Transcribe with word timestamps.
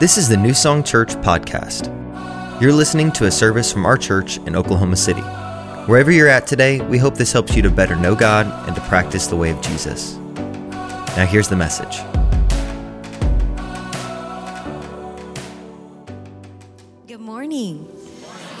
This 0.00 0.16
is 0.16 0.28
the 0.28 0.36
New 0.36 0.54
Song 0.54 0.84
Church 0.84 1.08
podcast. 1.08 1.90
You're 2.62 2.72
listening 2.72 3.10
to 3.14 3.24
a 3.24 3.32
service 3.32 3.72
from 3.72 3.84
our 3.84 3.98
church 3.98 4.36
in 4.46 4.54
Oklahoma 4.54 4.94
City. 4.94 5.22
Wherever 5.86 6.12
you're 6.12 6.28
at 6.28 6.46
today, 6.46 6.80
we 6.82 6.98
hope 6.98 7.16
this 7.16 7.32
helps 7.32 7.56
you 7.56 7.62
to 7.62 7.70
better 7.70 7.96
know 7.96 8.14
God 8.14 8.46
and 8.68 8.76
to 8.76 8.82
practice 8.82 9.26
the 9.26 9.34
way 9.34 9.50
of 9.50 9.60
Jesus. 9.60 10.14
Now, 11.16 11.26
here's 11.28 11.48
the 11.48 11.56
message. 11.56 11.96
Good 17.08 17.20
morning. 17.20 17.90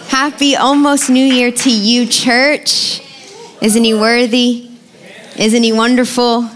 Happy 0.08 0.56
almost 0.56 1.08
New 1.08 1.24
Year 1.24 1.52
to 1.52 1.70
you, 1.70 2.08
church. 2.08 3.00
Isn't 3.62 3.84
he 3.84 3.94
worthy? 3.94 4.72
Isn't 5.36 5.62
he 5.62 5.72
wonderful? 5.72 6.50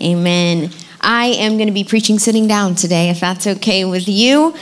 Amen. 0.00 0.72
I 1.02 1.26
am 1.26 1.56
going 1.56 1.66
to 1.66 1.72
be 1.72 1.84
preaching 1.84 2.18
sitting 2.18 2.46
down 2.46 2.76
today, 2.76 3.10
if 3.10 3.20
that's 3.20 3.46
okay 3.46 3.84
with 3.84 4.08
you. 4.08 4.54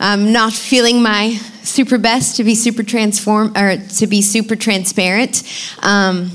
I'm 0.00 0.32
not 0.32 0.52
feeling 0.52 1.02
my 1.02 1.34
super 1.62 1.98
best 1.98 2.36
to 2.36 2.44
be 2.44 2.54
super 2.56 2.82
transform 2.82 3.56
or 3.56 3.76
to 3.76 4.06
be 4.06 4.20
super 4.20 4.56
transparent, 4.56 5.42
um, 5.82 6.30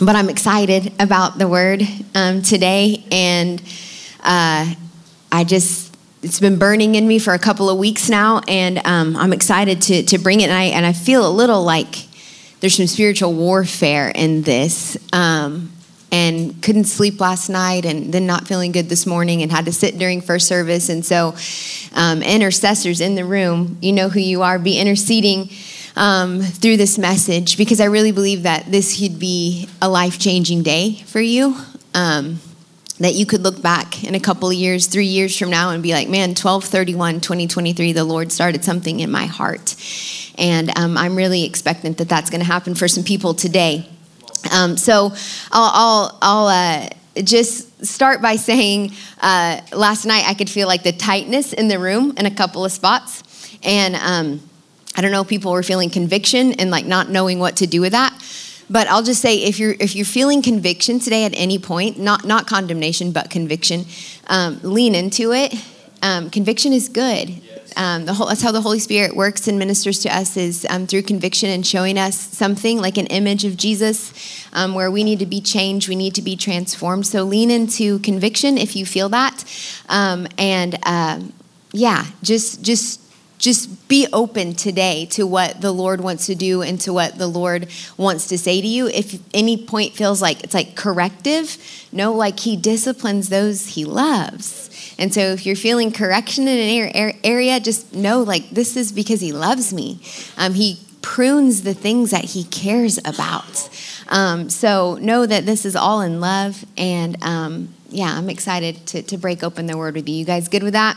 but 0.00 0.16
I'm 0.16 0.28
excited 0.28 0.92
about 1.00 1.38
the 1.38 1.46
word 1.46 1.82
um, 2.14 2.42
today, 2.42 3.04
and 3.12 3.62
uh, 4.24 4.74
I 5.30 5.44
just 5.44 5.96
it's 6.22 6.40
been 6.40 6.58
burning 6.58 6.96
in 6.96 7.06
me 7.06 7.20
for 7.20 7.32
a 7.32 7.38
couple 7.38 7.70
of 7.70 7.78
weeks 7.78 8.08
now, 8.08 8.40
and 8.48 8.84
um, 8.84 9.16
I'm 9.16 9.32
excited 9.32 9.82
to 9.82 10.02
to 10.02 10.18
bring 10.18 10.40
it. 10.40 10.44
And 10.44 10.52
I 10.52 10.64
and 10.64 10.84
I 10.84 10.92
feel 10.92 11.26
a 11.26 11.30
little 11.30 11.62
like 11.62 12.06
there's 12.60 12.74
some 12.74 12.88
spiritual 12.88 13.32
warfare 13.32 14.10
in 14.12 14.42
this. 14.42 14.98
Um, 15.12 15.70
and 16.12 16.62
couldn't 16.62 16.84
sleep 16.84 17.20
last 17.20 17.48
night 17.48 17.84
and 17.84 18.12
then 18.12 18.26
not 18.26 18.46
feeling 18.46 18.72
good 18.72 18.88
this 18.88 19.06
morning 19.06 19.42
and 19.42 19.50
had 19.50 19.64
to 19.64 19.72
sit 19.72 19.98
during 19.98 20.20
first 20.20 20.46
service. 20.46 20.88
And 20.88 21.04
so 21.04 21.34
um, 21.96 22.22
intercessors 22.22 23.00
in 23.00 23.14
the 23.14 23.24
room 23.24 23.78
you 23.80 23.92
know 23.92 24.08
who 24.08 24.20
you 24.20 24.42
are 24.42 24.58
be 24.58 24.78
interceding 24.78 25.50
um, 25.96 26.40
through 26.40 26.76
this 26.76 26.98
message 26.98 27.56
because 27.56 27.80
i 27.80 27.86
really 27.86 28.12
believe 28.12 28.44
that 28.44 28.70
this 28.70 29.00
could 29.00 29.18
be 29.18 29.68
a 29.82 29.88
life-changing 29.88 30.62
day 30.62 30.94
for 31.06 31.20
you 31.20 31.56
um, 31.94 32.38
that 32.98 33.14
you 33.14 33.26
could 33.26 33.42
look 33.42 33.60
back 33.60 34.04
in 34.04 34.14
a 34.14 34.20
couple 34.20 34.48
of 34.48 34.54
years 34.54 34.86
three 34.86 35.06
years 35.06 35.36
from 35.36 35.50
now 35.50 35.70
and 35.70 35.82
be 35.82 35.92
like 35.92 36.08
man 36.08 36.30
1231 36.30 37.20
2023 37.20 37.92
the 37.92 38.04
lord 38.04 38.30
started 38.30 38.62
something 38.62 39.00
in 39.00 39.10
my 39.10 39.26
heart. 39.26 39.74
And 40.38 40.76
um, 40.78 40.98
i'm 40.98 41.16
really 41.16 41.44
expectant 41.44 41.98
that 41.98 42.08
that's 42.08 42.28
going 42.28 42.42
to 42.42 42.46
happen 42.46 42.74
for 42.74 42.88
some 42.88 43.04
people 43.04 43.32
today 43.32 43.88
um, 44.52 44.76
so 44.76 45.12
I'll, 45.52 45.70
I'll, 45.74 46.18
I'll 46.22 46.46
uh, 46.48 46.88
just 47.22 47.84
start 47.84 48.22
by 48.22 48.36
saying 48.36 48.92
uh, 49.20 49.60
last 49.72 50.06
night 50.06 50.24
I 50.26 50.34
could 50.34 50.50
feel 50.50 50.68
like 50.68 50.82
the 50.82 50.92
tightness 50.92 51.52
in 51.52 51.68
the 51.68 51.78
room 51.78 52.14
in 52.16 52.26
a 52.26 52.30
couple 52.30 52.64
of 52.64 52.72
spots. 52.72 53.22
And 53.62 53.96
um, 53.96 54.40
I 54.96 55.00
don't 55.00 55.10
know, 55.10 55.22
if 55.22 55.28
people 55.28 55.52
were 55.52 55.62
feeling 55.62 55.90
conviction 55.90 56.52
and 56.54 56.70
like 56.70 56.86
not 56.86 57.10
knowing 57.10 57.38
what 57.38 57.56
to 57.56 57.66
do 57.66 57.80
with 57.80 57.92
that. 57.92 58.12
But 58.68 58.88
I'll 58.88 59.02
just 59.02 59.22
say 59.22 59.36
if 59.44 59.60
you're 59.60 59.76
if 59.78 59.94
you're 59.94 60.04
feeling 60.04 60.42
conviction 60.42 60.98
today 60.98 61.24
at 61.24 61.32
any 61.36 61.56
point, 61.58 62.00
not 62.00 62.24
not 62.24 62.48
condemnation 62.48 63.12
but 63.12 63.30
conviction, 63.30 63.84
um, 64.26 64.58
lean 64.62 64.96
into 64.96 65.32
it. 65.32 65.54
Um, 66.02 66.30
conviction 66.30 66.72
is 66.72 66.88
good. 66.88 67.40
Um, 67.76 68.06
whole, 68.06 68.26
that's 68.26 68.42
how 68.42 68.52
the 68.52 68.60
Holy 68.60 68.78
Spirit 68.78 69.16
works 69.16 69.48
and 69.48 69.58
ministers 69.58 70.00
to 70.00 70.14
us 70.14 70.36
is 70.36 70.66
um, 70.70 70.86
through 70.86 71.02
conviction 71.02 71.50
and 71.50 71.66
showing 71.66 71.98
us 71.98 72.16
something 72.16 72.80
like 72.80 72.96
an 72.98 73.06
image 73.06 73.44
of 73.44 73.56
Jesus 73.56 74.12
um, 74.52 74.74
where 74.74 74.90
we 74.90 75.04
need 75.04 75.18
to 75.18 75.26
be 75.26 75.40
changed, 75.40 75.88
we 75.88 75.96
need 75.96 76.14
to 76.14 76.22
be 76.22 76.36
transformed. 76.36 77.06
So 77.06 77.22
lean 77.22 77.50
into 77.50 77.98
conviction 78.00 78.58
if 78.58 78.76
you 78.76 78.86
feel 78.86 79.08
that, 79.10 79.44
um, 79.88 80.26
and 80.38 80.78
uh, 80.84 81.20
yeah, 81.72 82.06
just 82.22 82.62
just 82.62 83.00
just 83.38 83.88
be 83.88 84.06
open 84.12 84.54
today 84.54 85.06
to 85.06 85.26
what 85.26 85.60
the 85.60 85.72
Lord 85.72 86.00
wants 86.00 86.26
to 86.26 86.34
do 86.34 86.62
and 86.62 86.80
to 86.82 86.92
what 86.92 87.18
the 87.18 87.26
Lord 87.26 87.68
wants 87.96 88.28
to 88.28 88.38
say 88.38 88.60
to 88.60 88.66
you. 88.66 88.88
If 88.88 89.20
any 89.34 89.56
point 89.56 89.94
feels 89.94 90.22
like 90.22 90.42
it's 90.42 90.54
like 90.54 90.74
corrective, 90.74 91.58
know 91.92 92.12
like 92.12 92.40
He 92.40 92.56
disciplines 92.56 93.28
those 93.28 93.68
He 93.68 93.84
loves. 93.84 94.66
And 94.98 95.12
so 95.12 95.20
if 95.20 95.44
you're 95.44 95.56
feeling 95.56 95.92
correction 95.92 96.48
in 96.48 96.88
an 96.94 97.12
area, 97.22 97.60
just 97.60 97.94
know 97.94 98.22
like 98.22 98.50
this 98.50 98.76
is 98.76 98.92
because 98.92 99.20
he 99.20 99.32
loves 99.32 99.72
me. 99.72 100.00
Um, 100.36 100.54
he 100.54 100.80
prunes 101.02 101.62
the 101.62 101.74
things 101.74 102.10
that 102.10 102.24
he 102.24 102.44
cares 102.44 102.98
about. 103.04 103.68
Um, 104.08 104.48
so 104.48 104.94
know 105.00 105.26
that 105.26 105.44
this 105.44 105.64
is 105.64 105.76
all 105.76 106.00
in 106.00 106.20
love. 106.20 106.64
And 106.76 107.22
um, 107.22 107.74
yeah, 107.90 108.16
I'm 108.16 108.30
excited 108.30 108.86
to, 108.88 109.02
to 109.02 109.18
break 109.18 109.42
open 109.42 109.66
the 109.66 109.76
word 109.76 109.94
with 109.94 110.08
you. 110.08 110.16
You 110.16 110.24
guys 110.24 110.48
good 110.48 110.62
with 110.62 110.72
that? 110.72 110.96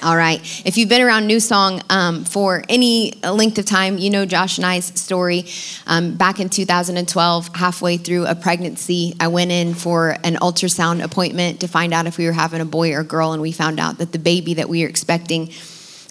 All 0.00 0.16
right. 0.16 0.40
If 0.64 0.76
you've 0.76 0.88
been 0.88 1.02
around 1.02 1.26
New 1.26 1.40
Song 1.40 1.82
um, 1.90 2.24
for 2.24 2.62
any 2.68 3.14
length 3.24 3.58
of 3.58 3.64
time, 3.64 3.98
you 3.98 4.10
know 4.10 4.24
Josh 4.26 4.56
and 4.56 4.64
I's 4.64 4.84
story. 4.84 5.46
Um, 5.88 6.14
back 6.14 6.38
in 6.38 6.48
2012, 6.48 7.56
halfway 7.56 7.96
through 7.96 8.26
a 8.26 8.36
pregnancy, 8.36 9.14
I 9.18 9.26
went 9.26 9.50
in 9.50 9.74
for 9.74 10.10
an 10.22 10.36
ultrasound 10.36 11.02
appointment 11.02 11.60
to 11.60 11.66
find 11.66 11.92
out 11.92 12.06
if 12.06 12.16
we 12.16 12.26
were 12.26 12.32
having 12.32 12.60
a 12.60 12.64
boy 12.64 12.94
or 12.94 13.02
girl, 13.02 13.32
and 13.32 13.42
we 13.42 13.50
found 13.50 13.80
out 13.80 13.98
that 13.98 14.12
the 14.12 14.20
baby 14.20 14.54
that 14.54 14.68
we 14.68 14.82
were 14.82 14.88
expecting 14.88 15.50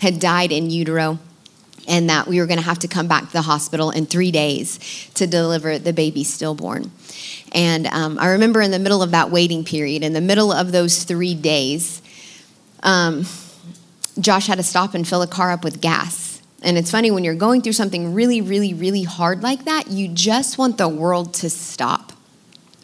had 0.02 0.20
died 0.20 0.52
in 0.52 0.70
utero 0.70 1.18
and 1.88 2.10
that 2.10 2.28
we 2.28 2.42
were 2.42 2.46
going 2.46 2.60
to 2.60 2.66
have 2.66 2.80
to 2.80 2.90
come 2.90 3.08
back 3.08 3.28
to 3.28 3.32
the 3.32 3.42
hospital 3.42 3.92
in 3.92 4.06
three 4.06 4.32
days 4.32 5.10
to 5.14 5.26
deliver 5.26 5.80
the 5.80 5.94
baby 5.94 6.26
stillborn. 6.26 6.92
And 7.54 7.88
um, 7.88 8.20
I 8.20 8.32
remember 8.32 8.60
in 8.60 8.72
the 8.72 8.80
middle 8.80 9.02
of 9.02 9.12
that 9.12 9.32
waiting 9.32 9.64
period, 9.64 10.04
in 10.04 10.12
the 10.12 10.20
middle 10.20 10.52
of 10.52 10.74
those 10.74 11.06
three 11.06 11.34
days, 11.34 12.02
um, 12.84 13.26
Josh 14.20 14.48
had 14.48 14.58
to 14.58 14.64
stop 14.64 14.94
and 14.94 15.08
fill 15.08 15.22
a 15.22 15.28
car 15.28 15.52
up 15.52 15.64
with 15.64 15.82
gas. 15.82 16.42
And 16.64 16.78
it's 16.78 16.90
funny 16.90 17.12
when 17.12 17.24
you're 17.24 17.36
going 17.36 17.62
through 17.62 17.74
something 17.74 18.14
really, 18.14 18.42
really, 18.42 18.74
really 18.74 19.04
hard 19.04 19.44
like 19.44 19.66
that, 19.66 19.90
you 19.90 20.08
just 20.08 20.58
want 20.58 20.78
the 20.78 20.90
world 20.90 21.34
to 21.36 21.50
stop. 21.50 22.14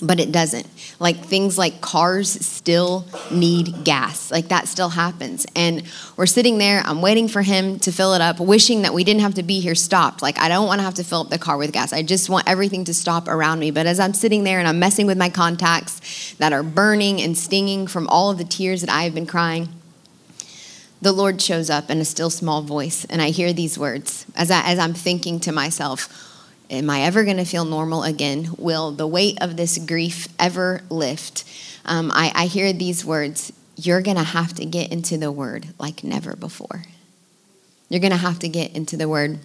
But 0.02 0.20
it 0.20 0.32
doesn't. 0.32 0.68
Like 1.00 1.18
things 1.18 1.58
like 1.58 1.80
cars 1.80 2.30
still 2.46 3.06
need 3.32 3.84
gas. 3.84 4.32
Like 4.32 4.50
that 4.50 4.68
still 4.68 4.90
happens. 4.90 5.46
And 5.56 5.84
we're 6.18 6.26
sitting 6.26 6.58
there, 6.58 6.82
I'm 6.86 7.02
waiting 7.02 7.28
for 7.28 7.42
him 7.42 7.80
to 7.80 7.92
fill 7.92 8.14
it 8.14 8.22
up, 8.22 8.40
wishing 8.40 8.82
that 8.82 8.94
we 8.94 9.04
didn't 9.04 9.22
have 9.22 9.36
to 9.36 9.44
be 9.44 9.60
here 9.60 9.76
stopped. 9.76 10.22
Like 10.22 10.38
I 10.40 10.50
don't 10.50 10.68
want 10.68 10.80
to 10.80 10.84
have 10.84 10.96
to 10.96 11.04
fill 11.04 11.22
up 11.22 11.30
the 11.30 11.40
car 11.40 11.58
with 11.58 11.72
gas. 11.72 11.94
I 11.94 12.04
just 12.04 12.30
want 12.30 12.50
everything 12.50 12.84
to 12.86 12.94
stop 12.94 13.28
around 13.28 13.60
me. 13.60 13.72
But 13.72 13.86
as 13.86 14.00
I'm 14.00 14.14
sitting 14.14 14.44
there 14.44 14.60
and 14.60 14.68
I'm 14.68 14.80
messing 14.80 15.08
with 15.08 15.18
my 15.18 15.30
contacts 15.30 16.36
that 16.38 16.54
are 16.54 16.64
burning 16.64 17.22
and 17.22 17.38
stinging 17.38 17.88
from 17.88 18.08
all 18.10 18.30
of 18.30 18.38
the 18.38 18.44
tears 18.44 18.82
that 18.82 18.90
I 18.90 19.04
have 19.04 19.14
been 19.14 19.26
crying, 19.26 19.70
the 21.04 21.12
Lord 21.12 21.42
shows 21.42 21.70
up 21.70 21.90
in 21.90 22.00
a 22.00 22.06
still 22.06 22.30
small 22.30 22.62
voice, 22.62 23.04
and 23.06 23.22
I 23.22 23.30
hear 23.30 23.52
these 23.52 23.78
words 23.78 24.26
as, 24.36 24.50
I, 24.50 24.64
as 24.64 24.80
I'm 24.80 24.94
thinking 24.94 25.40
to 25.42 25.52
myself, 25.52 26.30
Am 26.70 26.90
I 26.90 27.02
ever 27.02 27.26
going 27.26 27.38
to 27.38 27.46
feel 27.46 27.66
normal 27.66 28.04
again? 28.04 28.56
Will 28.58 28.92
the 28.92 29.06
weight 29.06 29.38
of 29.42 29.58
this 29.58 29.78
grief 29.78 30.30
ever 30.40 30.82
lift? 30.90 31.44
Um, 31.86 32.10
I, 32.12 32.32
I 32.34 32.46
hear 32.46 32.72
these 32.72 33.04
words 33.04 33.52
You're 33.76 34.02
going 34.02 34.18
to 34.18 34.24
have 34.24 34.54
to 34.54 34.66
get 34.66 34.92
into 34.92 35.18
the 35.18 35.32
word 35.32 35.68
like 35.78 36.04
never 36.06 36.36
before. 36.38 36.84
You're 37.90 38.00
going 38.00 38.12
to 38.12 38.18
have 38.18 38.40
to 38.40 38.48
get 38.48 38.74
into 38.74 38.96
the 38.96 39.10
word 39.10 39.40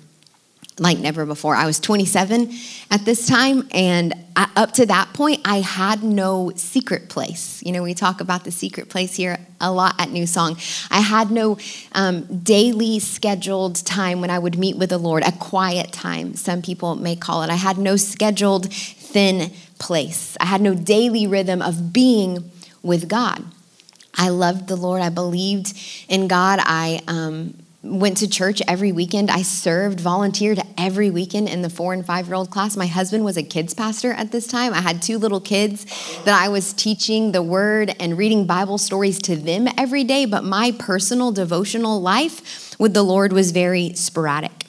like 0.80 0.98
never 0.98 1.26
before. 1.26 1.54
I 1.54 1.66
was 1.66 1.80
27 1.80 2.52
at 2.90 3.04
this 3.04 3.26
time, 3.26 3.68
and 3.72 4.14
I, 4.36 4.50
up 4.56 4.72
to 4.74 4.86
that 4.86 5.12
point, 5.12 5.40
I 5.44 5.60
had 5.60 6.02
no 6.02 6.52
secret 6.54 7.08
place. 7.08 7.62
You 7.64 7.72
know, 7.72 7.82
we 7.82 7.94
talk 7.94 8.20
about 8.20 8.44
the 8.44 8.50
secret 8.50 8.88
place 8.88 9.14
here 9.16 9.38
a 9.60 9.72
lot 9.72 10.00
at 10.00 10.10
New 10.10 10.26
Song. 10.26 10.56
I 10.90 11.00
had 11.00 11.30
no 11.30 11.58
um, 11.92 12.42
daily 12.42 12.98
scheduled 12.98 13.84
time 13.84 14.20
when 14.20 14.30
I 14.30 14.38
would 14.38 14.58
meet 14.58 14.76
with 14.76 14.90
the 14.90 14.98
Lord, 14.98 15.22
a 15.26 15.32
quiet 15.32 15.92
time, 15.92 16.34
some 16.34 16.62
people 16.62 16.94
may 16.94 17.16
call 17.16 17.42
it. 17.42 17.50
I 17.50 17.56
had 17.56 17.78
no 17.78 17.96
scheduled 17.96 18.72
thin 18.72 19.52
place. 19.78 20.36
I 20.40 20.46
had 20.46 20.60
no 20.60 20.74
daily 20.74 21.26
rhythm 21.26 21.62
of 21.62 21.92
being 21.92 22.50
with 22.82 23.08
God. 23.08 23.44
I 24.16 24.30
loved 24.30 24.68
the 24.68 24.76
Lord. 24.76 25.00
I 25.00 25.10
believed 25.10 25.76
in 26.08 26.28
God. 26.28 26.58
I 26.62 27.00
um, 27.06 27.54
went 27.82 28.16
to 28.16 28.28
church 28.28 28.60
every 28.66 28.90
weekend. 28.90 29.30
I 29.30 29.42
served, 29.42 30.00
volunteered 30.00 30.60
every 30.76 31.10
weekend 31.10 31.48
in 31.48 31.62
the 31.62 31.70
four 31.70 31.92
and 31.92 32.04
five 32.04 32.26
year 32.26 32.34
old 32.34 32.50
class. 32.50 32.76
My 32.76 32.86
husband 32.86 33.24
was 33.24 33.36
a 33.36 33.42
kids 33.42 33.72
pastor 33.72 34.12
at 34.12 34.32
this 34.32 34.46
time. 34.46 34.74
I 34.74 34.80
had 34.80 35.00
two 35.00 35.18
little 35.18 35.40
kids 35.40 35.86
that 36.24 36.40
I 36.40 36.48
was 36.48 36.72
teaching 36.72 37.30
the 37.32 37.42
word 37.42 37.94
and 38.00 38.18
reading 38.18 38.46
Bible 38.46 38.78
stories 38.78 39.20
to 39.22 39.36
them 39.36 39.68
every 39.78 40.02
day, 40.02 40.24
but 40.24 40.42
my 40.42 40.72
personal 40.78 41.30
devotional 41.30 42.00
life 42.00 42.78
with 42.80 42.94
the 42.94 43.02
Lord 43.02 43.32
was 43.32 43.52
very 43.52 43.94
sporadic. 43.94 44.64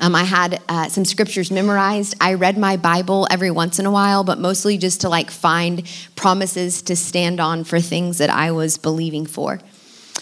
Um, 0.00 0.14
I 0.14 0.24
had 0.24 0.60
uh, 0.68 0.88
some 0.88 1.04
scriptures 1.04 1.50
memorized. 1.50 2.16
I 2.20 2.34
read 2.34 2.58
my 2.58 2.76
Bible 2.76 3.26
every 3.30 3.50
once 3.50 3.78
in 3.78 3.86
a 3.86 3.90
while, 3.90 4.22
but 4.22 4.38
mostly 4.38 4.76
just 4.76 5.00
to 5.00 5.08
like 5.08 5.30
find 5.30 5.82
promises 6.14 6.82
to 6.82 6.96
stand 6.96 7.40
on 7.40 7.64
for 7.64 7.80
things 7.80 8.18
that 8.18 8.30
I 8.30 8.50
was 8.50 8.76
believing 8.76 9.26
for. 9.26 9.60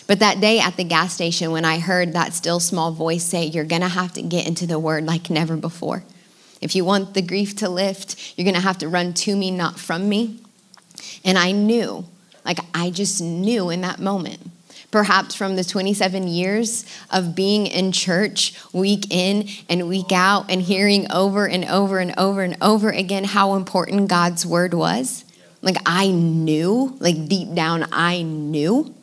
But 0.06 0.18
that 0.18 0.40
day 0.40 0.58
at 0.60 0.76
the 0.76 0.84
gas 0.84 1.14
station, 1.14 1.52
when 1.52 1.64
I 1.64 1.78
heard 1.78 2.12
that 2.12 2.34
still 2.34 2.60
small 2.60 2.92
voice 2.92 3.24
say, 3.24 3.44
You're 3.44 3.64
going 3.64 3.82
to 3.82 3.88
have 3.88 4.12
to 4.14 4.22
get 4.22 4.46
into 4.46 4.66
the 4.66 4.78
word 4.78 5.04
like 5.04 5.30
never 5.30 5.56
before. 5.56 6.04
If 6.60 6.76
you 6.76 6.84
want 6.84 7.14
the 7.14 7.22
grief 7.22 7.56
to 7.56 7.68
lift, 7.68 8.34
you're 8.36 8.44
going 8.44 8.54
to 8.54 8.60
have 8.60 8.78
to 8.78 8.88
run 8.88 9.14
to 9.14 9.36
me, 9.36 9.50
not 9.50 9.80
from 9.80 10.08
me. 10.08 10.38
And 11.24 11.36
I 11.36 11.52
knew, 11.52 12.04
like 12.44 12.58
I 12.72 12.90
just 12.90 13.20
knew 13.20 13.70
in 13.70 13.80
that 13.80 13.98
moment, 13.98 14.40
perhaps 14.90 15.34
from 15.34 15.56
the 15.56 15.64
27 15.64 16.28
years 16.28 16.84
of 17.10 17.34
being 17.34 17.66
in 17.66 17.90
church 17.90 18.54
week 18.72 19.12
in 19.12 19.48
and 19.68 19.88
week 19.88 20.12
out 20.12 20.50
and 20.50 20.62
hearing 20.62 21.10
over 21.10 21.48
and 21.48 21.64
over 21.64 21.98
and 21.98 22.14
over 22.16 22.42
and 22.42 22.56
over 22.60 22.90
again 22.90 23.24
how 23.24 23.54
important 23.54 24.08
God's 24.08 24.46
word 24.46 24.74
was. 24.74 25.24
Like 25.62 25.78
I 25.86 26.08
knew, 26.10 26.96
like 27.00 27.28
deep 27.28 27.54
down, 27.54 27.88
I 27.90 28.22
knew. 28.22 28.94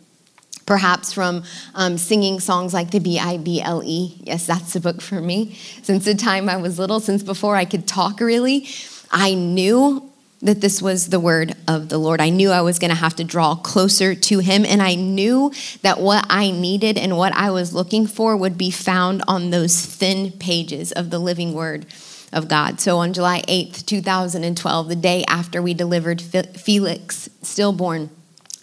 Perhaps 0.70 1.14
from 1.14 1.44
um, 1.74 1.98
singing 1.98 2.40
songs 2.40 2.76
like 2.76 2.92
the 2.92 3.00
B 3.00 3.18
I 3.18 3.38
B 3.38 3.60
L 3.60 3.82
E. 3.84 4.22
Yes, 4.24 4.46
that's 4.46 4.74
the 4.74 4.80
book 4.80 5.02
for 5.02 5.20
me. 5.20 5.58
Since 5.82 6.06
the 6.06 6.14
time 6.14 6.48
I 6.48 6.58
was 6.58 6.78
little, 6.78 7.00
since 7.00 7.24
before 7.24 7.56
I 7.56 7.66
could 7.66 7.88
talk 7.88 8.20
really, 8.20 8.68
I 9.10 9.34
knew 9.34 10.08
that 10.44 10.62
this 10.62 10.80
was 10.80 11.08
the 11.08 11.20
word 11.20 11.56
of 11.68 11.90
the 11.90 11.98
Lord. 11.98 12.22
I 12.22 12.30
knew 12.30 12.52
I 12.52 12.62
was 12.62 12.78
going 12.78 12.92
to 12.92 12.96
have 12.96 13.16
to 13.16 13.24
draw 13.24 13.56
closer 13.56 14.14
to 14.14 14.40
Him, 14.40 14.64
and 14.64 14.80
I 14.80 14.94
knew 14.94 15.52
that 15.82 16.00
what 16.00 16.28
I 16.30 16.52
needed 16.52 17.00
and 17.00 17.18
what 17.18 17.34
I 17.34 17.50
was 17.50 17.74
looking 17.74 18.06
for 18.06 18.38
would 18.38 18.56
be 18.56 18.70
found 18.70 19.24
on 19.28 19.50
those 19.50 19.84
thin 19.84 20.34
pages 20.34 20.92
of 20.92 21.10
the 21.10 21.18
living 21.18 21.56
word 21.56 21.88
of 22.32 22.48
God. 22.48 22.80
So 22.80 23.00
on 23.00 23.14
July 23.14 23.42
8th, 23.48 23.88
2012, 23.88 24.88
the 24.88 24.96
day 24.96 25.24
after 25.28 25.64
we 25.64 25.74
delivered 25.74 26.22
Felix 26.22 27.28
stillborn, 27.42 28.12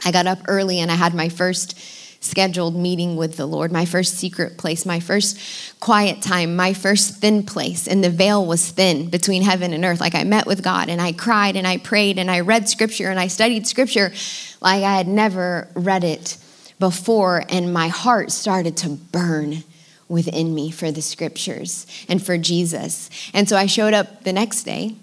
I 0.07 0.13
got 0.13 0.29
up 0.29 0.39
early 0.47 0.79
and 0.79 0.89
I 0.89 0.95
had 0.95 1.15
my 1.15 1.29
first 1.29 1.77
scheduled 2.21 2.77
meeting 2.77 3.17
with 3.17 3.37
the 3.37 3.45
Lord, 3.45 3.73
my 3.73 3.85
first 3.85 4.15
secret 4.15 4.57
place, 4.57 4.87
my 4.87 5.01
first 5.01 5.37
quiet 5.81 6.23
time, 6.23 6.55
my 6.55 6.75
first 6.75 7.17
thin 7.17 7.43
place. 7.43 7.89
And 7.89 8.05
the 8.05 8.11
veil 8.11 8.47
was 8.47 8.71
thin 8.71 9.11
between 9.11 9.43
heaven 9.43 9.73
and 9.73 9.85
earth. 9.85 10.01
Like 10.01 10.15
I 10.15 10.23
met 10.23 10.47
with 10.47 10.63
God 10.63 10.89
and 10.89 11.01
I 11.03 11.11
cried 11.11 11.57
and 11.57 11.67
I 11.67 11.79
prayed 11.79 12.19
and 12.19 12.31
I 12.31 12.41
read 12.41 12.69
scripture 12.69 13.11
and 13.11 13.19
I 13.19 13.27
studied 13.27 13.67
scripture 13.67 14.13
like 14.61 14.85
I 14.85 14.97
had 14.97 15.09
never 15.09 15.67
read 15.75 16.05
it 16.05 16.39
before. 16.79 17.43
And 17.49 17.73
my 17.73 17.89
heart 17.89 18.31
started 18.31 18.77
to 18.79 18.91
burn 18.91 19.65
within 20.09 20.55
me 20.55 20.71
for 20.71 20.93
the 20.93 21.03
scriptures 21.03 21.85
and 22.09 22.25
for 22.25 22.39
Jesus. 22.39 23.11
And 23.35 23.49
so 23.49 23.57
I 23.57 23.67
showed 23.67 23.93
up 23.93 24.23
the 24.23 24.33
next 24.33 24.63
day 24.63 24.95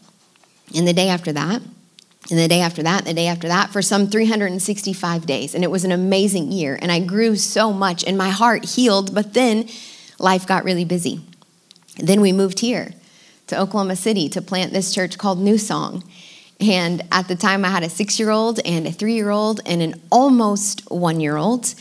and 0.74 0.88
the 0.88 0.94
day 0.94 1.10
after 1.10 1.34
that 1.34 1.62
and 2.30 2.40
the 2.40 2.48
day 2.48 2.62
after 2.62 2.82
that, 2.84 3.06
the 3.06 3.14
day 3.14 3.28
after 3.28 3.48
that, 3.50 3.72
for 3.72 3.82
some 3.82 4.08
365 4.08 5.26
days. 5.26 5.54
And 5.54 5.64
it 5.64 5.72
was 5.72 5.84
an 5.84 5.92
amazing 5.92 6.52
year. 6.52 6.80
And 6.82 6.92
I 6.92 7.00
grew 7.00 7.36
so 7.36 7.74
much, 7.74 8.04
and 8.06 8.18
my 8.18 8.30
heart 8.30 8.66
healed. 8.66 9.14
But 9.14 9.34
then 9.34 9.68
life 10.20 10.48
got 10.48 10.64
really 10.64 10.86
busy. 10.86 11.22
Then 11.98 12.22
we 12.22 12.32
moved 12.32 12.60
here 12.60 12.94
to 13.48 13.60
Oklahoma 13.60 13.98
City 13.98 14.30
to 14.30 14.42
plant 14.42 14.72
this 14.72 14.94
church 14.94 15.18
called 15.18 15.40
New 15.40 15.58
Song. 15.58 16.04
And 16.62 17.02
at 17.12 17.28
the 17.28 17.36
time, 17.36 17.66
I 17.66 17.70
had 17.70 17.84
a 17.84 17.90
six 17.90 18.18
year 18.20 18.30
old 18.30 18.62
and 18.64 18.88
a 18.88 18.92
three 18.92 19.16
year 19.16 19.30
old 19.30 19.60
and 19.66 19.82
an 19.82 20.02
almost 20.10 20.90
one 20.90 21.20
year 21.20 21.36
old. 21.36 21.76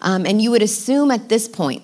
Um, 0.00 0.26
and 0.26 0.42
you 0.42 0.50
would 0.50 0.62
assume 0.62 1.10
at 1.10 1.30
this 1.30 1.48
point 1.48 1.82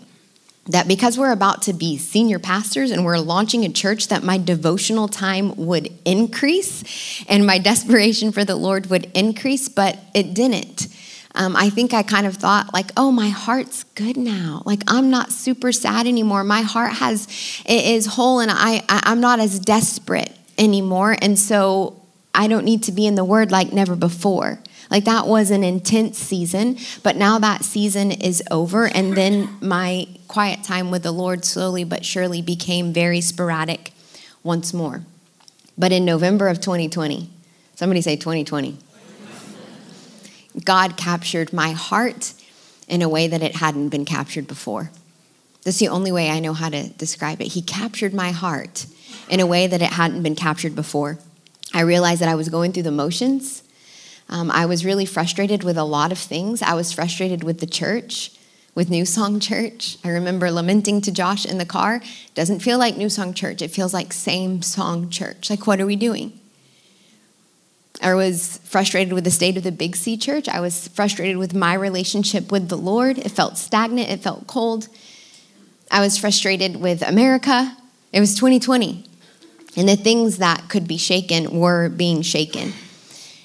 that 0.66 0.86
because 0.86 1.18
we're 1.18 1.32
about 1.32 1.62
to 1.62 1.72
be 1.72 1.98
senior 1.98 2.38
pastors 2.38 2.90
and 2.90 3.04
we're 3.04 3.18
launching 3.18 3.64
a 3.64 3.68
church 3.68 4.08
that 4.08 4.22
my 4.22 4.38
devotional 4.38 5.08
time 5.08 5.54
would 5.56 5.92
increase 6.04 7.24
and 7.28 7.46
my 7.46 7.58
desperation 7.70 8.30
for 8.30 8.44
the 8.44 8.54
lord 8.54 8.86
would 8.86 9.10
increase 9.14 9.68
but 9.68 9.98
it 10.14 10.34
didn't. 10.34 10.88
Um, 11.34 11.56
i 11.56 11.70
think 11.70 11.94
i 11.94 12.02
kind 12.02 12.26
of 12.26 12.36
thought 12.36 12.72
like 12.72 12.90
oh 12.96 13.10
my 13.10 13.28
heart's 13.28 13.84
good 13.94 14.16
now. 14.16 14.62
Like 14.64 14.82
i'm 14.86 15.10
not 15.10 15.32
super 15.32 15.72
sad 15.72 16.06
anymore. 16.06 16.44
My 16.44 16.62
heart 16.62 16.92
has 16.92 17.26
it 17.66 17.84
is 17.84 18.06
whole 18.06 18.40
and 18.40 18.50
i 18.52 18.82
i'm 18.88 19.20
not 19.20 19.40
as 19.40 19.58
desperate 19.58 20.36
anymore 20.58 21.16
and 21.20 21.38
so 21.38 22.00
i 22.34 22.46
don't 22.46 22.64
need 22.64 22.84
to 22.84 22.92
be 22.92 23.06
in 23.06 23.14
the 23.14 23.24
word 23.24 23.50
like 23.50 23.72
never 23.72 23.96
before 23.96 24.60
like 24.92 25.06
that 25.06 25.26
was 25.26 25.50
an 25.50 25.64
intense 25.64 26.18
season, 26.18 26.76
but 27.02 27.16
now 27.16 27.38
that 27.38 27.64
season 27.64 28.12
is 28.12 28.42
over. 28.50 28.84
And 28.86 29.16
then 29.16 29.48
my 29.62 30.06
quiet 30.28 30.62
time 30.64 30.90
with 30.90 31.02
the 31.02 31.10
Lord 31.10 31.46
slowly 31.46 31.82
but 31.82 32.04
surely 32.04 32.42
became 32.42 32.92
very 32.92 33.22
sporadic 33.22 33.94
once 34.42 34.74
more. 34.74 35.00
But 35.78 35.92
in 35.92 36.04
November 36.04 36.48
of 36.48 36.60
2020, 36.60 37.30
somebody 37.74 38.02
say 38.02 38.16
2020, 38.16 38.76
God 40.62 40.98
captured 40.98 41.54
my 41.54 41.70
heart 41.70 42.34
in 42.86 43.00
a 43.00 43.08
way 43.08 43.28
that 43.28 43.40
it 43.40 43.56
hadn't 43.56 43.88
been 43.88 44.04
captured 44.04 44.46
before. 44.46 44.90
That's 45.62 45.78
the 45.78 45.88
only 45.88 46.12
way 46.12 46.28
I 46.28 46.38
know 46.38 46.52
how 46.52 46.68
to 46.68 46.90
describe 46.90 47.40
it. 47.40 47.46
He 47.46 47.62
captured 47.62 48.12
my 48.12 48.30
heart 48.30 48.84
in 49.30 49.40
a 49.40 49.46
way 49.46 49.66
that 49.66 49.80
it 49.80 49.92
hadn't 49.92 50.22
been 50.22 50.36
captured 50.36 50.76
before. 50.76 51.18
I 51.72 51.80
realized 51.80 52.20
that 52.20 52.28
I 52.28 52.34
was 52.34 52.50
going 52.50 52.74
through 52.74 52.82
the 52.82 52.90
motions 52.90 53.62
um, 54.32 54.50
I 54.50 54.64
was 54.64 54.82
really 54.82 55.04
frustrated 55.04 55.62
with 55.62 55.76
a 55.76 55.84
lot 55.84 56.10
of 56.10 56.16
things. 56.16 56.62
I 56.62 56.72
was 56.72 56.90
frustrated 56.90 57.44
with 57.44 57.60
the 57.60 57.66
church, 57.66 58.32
with 58.74 58.88
New 58.88 59.04
Song 59.04 59.40
Church. 59.40 59.98
I 60.02 60.08
remember 60.08 60.50
lamenting 60.50 61.02
to 61.02 61.12
Josh 61.12 61.44
in 61.44 61.58
the 61.58 61.66
car. 61.66 62.00
Doesn't 62.34 62.60
feel 62.60 62.78
like 62.78 62.96
New 62.96 63.10
Song 63.10 63.34
Church. 63.34 63.60
It 63.60 63.70
feels 63.70 63.92
like 63.92 64.10
same 64.10 64.62
song 64.62 65.10
church. 65.10 65.50
Like, 65.50 65.66
what 65.66 65.82
are 65.82 65.86
we 65.86 65.96
doing? 65.96 66.40
I 68.00 68.14
was 68.14 68.56
frustrated 68.64 69.12
with 69.12 69.24
the 69.24 69.30
state 69.30 69.58
of 69.58 69.64
the 69.64 69.70
Big 69.70 69.96
C 69.96 70.16
church. 70.16 70.48
I 70.48 70.60
was 70.60 70.88
frustrated 70.88 71.36
with 71.36 71.52
my 71.52 71.74
relationship 71.74 72.50
with 72.50 72.70
the 72.70 72.78
Lord. 72.78 73.18
It 73.18 73.32
felt 73.32 73.58
stagnant, 73.58 74.08
it 74.08 74.22
felt 74.22 74.46
cold. 74.46 74.88
I 75.90 76.00
was 76.00 76.16
frustrated 76.16 76.76
with 76.76 77.02
America. 77.02 77.76
It 78.14 78.20
was 78.20 78.34
2020. 78.36 79.04
And 79.76 79.86
the 79.86 79.96
things 79.96 80.38
that 80.38 80.70
could 80.70 80.88
be 80.88 80.96
shaken 80.96 81.60
were 81.60 81.90
being 81.90 82.22
shaken. 82.22 82.72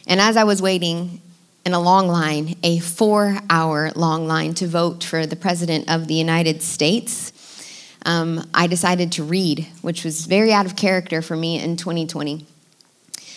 And 0.08 0.22
as 0.22 0.38
I 0.38 0.46
was 0.46 0.62
waiting 0.62 1.22
in 1.66 1.74
a 1.74 1.82
long 1.82 2.08
line, 2.08 2.56
a 2.64 2.80
four 2.80 3.38
hour 3.50 3.92
long 3.94 4.26
line 4.26 4.54
to 4.56 4.66
vote 4.66 5.04
for 5.04 5.26
the 5.26 5.36
President 5.36 5.90
of 5.90 6.08
the 6.08 6.14
United 6.14 6.64
States, 6.64 7.34
um, 8.06 8.50
I 8.54 8.68
decided 8.68 9.12
to 9.14 9.24
read, 9.24 9.68
which 9.82 10.06
was 10.06 10.26
very 10.26 10.54
out 10.54 10.66
of 10.66 10.78
character 10.78 11.22
for 11.22 11.36
me 11.36 11.62
in 11.62 11.76
2020. 11.76 12.46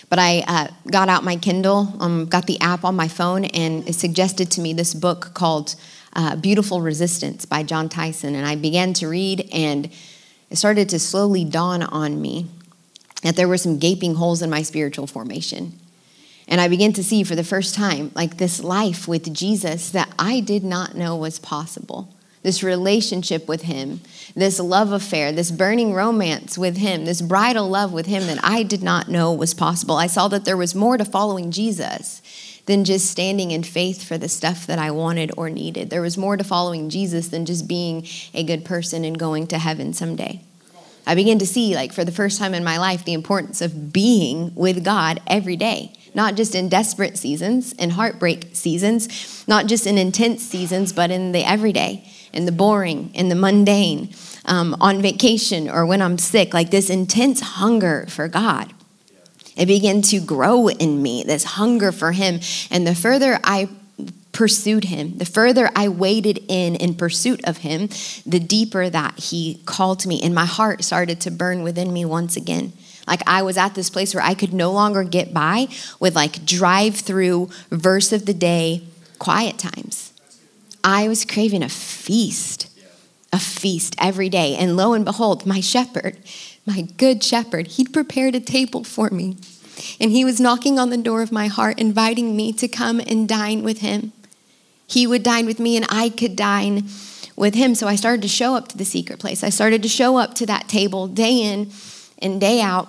But 0.09 0.21
I 0.21 0.45
uh, 0.47 0.69
got 0.89 1.09
out 1.09 1.25
my 1.25 1.37
Kindle, 1.37 1.93
um, 1.99 2.27
got 2.27 2.47
the 2.47 2.61
app 2.61 2.85
on 2.85 2.95
my 2.95 3.09
phone, 3.09 3.47
and 3.47 3.89
it 3.89 3.95
suggested 3.95 4.49
to 4.53 4.61
me 4.61 4.73
this 4.73 4.95
book 4.95 5.35
called 5.35 5.75
uh, 6.13 6.37
Beautiful 6.37 6.81
Resistance 6.81 7.45
by 7.45 7.65
Jon 7.65 7.89
Tyson. 7.89 8.37
And 8.37 8.47
I 8.47 8.55
began 8.55 8.93
to 8.95 9.09
read, 9.09 9.49
and 9.53 9.91
it 10.51 10.57
started 10.57 10.89
to 10.91 11.01
slowly 11.01 11.45
dawn 11.45 11.83
on 11.83 12.23
me 12.23 12.47
that 13.23 13.35
there 13.35 13.49
were 13.49 13.59
some 13.59 13.79
gaping 13.79 14.15
holes 14.15 14.41
in 14.41 14.51
my 14.51 14.63
spiritual 14.63 15.09
formation. 15.09 15.79
And 16.51 16.61
I 16.61 16.67
began 16.67 16.93
to 16.95 17.05
see 17.05 17.23
for 17.23 17.37
the 17.37 17.45
first 17.45 17.77
time, 17.77 18.11
like 18.17 18.37
this 18.37 18.63
life 18.63 19.07
with 19.07 19.33
Jesus 19.33 19.91
that 19.91 20.13
I 20.19 20.41
did 20.41 20.65
not 20.65 20.97
know 20.97 21.17
was 21.17 21.39
possible. 21.39 22.13
This 22.43 22.63
relationship 22.63 23.47
with 23.47 23.63
Him, 23.63 24.01
this 24.35 24.59
love 24.59 24.91
affair, 24.91 25.31
this 25.31 25.53
burning 25.53 25.95
romance 25.95 26.59
with 26.59 26.77
Him, 26.79 27.05
this 27.05 27.23
bridal 27.23 27.69
love 27.69 27.93
with 27.93 28.07
Him 28.07 28.27
that 28.27 28.41
I 28.43 28.65
did 28.65 28.83
not 28.83 29.09
know 29.09 29.33
was 29.33 29.55
possible. 29.55 29.95
I 29.95 30.09
saw 30.09 30.27
that 30.29 30.45
there 30.45 30.57
was 30.57 30.75
more 30.75 30.97
to 30.97 31.05
following 31.05 31.53
Jesus 31.53 32.21
than 32.67 32.85
just 32.85 33.11
standing 33.11 33.53
in 33.53 33.63
faith 33.63 34.03
for 34.03 34.19
the 34.19 34.29
stuff 34.29 34.67
that 34.67 34.79
I 34.79 34.91
wanted 34.91 35.31
or 35.37 35.51
needed. 35.51 35.91
There 35.91 36.03
was 36.03 36.19
more 36.19 36.37
to 36.37 36.45
following 36.45 36.91
Jesus 36.91 37.29
than 37.29 37.47
just 37.47 37.69
being 37.69 38.07
a 38.35 38.43
good 38.43 38.65
person 38.65 39.05
and 39.05 39.19
going 39.19 39.47
to 39.49 39.59
heaven 39.59 39.93
someday. 39.93 40.41
I 41.07 41.15
began 41.15 41.39
to 41.39 41.47
see, 41.47 41.75
like, 41.75 41.93
for 41.93 42.05
the 42.05 42.13
first 42.13 42.39
time 42.39 42.55
in 42.55 42.65
my 42.65 42.79
life, 42.79 43.05
the 43.05 43.13
importance 43.13 43.61
of 43.61 43.93
being 43.93 44.53
with 44.55 44.85
God 44.85 45.21
every 45.27 45.57
day 45.57 45.93
not 46.15 46.35
just 46.35 46.55
in 46.55 46.69
desperate 46.69 47.17
seasons, 47.17 47.73
in 47.75 47.91
heartbreak 47.91 48.49
seasons, 48.53 49.45
not 49.47 49.67
just 49.67 49.87
in 49.87 49.99
intense 49.99 50.43
seasons, 50.43 50.93
but 50.93 51.11
in 51.11 51.33
the 51.33 51.45
everyday, 51.45 52.09
in 52.33 52.47
the 52.47 52.53
boring, 52.53 53.11
in 53.15 53.29
the 53.29 53.35
mundane, 53.35 54.13
um, 54.45 54.77
on 54.81 55.03
vacation 55.03 55.69
or 55.69 55.87
when 55.87 56.03
I'm 56.03 56.19
sick, 56.19 56.55
like 56.55 56.71
this 56.71 56.91
intense 56.91 57.41
hunger 57.41 58.07
for 58.09 58.29
God. 58.29 58.73
It 59.57 59.67
began 59.67 60.01
to 60.03 60.21
grow 60.21 60.69
in 60.69 61.03
me, 61.03 61.23
this 61.23 61.45
hunger 61.45 61.93
for 61.93 62.13
Him. 62.13 62.41
And 62.71 62.87
the 62.87 62.95
further 62.95 63.39
I 63.45 63.69
pursued 64.33 64.85
him, 64.85 65.19
the 65.19 65.25
further 65.25 65.71
I 65.75 65.89
waded 65.89 66.45
in 66.49 66.77
in 66.77 66.95
pursuit 66.95 67.41
of 67.45 67.59
him, 67.59 67.89
the 68.25 68.41
deeper 68.41 68.89
that 68.89 69.19
he 69.19 69.61
called 69.67 70.07
me, 70.07 70.21
and 70.23 70.35
my 70.35 70.47
heart 70.47 70.85
started 70.85 71.21
to 71.23 71.31
burn 71.31 71.63
within 71.63 71.93
me 71.93 72.05
once 72.05 72.37
again. 72.37 72.73
Like 73.07 73.23
I 73.27 73.43
was 73.43 73.57
at 73.57 73.75
this 73.75 73.91
place 73.91 74.15
where 74.15 74.23
I 74.23 74.35
could 74.35 74.53
no 74.53 74.73
longer 74.73 75.05
get 75.05 75.35
by 75.35 75.69
with 75.99 76.15
like 76.15 76.45
drive 76.45 76.97
through 76.97 77.51
verse 77.71 78.13
of 78.13 78.27
the 78.27 78.35
day 78.35 78.83
quiet 79.19 79.59
times. 79.59 80.13
I 80.83 81.09
was 81.09 81.25
craving 81.25 81.63
a 81.63 81.69
feast, 81.69 82.69
a 83.33 83.39
feast 83.39 83.95
every 83.99 84.29
day. 84.29 84.57
And 84.57 84.77
lo 84.77 84.95
and 84.95 85.05
behold, 85.05 85.47
my 85.47 85.61
shepherd, 85.61 86.19
my 86.67 86.83
good 86.97 87.23
shepherd, 87.23 87.69
he'd 87.69 87.93
prepared 87.93 88.35
a 88.35 88.41
table 88.41 88.85
for 88.85 89.11
me. 89.11 89.37
And 89.99 90.11
he 90.11 90.25
was 90.25 90.41
knocking 90.41 90.79
on 90.79 90.91
the 90.91 90.97
door 90.97 91.23
of 91.23 91.33
my 91.33 91.47
heart, 91.47 91.79
inviting 91.79 92.37
me 92.37 92.53
to 92.55 92.69
come 92.69 93.01
and 93.01 93.29
dine 93.29 93.63
with 93.63 93.79
him. 93.79 94.13
He 94.87 95.07
would 95.07 95.23
dine 95.23 95.47
with 95.47 95.61
me, 95.61 95.77
and 95.77 95.87
I 95.89 96.09
could 96.09 96.37
dine 96.37 96.89
with 97.37 97.55
him. 97.55 97.75
So 97.75 97.87
I 97.87 97.95
started 97.95 98.23
to 98.23 98.29
show 98.29 98.57
up 98.57 98.69
to 98.69 98.77
the 98.77 98.85
secret 98.85 99.21
place. 99.21 99.43
I 99.43 99.49
started 99.49 99.83
to 99.83 99.89
show 99.89 100.19
up 100.19 100.35
to 100.35 100.47
that 100.47 100.69
table 100.69 101.07
day 101.07 101.41
in 101.41 101.71
and 102.23 102.41
day 102.41 102.61
out 102.61 102.89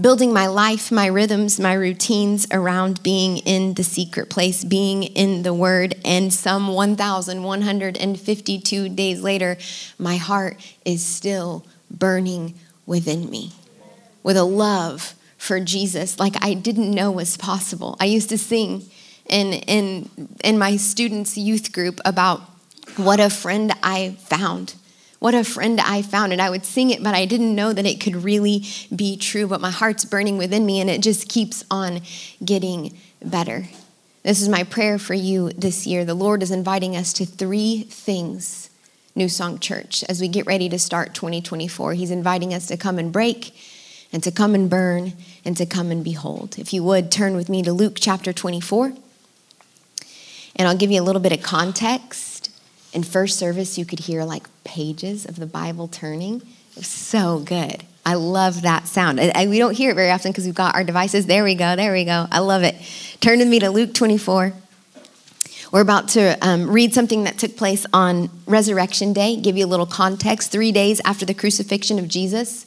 building 0.00 0.32
my 0.32 0.46
life, 0.46 0.92
my 0.92 1.06
rhythms, 1.06 1.58
my 1.58 1.72
routines 1.72 2.46
around 2.50 3.02
being 3.02 3.38
in 3.38 3.74
the 3.74 3.82
secret 3.82 4.28
place, 4.28 4.62
being 4.64 5.02
in 5.02 5.42
the 5.42 5.54
Word. 5.54 5.94
And 6.04 6.32
some 6.32 6.68
1,152 6.68 8.88
days 8.90 9.22
later, 9.22 9.56
my 9.98 10.16
heart 10.16 10.58
is 10.84 11.04
still 11.04 11.66
burning 11.90 12.54
within 12.84 13.30
me 13.30 13.52
with 14.22 14.36
a 14.36 14.44
love 14.44 15.14
for 15.38 15.58
Jesus 15.60 16.18
like 16.18 16.34
I 16.42 16.54
didn't 16.54 16.90
know 16.90 17.10
was 17.10 17.36
possible. 17.36 17.96
I 18.00 18.06
used 18.06 18.30
to 18.30 18.38
sing 18.38 18.84
in, 19.26 19.52
in, 19.52 20.10
in 20.44 20.58
my 20.58 20.76
students' 20.76 21.38
youth 21.38 21.72
group 21.72 22.00
about 22.04 22.40
what 22.96 23.20
a 23.20 23.30
friend 23.30 23.72
I 23.82 24.16
found 24.20 24.74
what 25.18 25.34
a 25.34 25.44
friend 25.44 25.80
I 25.80 26.02
found. 26.02 26.32
And 26.32 26.42
I 26.42 26.50
would 26.50 26.64
sing 26.64 26.90
it, 26.90 27.02
but 27.02 27.14
I 27.14 27.24
didn't 27.24 27.54
know 27.54 27.72
that 27.72 27.86
it 27.86 28.00
could 28.00 28.16
really 28.16 28.64
be 28.94 29.16
true. 29.16 29.46
But 29.46 29.60
my 29.60 29.70
heart's 29.70 30.04
burning 30.04 30.38
within 30.38 30.66
me, 30.66 30.80
and 30.80 30.90
it 30.90 31.02
just 31.02 31.28
keeps 31.28 31.64
on 31.70 32.02
getting 32.44 32.96
better. 33.22 33.68
This 34.22 34.42
is 34.42 34.48
my 34.48 34.64
prayer 34.64 34.98
for 34.98 35.14
you 35.14 35.50
this 35.50 35.86
year. 35.86 36.04
The 36.04 36.14
Lord 36.14 36.42
is 36.42 36.50
inviting 36.50 36.96
us 36.96 37.12
to 37.14 37.24
three 37.24 37.84
things, 37.84 38.70
New 39.14 39.28
Song 39.28 39.58
Church, 39.58 40.04
as 40.08 40.20
we 40.20 40.28
get 40.28 40.46
ready 40.46 40.68
to 40.68 40.78
start 40.78 41.14
2024. 41.14 41.94
He's 41.94 42.10
inviting 42.10 42.52
us 42.52 42.66
to 42.66 42.76
come 42.76 42.98
and 42.98 43.12
break, 43.12 43.56
and 44.12 44.22
to 44.22 44.30
come 44.30 44.54
and 44.54 44.68
burn, 44.68 45.12
and 45.44 45.56
to 45.56 45.64
come 45.64 45.90
and 45.90 46.02
behold. 46.02 46.58
If 46.58 46.72
you 46.72 46.82
would, 46.82 47.10
turn 47.10 47.36
with 47.36 47.48
me 47.48 47.62
to 47.62 47.72
Luke 47.72 47.98
chapter 48.00 48.32
24. 48.32 48.92
And 50.56 50.66
I'll 50.66 50.76
give 50.76 50.90
you 50.90 51.00
a 51.00 51.04
little 51.04 51.22
bit 51.22 51.32
of 51.32 51.42
context 51.42 52.25
in 52.96 53.04
first 53.04 53.38
service, 53.38 53.76
you 53.76 53.84
could 53.84 54.00
hear 54.00 54.24
like 54.24 54.48
pages 54.64 55.26
of 55.26 55.36
the 55.36 55.46
Bible 55.46 55.86
turning. 55.86 56.36
It 56.38 56.76
was 56.76 56.86
so 56.86 57.38
good. 57.38 57.84
I 58.06 58.14
love 58.14 58.62
that 58.62 58.88
sound. 58.88 59.20
I, 59.20 59.46
we 59.46 59.58
don't 59.58 59.76
hear 59.76 59.90
it 59.90 59.94
very 59.94 60.10
often 60.10 60.32
because 60.32 60.46
we've 60.46 60.54
got 60.54 60.74
our 60.74 60.82
devices. 60.82 61.26
There 61.26 61.44
we 61.44 61.54
go. 61.54 61.76
There 61.76 61.92
we 61.92 62.04
go. 62.04 62.26
I 62.30 62.38
love 62.38 62.62
it. 62.62 62.74
Turn 63.20 63.38
with 63.38 63.48
me 63.48 63.58
to 63.58 63.70
Luke 63.70 63.92
24. 63.92 64.52
We're 65.72 65.80
about 65.80 66.08
to 66.10 66.38
um, 66.40 66.70
read 66.70 66.94
something 66.94 67.24
that 67.24 67.36
took 67.36 67.56
place 67.56 67.84
on 67.92 68.30
Resurrection 68.46 69.12
Day, 69.12 69.36
give 69.36 69.56
you 69.56 69.66
a 69.66 69.68
little 69.68 69.86
context. 69.86 70.50
Three 70.50 70.72
days 70.72 71.00
after 71.04 71.26
the 71.26 71.34
crucifixion 71.34 71.98
of 71.98 72.08
Jesus. 72.08 72.64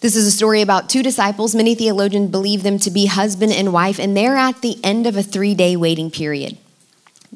This 0.00 0.14
is 0.14 0.26
a 0.26 0.30
story 0.30 0.60
about 0.60 0.90
two 0.90 1.02
disciples. 1.02 1.54
Many 1.54 1.74
theologians 1.74 2.30
believe 2.30 2.62
them 2.62 2.78
to 2.80 2.90
be 2.90 3.06
husband 3.06 3.52
and 3.52 3.72
wife, 3.72 3.98
and 3.98 4.16
they're 4.16 4.36
at 4.36 4.60
the 4.60 4.78
end 4.84 5.06
of 5.06 5.16
a 5.16 5.22
three 5.22 5.54
day 5.54 5.74
waiting 5.76 6.10
period. 6.10 6.58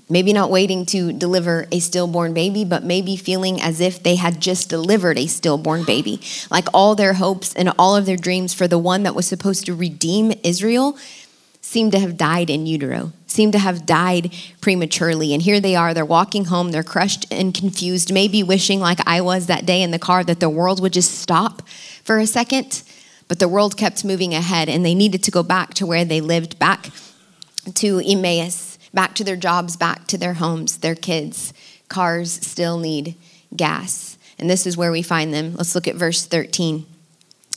Maybe 0.08 0.32
not 0.32 0.50
waiting 0.50 0.86
to 0.86 1.12
deliver 1.12 1.66
a 1.72 1.80
stillborn 1.80 2.34
baby, 2.34 2.64
but 2.64 2.84
maybe 2.84 3.16
feeling 3.16 3.60
as 3.60 3.80
if 3.80 4.02
they 4.02 4.16
had 4.16 4.40
just 4.40 4.68
delivered 4.68 5.18
a 5.18 5.26
stillborn 5.26 5.84
baby. 5.84 6.20
Like 6.50 6.66
all 6.74 6.94
their 6.94 7.14
hopes 7.14 7.54
and 7.54 7.72
all 7.78 7.96
of 7.96 8.06
their 8.06 8.16
dreams 8.16 8.52
for 8.54 8.68
the 8.68 8.78
one 8.78 9.02
that 9.04 9.14
was 9.14 9.26
supposed 9.26 9.66
to 9.66 9.74
redeem 9.74 10.32
Israel 10.42 10.98
seemed 11.60 11.92
to 11.92 11.98
have 11.98 12.16
died 12.16 12.48
in 12.48 12.66
utero, 12.66 13.12
seemed 13.26 13.52
to 13.52 13.58
have 13.58 13.84
died 13.84 14.34
prematurely. 14.60 15.34
And 15.34 15.42
here 15.42 15.60
they 15.60 15.76
are, 15.76 15.92
they're 15.92 16.04
walking 16.04 16.46
home, 16.46 16.70
they're 16.70 16.82
crushed 16.82 17.26
and 17.30 17.52
confused, 17.52 18.12
maybe 18.12 18.42
wishing, 18.42 18.80
like 18.80 19.00
I 19.06 19.20
was 19.20 19.46
that 19.46 19.66
day 19.66 19.82
in 19.82 19.90
the 19.90 19.98
car, 19.98 20.24
that 20.24 20.40
the 20.40 20.48
world 20.48 20.80
would 20.80 20.94
just 20.94 21.18
stop 21.18 21.66
for 22.04 22.18
a 22.18 22.26
second. 22.26 22.82
But 23.26 23.38
the 23.38 23.48
world 23.48 23.76
kept 23.76 24.04
moving 24.04 24.34
ahead, 24.34 24.70
and 24.70 24.84
they 24.84 24.94
needed 24.94 25.22
to 25.24 25.30
go 25.30 25.42
back 25.42 25.74
to 25.74 25.86
where 25.86 26.06
they 26.06 26.22
lived, 26.22 26.58
back 26.58 26.90
to 27.74 28.00
Emmaus 28.00 28.67
back 28.92 29.14
to 29.16 29.24
their 29.24 29.36
jobs, 29.36 29.76
back 29.76 30.06
to 30.08 30.18
their 30.18 30.34
homes, 30.34 30.78
their 30.78 30.94
kids. 30.94 31.52
Cars 31.88 32.32
still 32.32 32.78
need 32.78 33.14
gas. 33.54 34.18
And 34.38 34.48
this 34.48 34.66
is 34.66 34.76
where 34.76 34.92
we 34.92 35.02
find 35.02 35.32
them. 35.34 35.54
Let's 35.54 35.74
look 35.74 35.88
at 35.88 35.96
verse 35.96 36.24
13. 36.24 36.86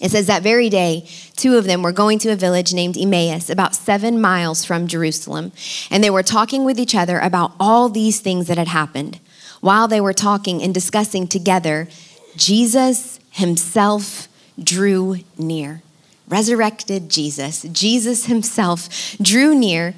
It 0.01 0.09
says, 0.09 0.27
That 0.27 0.41
very 0.41 0.69
day, 0.69 1.07
two 1.35 1.57
of 1.57 1.65
them 1.65 1.83
were 1.83 1.91
going 1.91 2.17
to 2.19 2.31
a 2.31 2.35
village 2.35 2.73
named 2.73 2.97
Emmaus, 2.97 3.49
about 3.49 3.75
seven 3.75 4.19
miles 4.19 4.65
from 4.65 4.87
Jerusalem, 4.87 5.51
and 5.91 6.03
they 6.03 6.09
were 6.09 6.23
talking 6.23 6.65
with 6.65 6.79
each 6.79 6.95
other 6.95 7.19
about 7.19 7.53
all 7.59 7.87
these 7.87 8.19
things 8.19 8.47
that 8.47 8.57
had 8.57 8.67
happened. 8.67 9.19
While 9.61 9.87
they 9.87 10.01
were 10.01 10.13
talking 10.13 10.63
and 10.63 10.73
discussing 10.73 11.27
together, 11.27 11.87
Jesus 12.35 13.19
himself 13.29 14.27
drew 14.61 15.17
near. 15.37 15.83
Resurrected 16.27 17.09
Jesus, 17.09 17.61
Jesus 17.63 18.25
himself 18.25 19.15
drew 19.21 19.53
near 19.53 19.93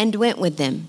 and 0.00 0.14
went 0.14 0.38
with 0.38 0.56
them. 0.56 0.88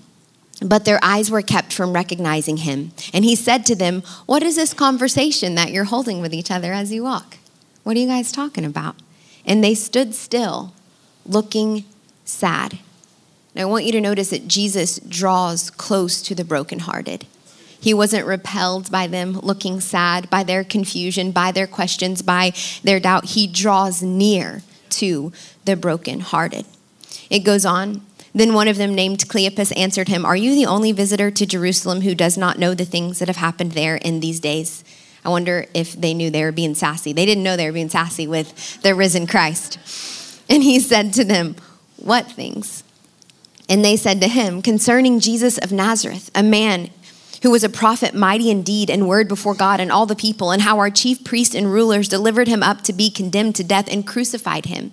But 0.64 0.86
their 0.86 0.98
eyes 1.02 1.30
were 1.30 1.42
kept 1.42 1.70
from 1.70 1.92
recognizing 1.92 2.58
him. 2.58 2.92
And 3.12 3.26
he 3.26 3.36
said 3.36 3.66
to 3.66 3.74
them, 3.74 4.02
What 4.24 4.42
is 4.42 4.56
this 4.56 4.72
conversation 4.72 5.54
that 5.54 5.70
you're 5.70 5.84
holding 5.84 6.22
with 6.22 6.32
each 6.32 6.50
other 6.50 6.72
as 6.72 6.90
you 6.90 7.02
walk? 7.02 7.36
What 7.82 7.94
are 7.94 8.00
you 8.00 8.06
guys 8.06 8.32
talking 8.32 8.64
about? 8.64 8.96
And 9.44 9.62
they 9.62 9.74
stood 9.74 10.14
still, 10.14 10.72
looking 11.26 11.84
sad. 12.24 12.78
Now, 13.54 13.62
I 13.62 13.64
want 13.66 13.84
you 13.84 13.92
to 13.92 14.00
notice 14.00 14.30
that 14.30 14.48
Jesus 14.48 14.98
draws 15.00 15.68
close 15.68 16.22
to 16.22 16.34
the 16.34 16.44
brokenhearted. 16.44 17.26
He 17.78 17.92
wasn't 17.92 18.26
repelled 18.26 18.90
by 18.90 19.08
them 19.08 19.38
looking 19.40 19.80
sad, 19.80 20.30
by 20.30 20.42
their 20.42 20.64
confusion, 20.64 21.32
by 21.32 21.52
their 21.52 21.66
questions, 21.66 22.22
by 22.22 22.52
their 22.82 23.00
doubt. 23.00 23.26
He 23.26 23.46
draws 23.46 24.02
near 24.02 24.62
to 24.90 25.32
the 25.66 25.76
brokenhearted. 25.76 26.64
It 27.28 27.40
goes 27.40 27.66
on 27.66 28.06
then 28.34 28.54
one 28.54 28.68
of 28.68 28.76
them, 28.76 28.94
named 28.94 29.28
Cleopas, 29.28 29.76
answered 29.76 30.08
him, 30.08 30.24
Are 30.24 30.36
you 30.36 30.54
the 30.54 30.66
only 30.66 30.92
visitor 30.92 31.30
to 31.30 31.46
Jerusalem 31.46 32.00
who 32.00 32.14
does 32.14 32.38
not 32.38 32.58
know 32.58 32.74
the 32.74 32.84
things 32.84 33.18
that 33.18 33.28
have 33.28 33.36
happened 33.36 33.72
there 33.72 33.96
in 33.96 34.20
these 34.20 34.40
days? 34.40 34.84
I 35.24 35.28
wonder 35.28 35.66
if 35.74 35.92
they 35.92 36.14
knew 36.14 36.30
they 36.30 36.42
were 36.42 36.52
being 36.52 36.74
sassy. 36.74 37.12
They 37.12 37.26
didn't 37.26 37.44
know 37.44 37.56
they 37.56 37.66
were 37.66 37.72
being 37.72 37.90
sassy 37.90 38.26
with 38.26 38.82
the 38.82 38.94
risen 38.94 39.26
Christ. 39.26 39.78
And 40.50 40.62
he 40.62 40.80
said 40.80 41.14
to 41.14 41.24
them, 41.24 41.56
What 41.96 42.30
things? 42.30 42.82
And 43.70 43.82
they 43.82 43.96
said 43.96 44.20
to 44.20 44.28
him, 44.28 44.60
Concerning 44.60 45.20
Jesus 45.20 45.56
of 45.56 45.72
Nazareth, 45.72 46.30
a 46.34 46.42
man 46.42 46.90
who 47.42 47.50
was 47.50 47.64
a 47.64 47.70
prophet, 47.70 48.12
mighty 48.14 48.50
indeed 48.50 48.60
in 48.60 48.64
deed 48.86 48.90
and 48.90 49.08
word 49.08 49.28
before 49.28 49.54
God 49.54 49.80
and 49.80 49.90
all 49.90 50.04
the 50.04 50.16
people, 50.16 50.50
and 50.50 50.62
how 50.62 50.78
our 50.78 50.90
chief 50.90 51.24
priests 51.24 51.54
and 51.54 51.72
rulers 51.72 52.08
delivered 52.08 52.48
him 52.48 52.62
up 52.62 52.82
to 52.82 52.92
be 52.92 53.08
condemned 53.08 53.54
to 53.56 53.64
death 53.64 53.88
and 53.90 54.06
crucified 54.06 54.66
him. 54.66 54.92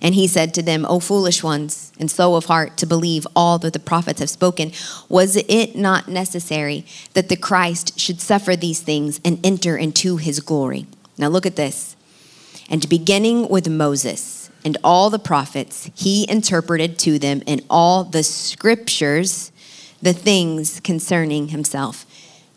And 0.00 0.14
he 0.14 0.26
said 0.26 0.54
to 0.54 0.62
them, 0.62 0.86
O 0.88 1.00
foolish 1.00 1.42
ones, 1.42 1.92
and 1.98 2.10
slow 2.10 2.36
of 2.36 2.44
heart 2.44 2.76
to 2.78 2.86
believe 2.86 3.26
all 3.34 3.58
that 3.58 3.72
the 3.72 3.80
prophets 3.80 4.20
have 4.20 4.30
spoken, 4.30 4.72
was 5.08 5.36
it 5.36 5.74
not 5.74 6.08
necessary 6.08 6.86
that 7.14 7.28
the 7.28 7.36
Christ 7.36 7.98
should 7.98 8.20
suffer 8.20 8.54
these 8.54 8.80
things 8.80 9.20
and 9.24 9.44
enter 9.44 9.76
into 9.76 10.16
his 10.16 10.40
glory? 10.40 10.86
Now 11.16 11.28
look 11.28 11.46
at 11.46 11.56
this. 11.56 11.96
And 12.70 12.88
beginning 12.88 13.48
with 13.48 13.68
Moses 13.68 14.50
and 14.64 14.76
all 14.84 15.10
the 15.10 15.18
prophets, 15.18 15.90
he 15.94 16.30
interpreted 16.30 16.98
to 17.00 17.18
them 17.18 17.42
in 17.46 17.64
all 17.68 18.04
the 18.04 18.22
scriptures 18.22 19.50
the 20.00 20.12
things 20.12 20.78
concerning 20.80 21.48
himself. 21.48 22.06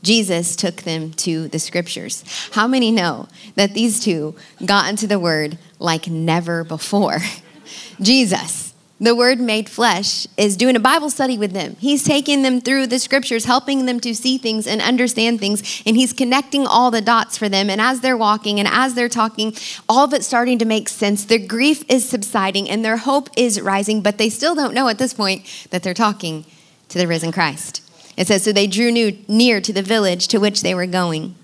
Jesus 0.03 0.55
took 0.55 0.77
them 0.77 1.11
to 1.13 1.47
the 1.47 1.59
scriptures. 1.59 2.23
How 2.51 2.67
many 2.67 2.91
know 2.91 3.27
that 3.55 3.73
these 3.73 4.03
two 4.03 4.35
got 4.65 4.89
into 4.89 5.07
the 5.07 5.19
word 5.19 5.57
like 5.79 6.07
never 6.07 6.63
before? 6.63 7.19
Jesus, 8.01 8.73
the 8.99 9.15
word 9.15 9.39
made 9.39 9.69
flesh, 9.69 10.27
is 10.37 10.57
doing 10.57 10.75
a 10.75 10.79
Bible 10.79 11.09
study 11.09 11.37
with 11.37 11.53
them. 11.53 11.75
He's 11.79 12.03
taking 12.03 12.43
them 12.43 12.61
through 12.61 12.87
the 12.87 12.99
scriptures, 12.99 13.45
helping 13.45 13.85
them 13.85 13.99
to 13.99 14.13
see 14.15 14.37
things 14.37 14.67
and 14.67 14.81
understand 14.81 15.39
things, 15.39 15.81
and 15.85 15.95
he's 15.95 16.13
connecting 16.13 16.65
all 16.65 16.91
the 16.91 17.01
dots 17.01 17.37
for 17.37 17.49
them. 17.49 17.69
And 17.69 17.81
as 17.81 18.01
they're 18.01 18.17
walking 18.17 18.59
and 18.59 18.67
as 18.67 18.93
they're 18.93 19.09
talking, 19.09 19.55
all 19.87 20.05
of 20.05 20.13
it's 20.13 20.27
starting 20.27 20.59
to 20.59 20.65
make 20.65 20.89
sense. 20.89 21.25
Their 21.25 21.39
grief 21.39 21.83
is 21.89 22.07
subsiding 22.07 22.69
and 22.69 22.85
their 22.85 22.97
hope 22.97 23.29
is 23.35 23.61
rising, 23.61 24.01
but 24.01 24.17
they 24.17 24.29
still 24.29 24.55
don't 24.55 24.73
know 24.73 24.87
at 24.87 24.97
this 24.97 25.13
point 25.13 25.67
that 25.71 25.83
they're 25.83 25.93
talking 25.93 26.45
to 26.89 26.97
the 26.97 27.07
risen 27.07 27.31
Christ. 27.31 27.81
It 28.17 28.27
says, 28.27 28.43
So 28.43 28.51
they 28.51 28.67
drew 28.67 28.91
near 29.27 29.61
to 29.61 29.73
the 29.73 29.81
village 29.81 30.27
to 30.29 30.39
which 30.39 30.61
they 30.61 30.75
were 30.75 30.85
going. 30.85 31.35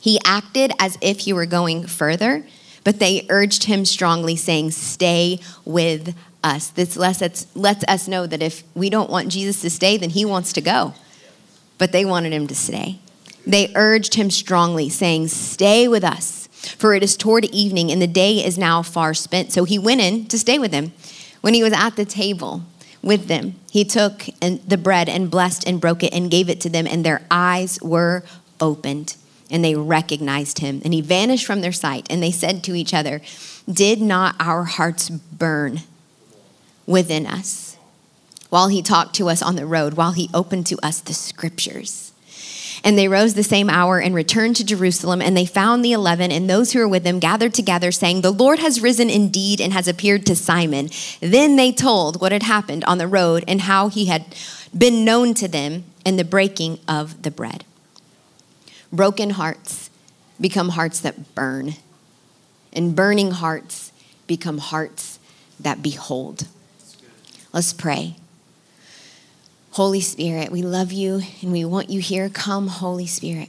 He 0.00 0.18
acted 0.24 0.72
as 0.78 0.98
if 1.00 1.20
he 1.20 1.32
were 1.32 1.46
going 1.46 1.86
further, 1.86 2.44
but 2.84 2.98
they 2.98 3.26
urged 3.30 3.64
him 3.64 3.84
strongly, 3.84 4.36
saying, 4.36 4.72
Stay 4.72 5.40
with 5.64 6.14
us. 6.42 6.68
This 6.68 6.96
lets 6.96 7.22
us, 7.22 7.46
lets 7.54 7.84
us 7.84 8.06
know 8.06 8.26
that 8.26 8.42
if 8.42 8.62
we 8.74 8.90
don't 8.90 9.10
want 9.10 9.28
Jesus 9.28 9.62
to 9.62 9.70
stay, 9.70 9.96
then 9.96 10.10
he 10.10 10.24
wants 10.24 10.52
to 10.52 10.60
go. 10.60 10.94
But 11.78 11.92
they 11.92 12.04
wanted 12.04 12.32
him 12.32 12.46
to 12.46 12.54
stay. 12.54 12.98
They 13.46 13.72
urged 13.74 14.14
him 14.14 14.30
strongly, 14.30 14.88
saying, 14.88 15.28
Stay 15.28 15.88
with 15.88 16.04
us, 16.04 16.48
for 16.78 16.94
it 16.94 17.02
is 17.02 17.16
toward 17.16 17.46
evening, 17.46 17.90
and 17.90 18.00
the 18.00 18.06
day 18.06 18.44
is 18.44 18.56
now 18.58 18.82
far 18.82 19.14
spent. 19.14 19.52
So 19.52 19.64
he 19.64 19.78
went 19.78 20.00
in 20.00 20.26
to 20.26 20.38
stay 20.38 20.58
with 20.58 20.70
them. 20.70 20.92
When 21.40 21.54
he 21.54 21.62
was 21.62 21.72
at 21.72 21.96
the 21.96 22.06
table, 22.06 22.62
with 23.04 23.26
them. 23.26 23.54
He 23.70 23.84
took 23.84 24.26
the 24.40 24.78
bread 24.80 25.08
and 25.08 25.30
blessed 25.30 25.66
and 25.66 25.80
broke 25.80 26.02
it 26.02 26.12
and 26.12 26.30
gave 26.30 26.48
it 26.48 26.60
to 26.62 26.68
them, 26.68 26.86
and 26.86 27.04
their 27.04 27.22
eyes 27.30 27.78
were 27.82 28.24
opened 28.60 29.16
and 29.50 29.64
they 29.64 29.74
recognized 29.74 30.58
him. 30.60 30.80
And 30.84 30.94
he 30.94 31.00
vanished 31.00 31.46
from 31.46 31.60
their 31.60 31.72
sight, 31.72 32.06
and 32.10 32.22
they 32.22 32.30
said 32.30 32.64
to 32.64 32.74
each 32.74 32.94
other, 32.94 33.20
Did 33.70 34.00
not 34.00 34.36
our 34.40 34.64
hearts 34.64 35.10
burn 35.10 35.80
within 36.86 37.26
us 37.26 37.76
while 38.48 38.68
he 38.68 38.82
talked 38.82 39.14
to 39.16 39.28
us 39.28 39.42
on 39.42 39.56
the 39.56 39.66
road, 39.66 39.94
while 39.94 40.12
he 40.12 40.30
opened 40.32 40.66
to 40.68 40.78
us 40.82 41.00
the 41.00 41.14
scriptures? 41.14 42.13
And 42.84 42.98
they 42.98 43.08
rose 43.08 43.32
the 43.32 43.42
same 43.42 43.70
hour 43.70 43.98
and 43.98 44.14
returned 44.14 44.56
to 44.56 44.64
Jerusalem, 44.64 45.22
and 45.22 45.34
they 45.34 45.46
found 45.46 45.82
the 45.82 45.92
eleven 45.92 46.30
and 46.30 46.48
those 46.48 46.72
who 46.72 46.80
were 46.80 46.88
with 46.88 47.02
them 47.02 47.18
gathered 47.18 47.54
together, 47.54 47.90
saying, 47.90 48.20
The 48.20 48.30
Lord 48.30 48.58
has 48.58 48.82
risen 48.82 49.08
indeed 49.08 49.58
and 49.58 49.72
has 49.72 49.88
appeared 49.88 50.26
to 50.26 50.36
Simon. 50.36 50.90
Then 51.20 51.56
they 51.56 51.72
told 51.72 52.20
what 52.20 52.30
had 52.30 52.42
happened 52.42 52.84
on 52.84 52.98
the 52.98 53.08
road 53.08 53.42
and 53.48 53.62
how 53.62 53.88
he 53.88 54.04
had 54.04 54.36
been 54.76 55.02
known 55.02 55.32
to 55.34 55.48
them 55.48 55.84
in 56.04 56.16
the 56.16 56.24
breaking 56.24 56.78
of 56.86 57.22
the 57.22 57.30
bread. 57.30 57.64
Broken 58.92 59.30
hearts 59.30 59.88
become 60.38 60.68
hearts 60.68 61.00
that 61.00 61.34
burn, 61.34 61.76
and 62.72 62.94
burning 62.94 63.30
hearts 63.30 63.92
become 64.26 64.58
hearts 64.58 65.18
that 65.58 65.82
behold. 65.82 66.48
Let's 67.52 67.72
pray. 67.72 68.16
Holy 69.74 70.00
Spirit, 70.00 70.52
we 70.52 70.62
love 70.62 70.92
you 70.92 71.20
and 71.42 71.50
we 71.50 71.64
want 71.64 71.90
you 71.90 71.98
here. 71.98 72.28
Come, 72.28 72.68
Holy 72.68 73.08
Spirit. 73.08 73.48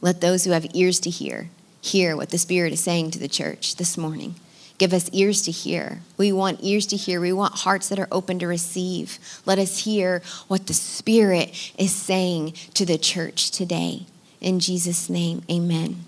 Let 0.00 0.20
those 0.20 0.42
who 0.42 0.50
have 0.50 0.66
ears 0.74 0.98
to 1.00 1.10
hear 1.10 1.50
hear 1.80 2.16
what 2.16 2.30
the 2.30 2.38
Spirit 2.38 2.72
is 2.72 2.80
saying 2.80 3.12
to 3.12 3.18
the 3.20 3.28
church 3.28 3.76
this 3.76 3.96
morning. 3.96 4.34
Give 4.76 4.92
us 4.92 5.08
ears 5.10 5.40
to 5.42 5.52
hear. 5.52 6.00
We 6.16 6.32
want 6.32 6.64
ears 6.64 6.84
to 6.86 6.96
hear. 6.96 7.20
We 7.20 7.32
want 7.32 7.60
hearts 7.60 7.88
that 7.90 8.00
are 8.00 8.08
open 8.10 8.40
to 8.40 8.48
receive. 8.48 9.20
Let 9.46 9.60
us 9.60 9.84
hear 9.84 10.20
what 10.48 10.66
the 10.66 10.74
Spirit 10.74 11.72
is 11.78 11.94
saying 11.94 12.54
to 12.74 12.84
the 12.84 12.98
church 12.98 13.52
today. 13.52 14.04
In 14.40 14.58
Jesus' 14.58 15.08
name, 15.08 15.42
amen. 15.48 16.06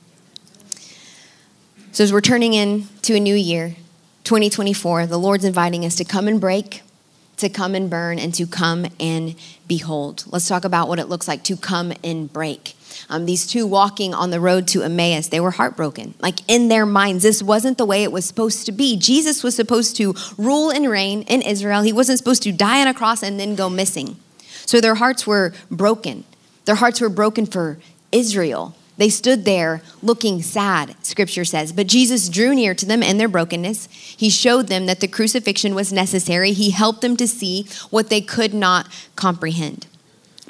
So, 1.92 2.02
as 2.02 2.12
we're 2.12 2.20
turning 2.20 2.54
in 2.54 2.88
to 3.02 3.14
a 3.14 3.20
new 3.20 3.36
year, 3.36 3.76
2024, 4.24 5.06
the 5.06 5.16
Lord's 5.16 5.44
inviting 5.44 5.84
us 5.84 5.94
to 5.94 6.04
come 6.04 6.26
and 6.26 6.40
break 6.40 6.82
to 7.40 7.48
come 7.48 7.74
and 7.74 7.90
burn 7.90 8.18
and 8.18 8.32
to 8.34 8.46
come 8.46 8.86
and 8.98 9.34
behold. 9.66 10.24
Let's 10.28 10.48
talk 10.48 10.64
about 10.64 10.88
what 10.88 10.98
it 10.98 11.08
looks 11.08 11.28
like 11.28 11.42
to 11.44 11.56
come 11.56 11.92
and 12.02 12.32
break. 12.32 12.74
Um, 13.08 13.26
these 13.26 13.46
two 13.46 13.66
walking 13.66 14.14
on 14.14 14.30
the 14.30 14.40
road 14.40 14.68
to 14.68 14.82
Emmaus, 14.82 15.28
they 15.28 15.40
were 15.40 15.50
heartbroken. 15.50 16.14
Like 16.20 16.40
in 16.48 16.68
their 16.68 16.86
minds, 16.86 17.22
this 17.22 17.42
wasn't 17.42 17.78
the 17.78 17.84
way 17.84 18.02
it 18.02 18.12
was 18.12 18.24
supposed 18.24 18.66
to 18.66 18.72
be. 18.72 18.96
Jesus 18.96 19.42
was 19.42 19.54
supposed 19.54 19.96
to 19.96 20.14
rule 20.36 20.70
and 20.70 20.88
reign 20.88 21.22
in 21.22 21.42
Israel. 21.42 21.82
He 21.82 21.92
wasn't 21.92 22.18
supposed 22.18 22.42
to 22.44 22.52
die 22.52 22.80
on 22.80 22.88
a 22.88 22.94
cross 22.94 23.22
and 23.22 23.38
then 23.38 23.54
go 23.54 23.68
missing. 23.68 24.16
So 24.66 24.80
their 24.80 24.96
hearts 24.96 25.26
were 25.26 25.52
broken. 25.70 26.24
Their 26.64 26.76
hearts 26.76 27.00
were 27.00 27.08
broken 27.08 27.46
for 27.46 27.78
Israel. 28.12 28.74
They 29.00 29.08
stood 29.08 29.46
there 29.46 29.80
looking 30.02 30.42
sad, 30.42 30.94
scripture 31.06 31.46
says. 31.46 31.72
But 31.72 31.86
Jesus 31.86 32.28
drew 32.28 32.54
near 32.54 32.74
to 32.74 32.84
them 32.84 33.02
in 33.02 33.16
their 33.16 33.30
brokenness. 33.30 33.88
He 33.90 34.28
showed 34.28 34.66
them 34.66 34.84
that 34.84 35.00
the 35.00 35.08
crucifixion 35.08 35.74
was 35.74 35.90
necessary. 35.90 36.52
He 36.52 36.68
helped 36.68 37.00
them 37.00 37.16
to 37.16 37.26
see 37.26 37.66
what 37.88 38.10
they 38.10 38.20
could 38.20 38.52
not 38.52 38.88
comprehend. 39.16 39.86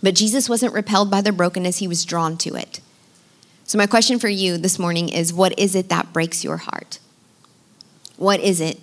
But 0.02 0.16
Jesus 0.16 0.48
wasn't 0.48 0.74
repelled 0.74 1.12
by 1.12 1.20
their 1.20 1.32
brokenness, 1.32 1.78
he 1.78 1.86
was 1.86 2.04
drawn 2.04 2.36
to 2.38 2.56
it. 2.56 2.80
So, 3.66 3.78
my 3.78 3.86
question 3.86 4.18
for 4.18 4.28
you 4.28 4.58
this 4.58 4.80
morning 4.80 5.10
is 5.10 5.32
what 5.32 5.56
is 5.56 5.76
it 5.76 5.88
that 5.90 6.12
breaks 6.12 6.42
your 6.42 6.56
heart? 6.56 6.98
What 8.16 8.40
is 8.40 8.60
it 8.60 8.80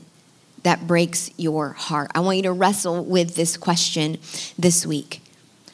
that 0.63 0.87
breaks 0.87 1.29
your 1.35 1.73
heart? 1.73 2.09
I 2.15 2.21
want 2.21 2.37
you 2.37 2.43
to 2.43 2.53
wrestle 2.53 3.03
with 3.03 3.35
this 3.35 3.57
question 3.57 4.17
this 4.57 4.85
week. 4.85 5.19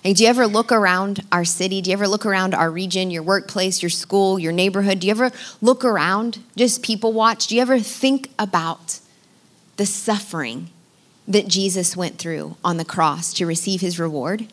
Hey, 0.04 0.12
do 0.12 0.24
you 0.24 0.30
ever 0.30 0.48
look 0.48 0.74
around 0.74 1.22
our 1.32 1.46
city? 1.46 1.82
Do 1.82 1.90
you 1.90 1.94
ever 1.94 2.10
look 2.10 2.26
around 2.26 2.54
our 2.54 2.70
region, 2.70 3.10
your 3.10 3.24
workplace, 3.24 3.82
your 3.82 3.90
school, 3.90 4.38
your 4.38 4.52
neighborhood? 4.52 5.00
Do 5.00 5.08
you 5.08 5.12
ever 5.12 5.32
look 5.62 5.86
around, 5.86 6.40
just 6.58 6.84
people 6.84 7.14
watch? 7.14 7.48
Do 7.48 7.56
you 7.56 7.62
ever 7.62 7.80
think 7.80 8.30
about 8.38 9.00
the 9.78 9.86
suffering 9.86 10.72
that 11.26 11.48
Jesus 11.48 11.96
went 11.96 12.18
through 12.18 12.58
on 12.66 12.76
the 12.76 12.84
cross 12.84 13.34
to 13.36 13.46
receive 13.46 13.80
his 13.80 13.98
reward, 13.98 14.52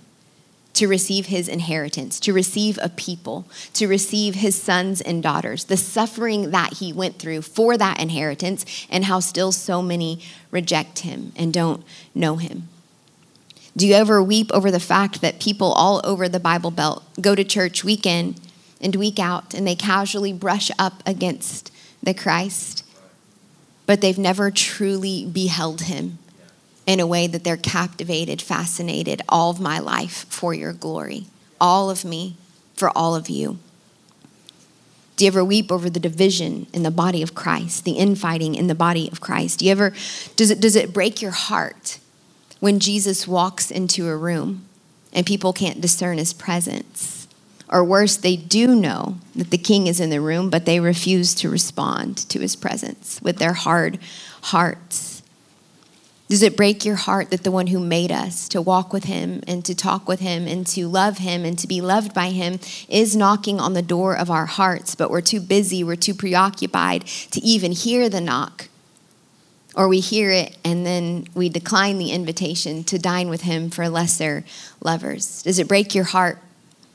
to 0.75 0.87
receive 0.87 1.27
his 1.27 1.49
inheritance, 1.49 2.21
to 2.21 2.33
receive 2.33 2.79
a 2.81 2.89
people, 2.89 3.45
to 3.73 3.89
receive 3.89 4.37
his 4.37 4.55
sons 4.55 5.01
and 5.01 5.21
daughters? 5.21 5.65
The 5.65 5.77
suffering 5.77 6.53
that 6.53 6.75
he 6.75 6.93
went 6.93 7.19
through 7.19 7.43
for 7.43 7.77
that 7.77 8.01
inheritance, 8.01 8.87
and 8.89 9.07
how 9.07 9.19
still 9.19 9.51
so 9.51 9.83
many 9.83 10.21
reject 10.53 11.01
him 11.01 11.33
and 11.35 11.53
don't 11.53 11.83
know 12.15 12.37
him. 12.37 12.69
Do 13.81 13.87
you 13.87 13.95
ever 13.95 14.23
weep 14.23 14.51
over 14.53 14.71
the 14.71 14.79
fact 14.79 15.23
that 15.23 15.41
people 15.41 15.73
all 15.73 16.03
over 16.05 16.29
the 16.29 16.39
Bible 16.39 16.71
Belt 16.71 17.03
go 17.19 17.35
to 17.35 17.43
church 17.43 17.83
week 17.83 18.05
in 18.05 18.35
and 18.79 18.95
week 18.95 19.19
out 19.19 19.55
and 19.55 19.67
they 19.67 19.75
casually 19.75 20.35
brush 20.35 20.71
up 20.79 21.03
against 21.07 21.73
the 22.03 22.13
Christ, 22.13 22.85
but 23.87 24.03
they've 24.03 24.19
never 24.19 24.51
truly 24.51 25.25
beheld 25.25 25.81
him 25.81 26.19
in 26.87 27.01
a 27.01 27.07
way 27.07 27.27
that 27.27 27.43
they're 27.43 27.57
captivated, 27.57 28.43
fascinated, 28.43 29.23
all 29.31 29.49
of 29.51 29.61
my 29.61 29.79
life 29.79 30.27
for 30.29 30.53
your 30.53 30.75
glory, 30.75 31.25
all 31.59 31.89
of 31.89 32.05
me 32.05 32.37
for 32.75 32.91
all 32.95 33.15
of 33.15 33.31
you? 33.31 33.59
Do 35.17 35.25
you 35.25 35.29
ever 35.29 35.43
weep 35.43 35.73
over 35.73 35.89
the 35.89 35.99
division 35.99 36.67
in 36.75 36.83
the 36.83 36.91
body 36.91 37.23
of 37.23 37.35
Christ, 37.35 37.87
the 37.87 37.93
infighting 37.93 38.55
in 38.55 38.67
the 38.67 38.75
body 38.75 39.09
of 39.11 39.23
Christ? 39.23 39.61
Do 39.61 39.65
you 39.65 39.73
ever 39.73 39.95
does 40.37 40.51
it 40.51 40.61
does 40.61 40.77
it 40.77 40.93
break 40.93 41.23
your 41.23 41.31
heart 41.31 41.99
when 42.61 42.79
Jesus 42.79 43.27
walks 43.27 43.71
into 43.71 44.09
a 44.09 44.17
room 44.17 44.67
and 45.13 45.27
people 45.27 45.53
can't 45.53 45.81
discern 45.81 46.19
his 46.19 46.33
presence. 46.33 47.27
Or 47.69 47.85
worse, 47.85 48.17
they 48.17 48.37
do 48.37 48.75
know 48.75 49.19
that 49.37 49.51
the 49.51 49.59
king 49.59 49.87
is 49.87 50.01
in 50.01 50.11
the 50.11 50.21
room, 50.21 50.51
but 50.51 50.67
they 50.67 50.81
refuse 50.81 51.35
to 51.37 51.49
respond 51.49 52.17
to 52.29 52.41
his 52.41 52.57
presence 52.57 53.21
with 53.23 53.39
their 53.39 53.53
hard 53.53 53.99
hearts. 54.43 55.23
Does 56.29 56.43
it 56.43 56.57
break 56.57 56.85
your 56.85 56.97
heart 56.97 57.31
that 57.31 57.43
the 57.43 57.51
one 57.51 57.69
who 57.69 57.81
made 57.81 58.13
us 58.13 58.49
to 58.51 58.63
walk 58.63 58.93
with 58.93 59.05
him 59.05 59.43
and 59.49 59.65
to 59.65 59.75
talk 59.75 60.07
with 60.07 60.21
him 60.21 60.47
and 60.47 60.65
to 60.69 60.87
love 60.87 61.19
him 61.19 61.45
and 61.45 61.59
to 61.59 61.67
be 61.67 61.81
loved 61.81 62.15
by 62.15 62.31
him 62.31 62.61
is 62.89 63.17
knocking 63.17 63.59
on 63.59 63.75
the 63.75 63.83
door 63.83 64.17
of 64.17 64.31
our 64.31 64.47
hearts, 64.47 64.95
but 64.95 65.11
we're 65.11 65.21
too 65.21 65.41
busy, 65.41 65.83
we're 65.83 65.97
too 65.97 66.15
preoccupied 66.15 67.05
to 67.33 67.41
even 67.41 67.73
hear 67.73 68.09
the 68.09 68.21
knock? 68.21 68.70
Or 69.81 69.89
we 69.89 70.01
hear 70.01 70.31
it 70.31 70.59
and 70.63 70.85
then 70.85 71.27
we 71.33 71.49
decline 71.49 71.97
the 71.97 72.11
invitation 72.11 72.85
to 72.85 72.99
dine 72.99 73.31
with 73.31 73.41
him 73.41 73.71
for 73.71 73.89
lesser 73.89 74.45
lovers? 74.83 75.43
Does 75.43 75.59
it 75.59 75.69
break 75.69 75.95
your 75.95 76.05
heart 76.05 76.39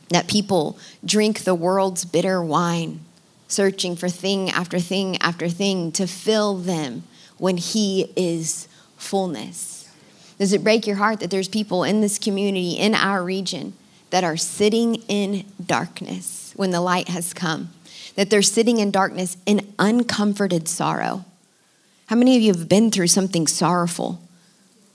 that 0.10 0.28
people 0.28 0.78
drink 1.04 1.40
the 1.40 1.56
world's 1.56 2.06
bitter 2.06 2.44
wine, 2.44 3.00
searching 3.48 3.96
for 3.96 4.08
thing 4.08 4.52
after 4.52 4.80
thing 4.80 5.18
after 5.18 5.50
thing 5.50 5.92
to 5.94 6.06
fill 6.06 6.58
them 6.58 7.02
when 7.40 7.58
he 7.58 8.14
is 8.16 8.68
fullness? 8.98 9.90
Does 10.38 10.54
it 10.54 10.64
break 10.64 10.86
your 10.86 10.98
heart 10.98 11.22
that 11.22 11.32
there's 11.32 11.50
people 11.50 11.84
in 11.84 12.02
this 12.02 12.20
community, 12.20 12.74
in 12.74 12.94
our 12.94 13.24
region, 13.24 13.74
that 14.12 14.24
are 14.24 14.38
sitting 14.38 14.98
in 15.08 15.44
darkness 15.66 16.54
when 16.56 16.70
the 16.70 16.82
light 16.82 17.08
has 17.08 17.34
come? 17.34 17.72
That 18.14 18.30
they're 18.30 18.44
sitting 18.44 18.78
in 18.78 18.92
darkness 18.92 19.38
in 19.48 19.74
uncomforted 19.80 20.68
sorrow? 20.68 21.26
How 22.08 22.16
many 22.16 22.36
of 22.36 22.44
you 22.44 22.54
have 22.54 22.70
been 22.70 22.92
through 22.92 23.08
something 23.08 23.48
sorrowful, 23.48 24.22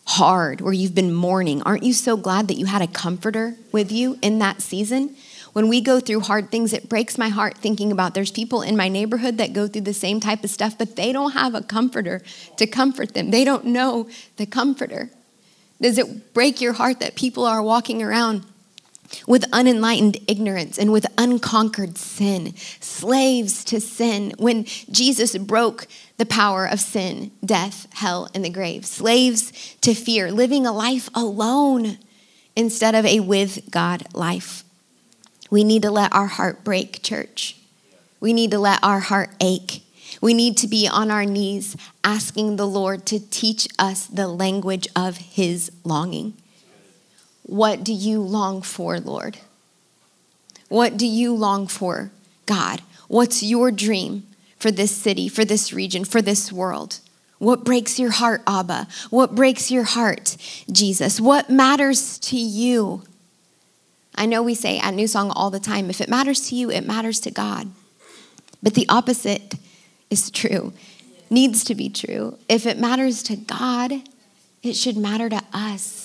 hard, 0.07 0.61
where 0.61 0.73
you've 0.73 0.95
been 0.95 1.13
mourning? 1.13 1.61
Aren't 1.63 1.83
you 1.83 1.93
so 1.93 2.17
glad 2.17 2.47
that 2.47 2.57
you 2.57 2.67
had 2.67 2.83
a 2.83 2.87
comforter 2.87 3.57
with 3.73 3.91
you 3.91 4.17
in 4.23 4.39
that 4.39 4.63
season? 4.63 5.17
When 5.53 5.69
we 5.69 5.81
go 5.81 5.99
through 5.99 6.21
hard 6.21 6.53
things, 6.53 6.73
it 6.73 6.89
breaks 6.89 7.19
my 7.19 7.29
heart 7.29 7.59
thinking 7.59 7.91
about 7.91 8.15
there's 8.15 8.31
people 8.31 8.63
in 8.63 8.77
my 8.77 8.89
neighborhood 8.89 9.39
that 9.39 9.53
go 9.53 9.67
through 9.67 9.81
the 9.83 9.93
same 9.93 10.21
type 10.21 10.45
of 10.45 10.51
stuff, 10.51 10.79
but 10.79 10.95
they 10.95 11.13
don't 11.13 11.33
have 11.33 11.57
a 11.57 11.63
comforter 11.63 12.23
to 12.57 12.67
comfort 12.69 13.15
them. 13.15 13.33
They 13.33 13.45
don't 13.45 13.65
know 13.65 14.09
the 14.37 14.47
comforter. 14.47 15.11
Does 15.81 15.99
it 15.99 16.33
break 16.33 16.61
your 16.61 16.75
heart 16.75 17.01
that 17.01 17.17
people 17.17 17.45
are 17.45 17.61
walking 17.61 18.05
around 18.05 18.45
with 19.27 19.45
unenlightened 19.53 20.19
ignorance 20.29 20.79
and 20.79 20.93
with 20.93 21.07
unconquered 21.19 21.99
sin, 21.99 22.55
slaves 22.81 23.65
to 23.65 23.81
sin, 23.81 24.33
when 24.39 24.65
Jesus 24.91 25.37
broke 25.37 25.87
the 26.17 26.27
power 26.27 26.67
of 26.67 26.81
sin, 26.81 27.31
death, 27.45 27.87
hell, 27.95 28.29
and 28.35 28.45
the 28.45 28.51
grave, 28.51 28.87
slaves 28.87 29.77
to 29.81 29.95
fear, 29.95 30.31
living 30.31 30.67
a 30.67 30.73
life 30.73 31.09
alone 31.15 31.99
instead 32.57 32.95
of 32.95 33.05
a 33.07 33.21
with 33.21 33.71
God 33.71 34.05
life. 34.15 34.65
We 35.51 35.65
need 35.65 35.83
to 35.83 35.91
let 35.91 36.15
our 36.15 36.29
heart 36.29 36.63
break, 36.63 37.03
church. 37.03 37.57
We 38.21 38.33
need 38.33 38.51
to 38.53 38.59
let 38.59 38.83
our 38.85 39.01
heart 39.01 39.31
ache. 39.41 39.83
We 40.21 40.35
need 40.35 40.57
to 40.59 40.69
be 40.69 40.89
on 40.89 41.11
our 41.11 41.25
knees 41.25 41.77
asking 42.05 42.57
the 42.57 42.67
Lord 42.67 43.07
to 43.07 43.19
teach 43.31 43.67
us 43.79 44.07
the 44.07 44.29
language 44.29 44.89
of 44.95 45.17
his 45.17 45.73
longing. 45.85 46.35
What 47.51 47.83
do 47.83 47.93
you 47.93 48.21
long 48.21 48.63
for, 48.63 49.01
Lord? 49.01 49.39
What 50.69 50.97
do 50.97 51.05
you 51.05 51.35
long 51.35 51.67
for, 51.67 52.13
God? 52.47 52.81
What's 53.09 53.43
your 53.43 53.73
dream 53.73 54.29
for 54.57 54.71
this 54.71 54.93
city, 54.97 55.29
for 55.29 55.45
this 55.45 55.73
region, 55.73 56.05
for 56.05 56.23
this 56.23 56.53
world? 56.53 57.01
What 57.39 57.65
breaks 57.65 57.99
your 57.99 58.13
heart, 58.13 58.43
Abba? 58.47 58.87
What 59.11 59.35
breaks 59.35 59.69
your 59.69 59.83
heart, 59.83 60.37
Jesus? 60.71 61.21
What 61.21 61.51
matters 61.51 62.21
to 62.21 62.37
you? 62.37 63.03
I 64.15 64.27
know 64.27 64.45
we 64.45 64.55
say 64.55 64.79
at 64.79 64.95
New 64.95 65.09
Song 65.09 65.33
all 65.33 65.51
the 65.51 65.59
time 65.59 65.91
if 65.91 66.01
it 66.01 66.09
matters 66.09 66.49
to 66.51 66.55
you, 66.55 66.71
it 66.71 66.87
matters 66.87 67.19
to 67.19 67.33
God. 67.33 67.69
But 68.63 68.75
the 68.75 68.89
opposite 68.89 69.57
is 70.09 70.31
true, 70.31 70.73
needs 71.29 71.65
to 71.65 71.75
be 71.75 71.89
true. 71.89 72.39
If 72.49 72.65
it 72.65 72.79
matters 72.79 73.25
to 73.25 73.35
God, 73.35 73.93
it 74.63 74.75
should 74.75 74.97
matter 74.97 75.29
to 75.29 75.43
us. 75.53 76.00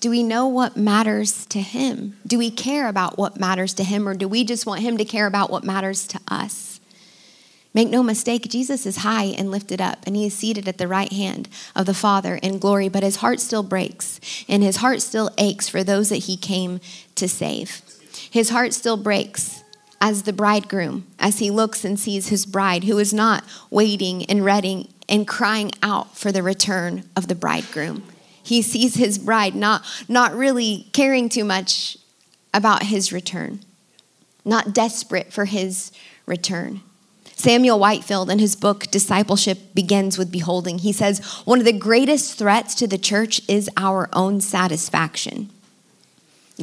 Do 0.00 0.08
we 0.08 0.22
know 0.22 0.46
what 0.46 0.78
matters 0.78 1.44
to 1.46 1.60
Him? 1.60 2.16
Do 2.26 2.38
we 2.38 2.50
care 2.50 2.88
about 2.88 3.18
what 3.18 3.38
matters 3.38 3.74
to 3.74 3.84
Him, 3.84 4.08
or 4.08 4.14
do 4.14 4.26
we 4.26 4.44
just 4.44 4.64
want 4.64 4.80
Him 4.80 4.96
to 4.96 5.04
care 5.04 5.26
about 5.26 5.50
what 5.50 5.62
matters 5.62 6.06
to 6.08 6.20
us? 6.26 6.80
Make 7.72 7.88
no 7.88 8.02
mistake, 8.02 8.48
Jesus 8.48 8.84
is 8.84 8.98
high 8.98 9.26
and 9.26 9.50
lifted 9.50 9.80
up, 9.80 9.98
and 10.04 10.16
he 10.16 10.26
is 10.26 10.34
seated 10.34 10.66
at 10.66 10.78
the 10.78 10.88
right 10.88 11.12
hand 11.12 11.48
of 11.76 11.86
the 11.86 11.94
Father 11.94 12.34
in 12.36 12.58
glory, 12.58 12.88
but 12.88 13.04
his 13.04 13.16
heart 13.16 13.38
still 13.38 13.62
breaks, 13.62 14.20
and 14.48 14.62
his 14.62 14.76
heart 14.76 15.02
still 15.02 15.30
aches 15.38 15.68
for 15.68 15.84
those 15.84 16.08
that 16.08 16.24
he 16.24 16.36
came 16.36 16.80
to 17.14 17.28
save. 17.28 17.82
His 18.28 18.50
heart 18.50 18.74
still 18.74 18.96
breaks 18.96 19.62
as 20.00 20.22
the 20.22 20.32
bridegroom, 20.32 21.06
as 21.18 21.38
he 21.38 21.50
looks 21.50 21.84
and 21.84 22.00
sees 22.00 22.28
his 22.28 22.44
bride, 22.44 22.84
who 22.84 22.98
is 22.98 23.14
not 23.14 23.44
waiting 23.70 24.24
and 24.24 24.44
ready 24.44 24.88
and 25.08 25.28
crying 25.28 25.70
out 25.82 26.16
for 26.16 26.32
the 26.32 26.42
return 26.42 27.04
of 27.14 27.28
the 27.28 27.34
bridegroom. 27.36 28.02
He 28.42 28.62
sees 28.62 28.94
his 28.94 29.18
bride 29.18 29.54
not, 29.54 29.84
not 30.08 30.34
really 30.34 30.88
caring 30.92 31.28
too 31.28 31.44
much 31.44 31.96
about 32.52 32.84
his 32.84 33.12
return, 33.12 33.60
not 34.44 34.74
desperate 34.74 35.32
for 35.32 35.44
his 35.44 35.92
return. 36.26 36.80
Samuel 37.40 37.78
Whitfield, 37.80 38.28
in 38.28 38.38
his 38.38 38.54
book 38.54 38.88
Discipleship 38.90 39.74
Begins 39.74 40.18
with 40.18 40.30
Beholding, 40.30 40.80
he 40.80 40.92
says, 40.92 41.20
One 41.46 41.58
of 41.58 41.64
the 41.64 41.72
greatest 41.72 42.38
threats 42.38 42.74
to 42.74 42.86
the 42.86 42.98
church 42.98 43.40
is 43.48 43.70
our 43.78 44.10
own 44.12 44.42
satisfaction. 44.42 45.48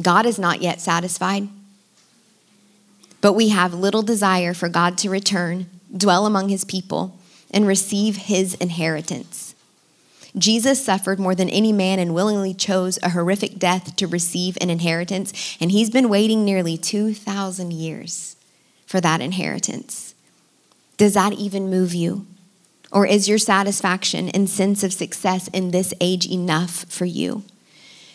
God 0.00 0.24
is 0.24 0.38
not 0.38 0.62
yet 0.62 0.80
satisfied, 0.80 1.48
but 3.20 3.32
we 3.32 3.48
have 3.48 3.74
little 3.74 4.02
desire 4.02 4.54
for 4.54 4.68
God 4.68 4.96
to 4.98 5.10
return, 5.10 5.66
dwell 5.96 6.26
among 6.26 6.48
his 6.48 6.64
people, 6.64 7.18
and 7.50 7.66
receive 7.66 8.16
his 8.16 8.54
inheritance. 8.54 9.47
Jesus 10.36 10.84
suffered 10.84 11.18
more 11.18 11.34
than 11.34 11.48
any 11.48 11.72
man 11.72 11.98
and 11.98 12.14
willingly 12.14 12.54
chose 12.54 12.98
a 13.02 13.10
horrific 13.10 13.58
death 13.58 13.96
to 13.96 14.06
receive 14.06 14.58
an 14.60 14.70
inheritance, 14.70 15.56
and 15.60 15.72
he's 15.72 15.90
been 15.90 16.08
waiting 16.08 16.44
nearly 16.44 16.76
2,000 16.76 17.72
years 17.72 18.36
for 18.86 19.00
that 19.00 19.20
inheritance. 19.20 20.14
Does 20.96 21.14
that 21.14 21.32
even 21.32 21.70
move 21.70 21.94
you? 21.94 22.26
Or 22.90 23.06
is 23.06 23.28
your 23.28 23.38
satisfaction 23.38 24.28
and 24.30 24.48
sense 24.48 24.82
of 24.82 24.92
success 24.92 25.48
in 25.48 25.70
this 25.70 25.92
age 26.00 26.26
enough 26.26 26.84
for 26.88 27.04
you? 27.04 27.44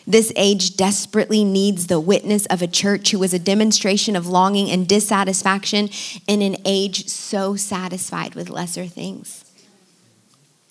This 0.06 0.32
age 0.36 0.76
desperately 0.76 1.44
needs 1.44 1.86
the 1.86 2.00
witness 2.00 2.44
of 2.46 2.60
a 2.60 2.66
church 2.66 3.10
who 3.10 3.22
is 3.22 3.32
a 3.32 3.38
demonstration 3.38 4.16
of 4.16 4.26
longing 4.26 4.70
and 4.70 4.86
dissatisfaction 4.86 5.88
in 6.26 6.42
an 6.42 6.56
age 6.64 7.08
so 7.08 7.56
satisfied 7.56 8.34
with 8.34 8.50
lesser 8.50 8.86
things. 8.86 9.43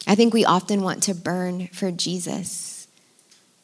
I 0.05 0.15
think 0.15 0.33
we 0.33 0.45
often 0.45 0.81
want 0.81 1.03
to 1.03 1.15
burn 1.15 1.67
for 1.67 1.91
Jesus. 1.91 2.87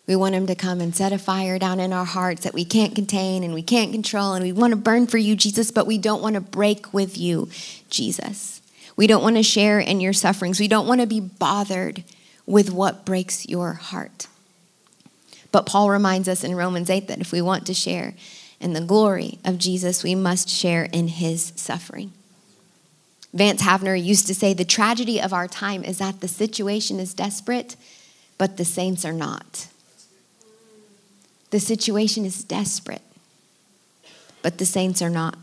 We 0.08 0.16
want 0.16 0.34
him 0.36 0.48
to 0.48 0.56
come 0.56 0.82
and 0.82 0.96
set 0.96 1.12
a 1.12 1.20
fire 1.20 1.60
down 1.60 1.80
in 1.80 1.94
our 1.94 2.06
hearts 2.06 2.44
that 2.44 2.54
we 2.54 2.66
can't 2.66 2.96
contain 2.96 3.44
and 3.44 3.54
we 3.54 3.62
can't 3.62 3.92
control, 3.92 4.34
and 4.34 4.44
we 4.44 4.52
want 4.52 4.72
to 4.72 4.78
burn 4.78 5.06
for 5.06 5.18
you, 5.18 5.36
Jesus, 5.36 5.70
but 5.70 5.86
we 5.86 5.98
don't 5.98 6.22
want 6.22 6.36
to 6.36 6.42
break 6.42 6.94
with 6.94 7.18
you, 7.18 7.50
Jesus. 7.90 8.62
We 8.96 9.06
don't 9.06 9.22
want 9.22 9.36
to 9.36 9.44
share 9.44 9.80
in 9.80 10.00
your 10.00 10.14
sufferings. 10.14 10.60
We 10.60 10.68
don't 10.68 10.88
want 10.88 11.02
to 11.02 11.08
be 11.08 11.20
bothered 11.20 12.04
with 12.46 12.72
what 12.72 13.06
breaks 13.06 13.48
your 13.48 13.74
heart. 13.74 14.28
But 15.52 15.66
Paul 15.66 15.90
reminds 15.90 16.28
us 16.28 16.44
in 16.44 16.56
Romans 16.56 16.90
8 16.90 17.08
that 17.08 17.22
if 17.22 17.32
we 17.32 17.42
want 17.42 17.68
to 17.68 17.74
share 17.74 18.16
in 18.60 18.74
the 18.74 18.82
glory 18.82 19.40
of 19.46 19.58
Jesus, 19.58 20.04
we 20.04 20.16
must 20.16 20.50
share 20.50 20.86
in 20.86 21.08
his 21.08 21.54
suffering. 21.56 22.12
Vance 23.34 23.62
Havner 23.62 24.02
used 24.02 24.28
to 24.28 24.36
say 24.36 24.54
the 24.54 24.66
tragedy 24.66 25.22
of 25.22 25.34
our 25.34 25.48
time 25.48 25.84
is 25.84 26.00
that 26.00 26.20
the 26.20 26.28
situation 26.28 27.00
is 27.00 27.14
desperate, 27.14 27.76
but 28.38 28.58
the 28.58 28.66
saints 28.66 29.06
are 29.06 29.14
not. 29.14 29.68
The 31.52 31.60
situation 31.60 32.26
is 32.26 32.44
desperate, 32.44 33.02
but 34.42 34.58
the 34.58 34.66
saints 34.66 35.02
are 35.02 35.10
not. 35.10 35.38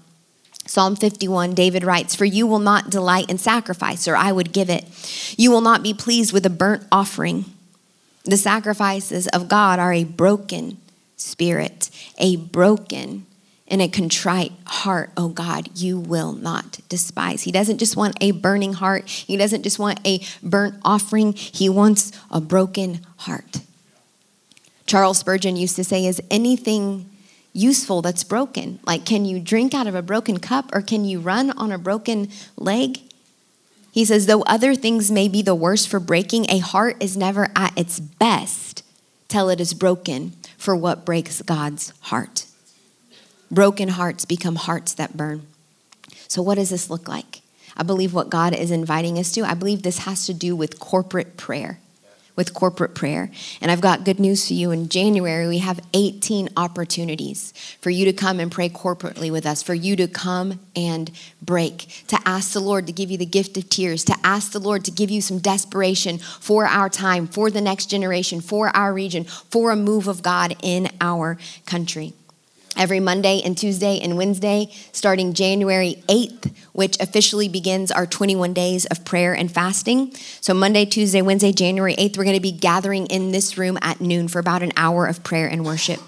Psalm 0.66 0.96
51, 0.96 1.54
David 1.54 1.84
writes, 1.84 2.14
For 2.16 2.24
you 2.24 2.46
will 2.46 2.58
not 2.58 2.90
delight 2.90 3.30
in 3.30 3.38
sacrifice, 3.38 4.08
or 4.08 4.16
I 4.16 4.32
would 4.32 4.52
give 4.52 4.68
it. 4.68 4.84
You 5.38 5.50
will 5.52 5.60
not 5.60 5.82
be 5.82 5.94
pleased 5.94 6.32
with 6.32 6.44
a 6.44 6.50
burnt 6.50 6.84
offering. 6.90 7.44
The 8.24 8.36
sacrifices 8.36 9.28
of 9.28 9.48
God 9.48 9.78
are 9.78 9.92
a 9.92 10.02
broken 10.02 10.78
spirit, 11.16 11.90
a 12.18 12.36
broken 12.36 13.25
and 13.68 13.82
a 13.82 13.88
contrite 13.88 14.52
heart, 14.64 15.10
oh 15.16 15.28
God, 15.28 15.70
you 15.74 15.98
will 15.98 16.32
not 16.32 16.80
despise. 16.88 17.42
He 17.42 17.52
doesn't 17.52 17.78
just 17.78 17.96
want 17.96 18.16
a 18.20 18.30
burning 18.30 18.74
heart, 18.74 19.08
He 19.08 19.36
doesn't 19.36 19.62
just 19.62 19.78
want 19.78 20.00
a 20.06 20.20
burnt 20.42 20.76
offering, 20.84 21.32
He 21.32 21.68
wants 21.68 22.12
a 22.30 22.40
broken 22.40 23.00
heart. 23.18 23.60
Charles 24.86 25.18
Spurgeon 25.18 25.56
used 25.56 25.76
to 25.76 25.84
say, 25.84 26.06
Is 26.06 26.22
anything 26.30 27.10
useful 27.52 28.02
that's 28.02 28.24
broken? 28.24 28.78
Like, 28.84 29.04
can 29.04 29.24
you 29.24 29.40
drink 29.40 29.74
out 29.74 29.86
of 29.86 29.94
a 29.94 30.02
broken 30.02 30.38
cup 30.38 30.70
or 30.72 30.80
can 30.80 31.04
you 31.04 31.18
run 31.18 31.50
on 31.50 31.72
a 31.72 31.78
broken 31.78 32.28
leg? 32.56 33.00
He 33.90 34.04
says, 34.04 34.26
Though 34.26 34.42
other 34.42 34.74
things 34.74 35.10
may 35.10 35.26
be 35.26 35.42
the 35.42 35.54
worst 35.54 35.88
for 35.88 35.98
breaking, 35.98 36.50
a 36.50 36.58
heart 36.58 37.02
is 37.02 37.16
never 37.16 37.48
at 37.56 37.76
its 37.76 37.98
best 37.98 38.84
till 39.28 39.48
it 39.48 39.60
is 39.60 39.74
broken 39.74 40.34
for 40.56 40.76
what 40.76 41.04
breaks 41.04 41.42
God's 41.42 41.92
heart. 42.02 42.46
Broken 43.50 43.88
hearts 43.88 44.24
become 44.24 44.56
hearts 44.56 44.94
that 44.94 45.16
burn. 45.16 45.46
So, 46.28 46.42
what 46.42 46.56
does 46.56 46.70
this 46.70 46.90
look 46.90 47.08
like? 47.08 47.42
I 47.76 47.82
believe 47.82 48.14
what 48.14 48.30
God 48.30 48.54
is 48.54 48.70
inviting 48.70 49.18
us 49.18 49.32
to, 49.32 49.42
I 49.42 49.54
believe 49.54 49.82
this 49.82 49.98
has 49.98 50.26
to 50.26 50.34
do 50.34 50.56
with 50.56 50.80
corporate 50.80 51.36
prayer 51.36 51.78
with 52.36 52.52
corporate 52.52 52.94
prayer. 52.94 53.30
And 53.60 53.70
I've 53.70 53.80
got 53.80 54.04
good 54.04 54.20
news 54.20 54.46
for 54.46 54.52
you. 54.52 54.70
In 54.70 54.88
January, 54.88 55.48
we 55.48 55.58
have 55.58 55.80
18 55.94 56.50
opportunities 56.56 57.52
for 57.80 57.90
you 57.90 58.04
to 58.04 58.12
come 58.12 58.38
and 58.38 58.52
pray 58.52 58.68
corporately 58.68 59.32
with 59.32 59.46
us, 59.46 59.62
for 59.62 59.74
you 59.74 59.96
to 59.96 60.06
come 60.06 60.60
and 60.76 61.10
break, 61.42 62.04
to 62.08 62.18
ask 62.26 62.52
the 62.52 62.60
Lord 62.60 62.86
to 62.86 62.92
give 62.92 63.10
you 63.10 63.16
the 63.18 63.26
gift 63.26 63.56
of 63.56 63.68
tears, 63.68 64.04
to 64.04 64.14
ask 64.22 64.52
the 64.52 64.60
Lord 64.60 64.84
to 64.84 64.90
give 64.90 65.10
you 65.10 65.22
some 65.22 65.38
desperation 65.38 66.18
for 66.18 66.66
our 66.66 66.88
time, 66.88 67.26
for 67.26 67.50
the 67.50 67.62
next 67.62 67.86
generation, 67.86 68.40
for 68.40 68.74
our 68.76 68.92
region, 68.92 69.24
for 69.24 69.70
a 69.70 69.76
move 69.76 70.06
of 70.06 70.22
God 70.22 70.54
in 70.62 70.90
our 71.00 71.38
country 71.64 72.12
every 72.76 73.00
Monday 73.00 73.42
and 73.44 73.56
Tuesday 73.56 73.98
and 74.00 74.16
Wednesday, 74.16 74.68
starting 74.92 75.32
January 75.32 76.02
8th, 76.08 76.52
which 76.72 76.98
officially 77.00 77.48
begins 77.48 77.90
our 77.90 78.06
21 78.06 78.52
days 78.52 78.86
of 78.86 79.04
prayer 79.04 79.34
and 79.34 79.50
fasting. 79.50 80.14
So, 80.40 80.54
Monday, 80.54 80.84
Tuesday, 80.84 81.22
Wednesday, 81.22 81.52
January 81.52 81.94
8th, 81.96 82.18
we're 82.18 82.24
going 82.24 82.36
to 82.36 82.40
be 82.40 82.52
gathering 82.52 83.06
in 83.06 83.32
this 83.32 83.56
room 83.58 83.78
at 83.82 84.00
noon 84.00 84.28
for 84.28 84.38
about 84.38 84.62
an 84.62 84.72
hour 84.76 85.06
of 85.06 85.22
prayer 85.24 85.46
and 85.46 85.64
worship. 85.64 86.00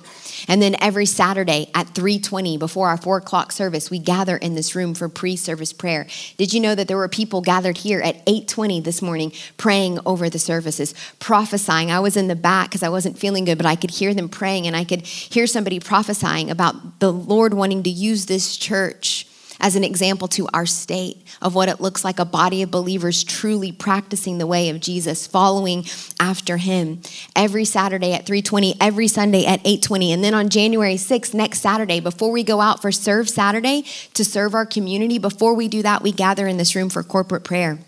And 0.47 0.63
then 0.63 0.77
every 0.81 1.07
Saturday 1.07 1.71
at 1.75 1.95
3:20 1.95 2.57
before 2.57 2.89
our 2.89 2.97
four 2.97 3.17
o'clock 3.17 3.53
service, 3.53 3.91
we 3.91 3.99
gather 3.99 4.37
in 4.37 4.55
this 4.55 4.75
room 4.75 4.95
for 4.95 5.09
pre-service 5.09 5.73
prayer. 5.73 6.07
Did 6.37 6.53
you 6.53 6.61
know 6.61 6.75
that 6.75 6.87
there 6.87 6.97
were 6.97 7.09
people 7.09 7.41
gathered 7.41 7.79
here 7.79 8.01
at 8.01 8.23
8:20 8.27 8.81
this 8.81 9.03
morning 9.03 9.33
praying 9.57 9.99
over 10.07 10.31
the 10.31 10.39
services, 10.39 10.95
prophesying? 11.19 11.91
I 11.91 12.01
was 12.01 12.17
in 12.17 12.29
the 12.29 12.37
back 12.37 12.69
because 12.71 12.83
I 12.83 12.89
wasn't 12.89 13.19
feeling 13.19 13.45
good, 13.45 13.59
but 13.59 13.67
I 13.67 13.77
could 13.77 13.91
hear 13.91 14.15
them 14.15 14.29
praying, 14.29 14.67
and 14.67 14.77
I 14.77 14.85
could 14.85 15.07
hear 15.07 15.47
somebody 15.47 15.81
prophesying 15.81 16.51
about 16.51 17.01
the 17.01 17.13
Lord 17.13 17.55
wanting 17.55 17.83
to 17.85 17.91
use 17.91 18.27
this 18.27 18.57
church 18.57 19.27
as 19.61 19.77
an 19.77 19.85
example 19.85 20.29
to 20.29 20.49
our 20.53 20.67
state 20.67 21.17
of 21.43 21.55
what 21.55 21.69
it 21.69 21.81
looks 21.81 22.05
like 22.05 22.19
a 22.19 22.25
body 22.25 22.63
of 22.63 22.71
believers 22.71 23.25
truly 23.25 23.73
practicing 23.73 24.39
the 24.39 24.47
way 24.47 24.69
of 24.69 24.81
Jesus, 24.81 25.27
following 25.27 25.85
after 26.21 26.57
him. 26.57 27.01
Every 27.35 27.65
Saturday 27.65 28.13
at 28.13 28.27
3:20, 28.27 28.75
every 28.81 29.09
Sunday 29.09 29.45
at 29.45 29.61
8:20, 29.65 30.13
and 30.13 30.23
then 30.23 30.35
on 30.35 30.49
January 30.49 30.97
6th, 30.97 31.35
next 31.35 31.61
Saturday, 31.61 32.01
before 32.01 32.31
we 32.31 32.43
go 32.43 32.61
out 32.61 32.81
for 32.83 32.93
Serve 32.93 33.29
Saturday 33.29 33.85
to 34.15 34.25
serve 34.25 34.55
our 34.55 34.67
community, 34.67 35.19
before 35.19 35.55
we 35.55 35.69
do 35.69 35.83
that, 35.83 36.03
we 36.03 36.13
gather 36.13 36.47
in 36.47 36.57
this 36.57 36.75
room 36.75 36.89
for 36.89 37.03
corporate 37.03 37.45
prayer 37.45 37.79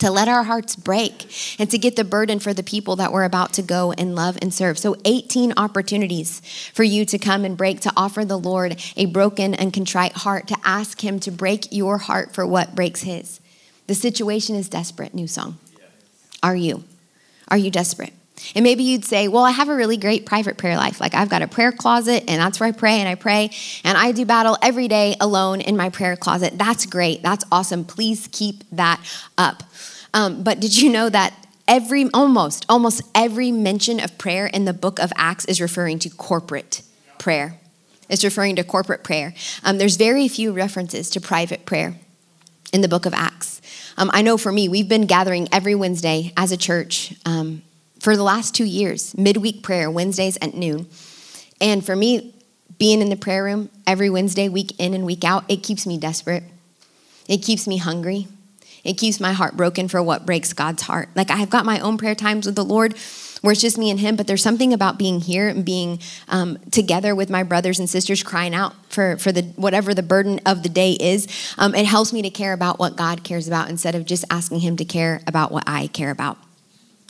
to 0.00 0.10
let 0.10 0.28
our 0.28 0.42
hearts 0.42 0.74
break 0.74 1.26
and 1.58 1.70
to 1.70 1.78
get 1.78 1.96
the 1.96 2.04
burden 2.04 2.38
for 2.38 2.52
the 2.52 2.62
people 2.62 2.96
that 2.96 3.12
we're 3.12 3.24
about 3.24 3.52
to 3.54 3.62
go 3.62 3.92
and 3.92 4.14
love 4.14 4.36
and 4.42 4.52
serve. 4.52 4.78
So, 4.78 4.96
18 5.04 5.54
opportunities 5.56 6.40
for 6.72 6.82
you 6.82 7.04
to 7.06 7.18
come 7.18 7.44
and 7.44 7.56
break, 7.56 7.80
to 7.80 7.92
offer 7.96 8.24
the 8.24 8.38
Lord 8.38 8.80
a 8.96 9.06
broken 9.06 9.54
and 9.54 9.72
contrite 9.72 10.12
heart, 10.12 10.48
to 10.48 10.56
ask 10.64 11.02
Him 11.02 11.20
to 11.20 11.30
break 11.30 11.68
your 11.70 11.98
heart 11.98 12.34
for 12.34 12.46
what 12.46 12.74
breaks 12.74 13.02
His. 13.02 13.40
The 13.86 13.94
situation 13.94 14.56
is 14.56 14.68
desperate, 14.68 15.14
new 15.14 15.28
song. 15.28 15.58
Are 16.42 16.56
you? 16.56 16.84
Are 17.48 17.58
you 17.58 17.70
desperate? 17.70 18.12
And 18.54 18.62
maybe 18.62 18.82
you'd 18.82 19.04
say, 19.04 19.28
Well, 19.28 19.44
I 19.44 19.52
have 19.52 19.68
a 19.68 19.74
really 19.74 19.96
great 19.96 20.26
private 20.26 20.56
prayer 20.56 20.76
life. 20.76 21.00
Like, 21.00 21.14
I've 21.14 21.28
got 21.28 21.42
a 21.42 21.48
prayer 21.48 21.72
closet, 21.72 22.24
and 22.28 22.40
that's 22.40 22.60
where 22.60 22.68
I 22.68 22.72
pray 22.72 23.00
and 23.00 23.08
I 23.08 23.14
pray. 23.14 23.50
And 23.84 23.96
I 23.96 24.12
do 24.12 24.24
battle 24.24 24.58
every 24.60 24.88
day 24.88 25.16
alone 25.20 25.60
in 25.60 25.76
my 25.76 25.90
prayer 25.90 26.16
closet. 26.16 26.58
That's 26.58 26.86
great. 26.86 27.22
That's 27.22 27.44
awesome. 27.52 27.84
Please 27.84 28.28
keep 28.32 28.64
that 28.72 29.00
up. 29.38 29.62
Um, 30.12 30.42
but 30.42 30.60
did 30.60 30.76
you 30.76 30.90
know 30.90 31.08
that 31.08 31.34
every 31.66 32.08
almost 32.12 32.66
almost 32.68 33.02
every 33.14 33.50
mention 33.50 34.00
of 34.00 34.16
prayer 34.18 34.46
in 34.46 34.64
the 34.64 34.72
book 34.72 34.98
of 34.98 35.12
acts 35.16 35.44
is 35.46 35.60
referring 35.60 35.98
to 35.98 36.10
corporate 36.10 36.82
prayer 37.18 37.58
it's 38.08 38.22
referring 38.22 38.54
to 38.56 38.62
corporate 38.62 39.02
prayer 39.02 39.34
um, 39.62 39.78
there's 39.78 39.96
very 39.96 40.28
few 40.28 40.52
references 40.52 41.08
to 41.08 41.20
private 41.20 41.64
prayer 41.64 41.94
in 42.72 42.80
the 42.80 42.88
book 42.88 43.06
of 43.06 43.14
acts 43.14 43.62
um, 43.96 44.10
i 44.12 44.20
know 44.20 44.36
for 44.36 44.52
me 44.52 44.68
we've 44.68 44.88
been 44.88 45.06
gathering 45.06 45.48
every 45.52 45.74
wednesday 45.74 46.32
as 46.36 46.52
a 46.52 46.56
church 46.56 47.14
um, 47.24 47.62
for 48.00 48.16
the 48.16 48.22
last 48.22 48.54
two 48.54 48.64
years 48.64 49.16
midweek 49.16 49.62
prayer 49.62 49.90
wednesdays 49.90 50.38
at 50.40 50.54
noon 50.54 50.86
and 51.60 51.84
for 51.84 51.96
me 51.96 52.34
being 52.78 53.00
in 53.00 53.10
the 53.10 53.16
prayer 53.16 53.44
room 53.44 53.70
every 53.86 54.10
wednesday 54.10 54.48
week 54.48 54.78
in 54.78 54.94
and 54.94 55.04
week 55.04 55.24
out 55.24 55.44
it 55.48 55.62
keeps 55.62 55.86
me 55.86 55.98
desperate 55.98 56.44
it 57.28 57.38
keeps 57.38 57.66
me 57.66 57.78
hungry 57.78 58.26
it 58.84 58.98
keeps 58.98 59.18
my 59.18 59.32
heart 59.32 59.56
broken 59.56 59.88
for 59.88 60.02
what 60.02 60.26
breaks 60.26 60.52
God's 60.52 60.82
heart. 60.82 61.08
Like 61.16 61.30
I've 61.30 61.50
got 61.50 61.64
my 61.64 61.80
own 61.80 61.96
prayer 61.96 62.14
times 62.14 62.46
with 62.46 62.54
the 62.54 62.64
Lord 62.64 62.94
where 63.40 63.52
it's 63.52 63.60
just 63.60 63.76
me 63.76 63.90
and 63.90 64.00
Him, 64.00 64.16
but 64.16 64.26
there's 64.26 64.42
something 64.42 64.72
about 64.72 64.98
being 64.98 65.20
here 65.20 65.48
and 65.48 65.64
being 65.64 66.00
um, 66.28 66.58
together 66.70 67.14
with 67.14 67.28
my 67.28 67.42
brothers 67.42 67.78
and 67.78 67.90
sisters 67.90 68.22
crying 68.22 68.54
out 68.54 68.74
for, 68.88 69.18
for 69.18 69.32
the 69.32 69.42
whatever 69.56 69.92
the 69.92 70.02
burden 70.02 70.40
of 70.46 70.62
the 70.62 70.68
day 70.68 70.92
is. 70.92 71.26
Um, 71.58 71.74
it 71.74 71.84
helps 71.84 72.12
me 72.12 72.22
to 72.22 72.30
care 72.30 72.52
about 72.52 72.78
what 72.78 72.96
God 72.96 73.24
cares 73.24 73.48
about 73.48 73.68
instead 73.68 73.94
of 73.94 74.06
just 74.06 74.24
asking 74.30 74.60
Him 74.60 74.76
to 74.76 74.84
care 74.84 75.20
about 75.26 75.52
what 75.52 75.64
I 75.66 75.88
care 75.88 76.10
about. 76.10 76.38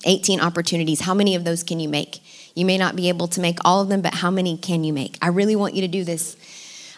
18 0.04 0.40
opportunities. 0.40 1.00
How 1.00 1.14
many 1.14 1.34
of 1.34 1.44
those 1.44 1.62
can 1.62 1.80
you 1.80 1.88
make? 1.88 2.20
You 2.54 2.64
may 2.64 2.78
not 2.78 2.96
be 2.96 3.08
able 3.08 3.28
to 3.28 3.40
make 3.40 3.58
all 3.64 3.80
of 3.80 3.88
them, 3.88 4.00
but 4.00 4.14
how 4.14 4.30
many 4.30 4.56
can 4.56 4.84
you 4.84 4.92
make? 4.92 5.18
I 5.20 5.28
really 5.28 5.56
want 5.56 5.74
you 5.74 5.80
to 5.82 5.88
do 5.88 6.04
this 6.04 6.36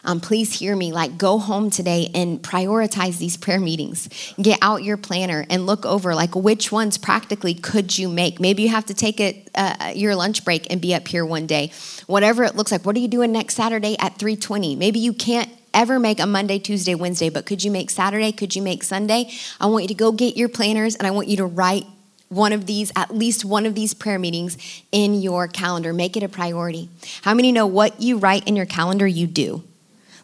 um, 0.06 0.20
please 0.20 0.58
hear 0.58 0.74
me. 0.74 0.92
Like, 0.92 1.18
go 1.18 1.38
home 1.38 1.68
today 1.68 2.10
and 2.14 2.40
prioritize 2.40 3.18
these 3.18 3.36
prayer 3.36 3.58
meetings. 3.58 4.08
Get 4.40 4.58
out 4.62 4.84
your 4.84 4.96
planner 4.96 5.44
and 5.50 5.66
look 5.66 5.84
over, 5.84 6.14
like, 6.14 6.34
which 6.34 6.70
ones 6.70 6.96
practically 6.96 7.54
could 7.54 7.98
you 7.98 8.08
make? 8.08 8.38
Maybe 8.38 8.62
you 8.62 8.68
have 8.68 8.86
to 8.86 8.94
take 8.94 9.18
it 9.20 9.50
uh, 9.56 9.92
your 9.94 10.14
lunch 10.14 10.44
break 10.44 10.70
and 10.70 10.80
be 10.80 10.94
up 10.94 11.08
here 11.08 11.26
one 11.26 11.46
day. 11.46 11.72
Whatever 12.06 12.44
it 12.44 12.54
looks 12.54 12.70
like. 12.70 12.86
What 12.86 12.94
are 12.96 13.00
you 13.00 13.08
doing 13.08 13.32
next 13.32 13.56
Saturday 13.56 13.96
at 13.98 14.16
3:20? 14.16 14.78
Maybe 14.78 15.00
you 15.00 15.12
can't 15.12 15.50
ever 15.74 15.98
make 15.98 16.20
a 16.20 16.26
Monday, 16.26 16.58
Tuesday, 16.58 16.94
Wednesday, 16.94 17.28
but 17.28 17.44
could 17.44 17.64
you 17.64 17.70
make 17.70 17.90
Saturday? 17.90 18.30
Could 18.30 18.54
you 18.54 18.62
make 18.62 18.84
Sunday? 18.84 19.28
I 19.60 19.66
want 19.66 19.82
you 19.82 19.88
to 19.88 19.94
go 19.94 20.12
get 20.12 20.36
your 20.36 20.48
planners 20.48 20.94
and 20.94 21.06
I 21.06 21.10
want 21.10 21.28
you 21.28 21.36
to 21.38 21.46
write 21.46 21.84
one 22.28 22.52
of 22.52 22.66
these, 22.66 22.90
at 22.96 23.14
least 23.14 23.44
one 23.44 23.66
of 23.66 23.74
these 23.74 23.94
prayer 23.94 24.18
meetings 24.18 24.58
in 24.92 25.14
your 25.14 25.46
calendar. 25.46 25.92
Make 25.92 26.16
it 26.16 26.22
a 26.22 26.28
priority. 26.28 26.88
How 27.22 27.34
many 27.34 27.52
know 27.52 27.66
what 27.66 28.00
you 28.00 28.18
write 28.18 28.46
in 28.48 28.56
your 28.56 28.66
calendar, 28.66 29.06
you 29.06 29.26
do? 29.26 29.62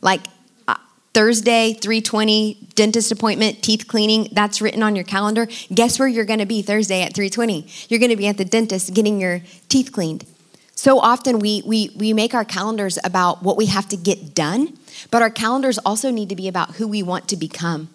like 0.02 0.20
uh, 0.68 0.74
Thursday, 1.14 1.72
320, 1.72 2.68
dentist 2.74 3.10
appointment, 3.10 3.62
teeth 3.62 3.88
cleaning, 3.88 4.28
that's 4.32 4.60
written 4.60 4.82
on 4.82 4.94
your 4.94 5.04
calendar. 5.04 5.46
Guess 5.72 5.98
where 5.98 6.08
you're 6.08 6.26
gonna 6.26 6.44
be 6.44 6.60
Thursday 6.60 7.02
at 7.02 7.14
320? 7.14 7.66
You're 7.88 8.00
gonna 8.00 8.16
be 8.16 8.26
at 8.26 8.36
the 8.36 8.44
dentist 8.44 8.92
getting 8.92 9.20
your 9.20 9.40
teeth 9.68 9.92
cleaned. 9.92 10.26
So 10.74 10.98
often 10.98 11.38
we, 11.38 11.62
we, 11.64 11.90
we 11.96 12.12
make 12.12 12.34
our 12.34 12.44
calendars 12.44 12.98
about 13.04 13.42
what 13.42 13.56
we 13.56 13.66
have 13.66 13.88
to 13.90 13.96
get 13.96 14.34
done, 14.34 14.76
but 15.10 15.22
our 15.22 15.30
calendars 15.30 15.78
also 15.78 16.10
need 16.10 16.28
to 16.28 16.36
be 16.36 16.48
about 16.48 16.74
who 16.74 16.88
we 16.88 17.02
want 17.02 17.28
to 17.28 17.36
become. 17.36 17.88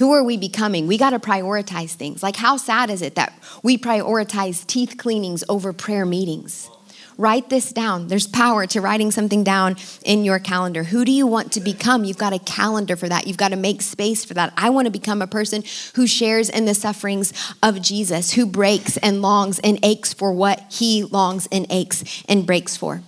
Who 0.00 0.12
are 0.12 0.24
we 0.24 0.38
becoming? 0.38 0.86
We 0.86 0.96
got 0.96 1.10
to 1.10 1.18
prioritize 1.18 1.90
things. 1.90 2.22
Like, 2.22 2.36
how 2.36 2.56
sad 2.56 2.88
is 2.88 3.02
it 3.02 3.16
that 3.16 3.34
we 3.62 3.76
prioritize 3.76 4.66
teeth 4.66 4.94
cleanings 4.96 5.44
over 5.46 5.74
prayer 5.74 6.06
meetings? 6.06 6.70
Write 7.18 7.50
this 7.50 7.70
down. 7.70 8.08
There's 8.08 8.26
power 8.26 8.66
to 8.68 8.80
writing 8.80 9.10
something 9.10 9.44
down 9.44 9.76
in 10.02 10.24
your 10.24 10.38
calendar. 10.38 10.84
Who 10.84 11.04
do 11.04 11.12
you 11.12 11.26
want 11.26 11.52
to 11.52 11.60
become? 11.60 12.04
You've 12.04 12.16
got 12.16 12.32
a 12.32 12.38
calendar 12.38 12.96
for 12.96 13.10
that. 13.10 13.26
You've 13.26 13.36
got 13.36 13.50
to 13.50 13.56
make 13.56 13.82
space 13.82 14.24
for 14.24 14.32
that. 14.32 14.54
I 14.56 14.70
want 14.70 14.86
to 14.86 14.90
become 14.90 15.20
a 15.20 15.26
person 15.26 15.64
who 15.96 16.06
shares 16.06 16.48
in 16.48 16.64
the 16.64 16.72
sufferings 16.72 17.34
of 17.62 17.82
Jesus, 17.82 18.32
who 18.32 18.46
breaks 18.46 18.96
and 18.96 19.20
longs 19.20 19.58
and 19.58 19.78
aches 19.82 20.14
for 20.14 20.32
what 20.32 20.64
he 20.72 21.04
longs 21.04 21.46
and 21.52 21.66
aches 21.68 22.24
and 22.26 22.46
breaks 22.46 22.74
for. 22.74 23.02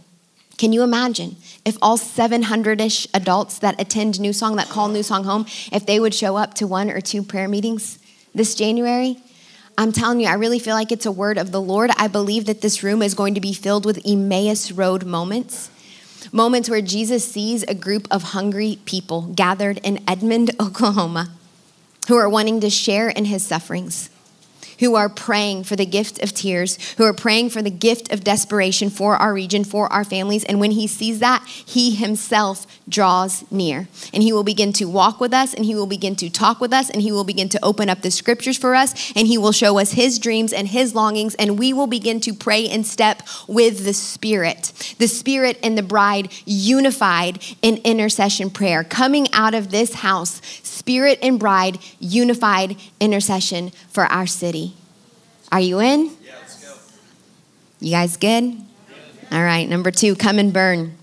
Can 0.59 0.75
you 0.75 0.83
imagine 0.83 1.37
if 1.65 1.77
all 1.81 1.97
700 1.97 2.81
ish 2.81 3.07
adults 3.15 3.59
that 3.61 3.81
attend 3.81 4.21
New 4.21 4.33
Song, 4.33 4.57
that 4.57 4.69
call 4.69 4.89
New 4.89 5.03
Song 5.03 5.25
home, 5.25 5.47
if 5.71 5.87
they 5.87 6.01
would 6.01 6.15
show 6.15 6.37
up 6.37 6.55
to 6.55 6.67
one 6.67 6.91
or 6.91 7.01
two 7.01 7.23
prayer 7.23 7.49
meetings 7.49 7.99
this 8.35 8.55
January? 8.55 9.19
I'm 9.79 9.93
telling 9.93 10.21
you, 10.21 10.27
I 10.27 10.35
really 10.35 10.59
feel 10.59 10.75
like 10.75 10.93
it's 10.93 11.07
a 11.07 11.13
word 11.13 11.39
of 11.39 11.51
the 11.51 11.61
Lord. 11.61 11.91
I 11.97 12.09
believe 12.09 12.47
that 12.47 12.61
this 12.61 12.83
room 12.83 13.01
is 13.01 13.15
going 13.15 13.35
to 13.35 13.41
be 13.41 13.55
filled 13.55 13.87
with 13.87 14.07
Emmaus 14.07 14.71
Road 14.71 15.05
moments. 15.05 15.71
Moments 16.31 16.69
where 16.69 16.83
Jesus 16.83 17.31
sees 17.31 17.63
a 17.65 17.75
group 17.75 18.07
of 18.11 18.23
hungry 18.23 18.79
people 18.85 19.33
gathered 19.35 19.79
in 19.83 20.03
Edmond, 20.07 20.51
Oklahoma, 20.61 21.31
who 22.09 22.17
are 22.17 22.29
wanting 22.29 22.61
to 22.61 22.71
share 22.71 23.09
in 23.09 23.25
his 23.27 23.45
sufferings 23.45 24.11
who 24.83 24.97
are 24.97 25.09
praying 25.09 25.63
for 25.63 25.77
the 25.77 25.87
gift 25.87 26.21
of 26.25 26.35
tears, 26.35 26.77
who 26.99 27.05
are 27.05 27.13
praying 27.13 27.49
for 27.49 27.63
the 27.63 27.71
gift 27.71 28.13
of 28.13 28.25
desperation 28.25 28.91
for 28.91 29.15
our 29.15 29.33
region, 29.33 29.63
for 29.63 29.91
our 29.93 30.03
families. 30.03 30.43
And 30.43 30.59
when 30.59 30.73
he 30.73 30.89
sees 30.89 31.21
that, 31.21 31.47
he 31.47 31.95
himself 31.95 32.67
draws 32.89 33.49
near. 33.49 33.87
And 34.13 34.25
he 34.25 34.33
will 34.33 34.43
begin 34.43 34.73
to 34.73 34.87
walk 34.87 35.21
with 35.21 35.33
us, 35.33 35.55
and 35.55 35.65
he 35.65 35.77
will 35.77 35.87
begin 35.87 36.17
to 36.17 36.29
talk 36.29 36.61
with 36.61 36.73
us, 36.73 36.91
and 36.91 37.01
he 37.01 37.13
will 37.13 37.23
begin 37.23 37.49
to 37.51 37.65
open 37.65 37.89
up 37.89 38.03
the 38.03 38.11
scriptures 38.11 38.59
for 38.59 38.75
us, 38.75 39.13
and 39.15 39.29
he 39.29 39.39
will 39.39 39.53
show 39.53 39.79
us 39.79 39.93
his 39.93 40.19
dreams 40.19 40.53
and 40.53 40.67
his 40.67 40.97
longings, 40.97 41.37
and 41.37 41.61
we 41.61 41.73
will 41.73 41.87
begin 41.87 42.19
to 42.19 42.35
pray 42.35 42.65
in 42.65 42.83
step 42.83 43.23
with 43.47 43.85
the 43.85 43.95
Spirit. 43.95 44.73
The 44.99 45.07
Spirit 45.07 45.61
and 45.63 45.79
the 45.79 45.83
bride 45.85 46.33
unified 46.45 47.41
in 47.63 47.77
intercession 47.85 48.51
prayer. 48.51 48.83
Coming 48.83 49.29
out 49.33 49.55
of 49.55 49.71
this 49.71 49.95
house, 49.95 50.43
Spirit 50.65 51.21
and 51.23 51.39
bride 51.39 51.79
unified 52.01 52.77
intercession 52.99 53.71
for 53.89 54.07
our 54.07 54.27
city. 54.27 54.72
Are 55.53 55.61
you 55.61 55.81
in? 55.81 56.07
Yeah, 56.07 56.33
let's 56.41 56.65
go. 56.65 56.75
You 57.79 57.91
guys 57.91 58.17
good? 58.17 58.57
All 59.31 59.43
right, 59.43 59.69
number 59.69 59.91
two, 59.91 60.17
come 60.17 60.39
and 60.39 60.51
burn. 60.51 60.97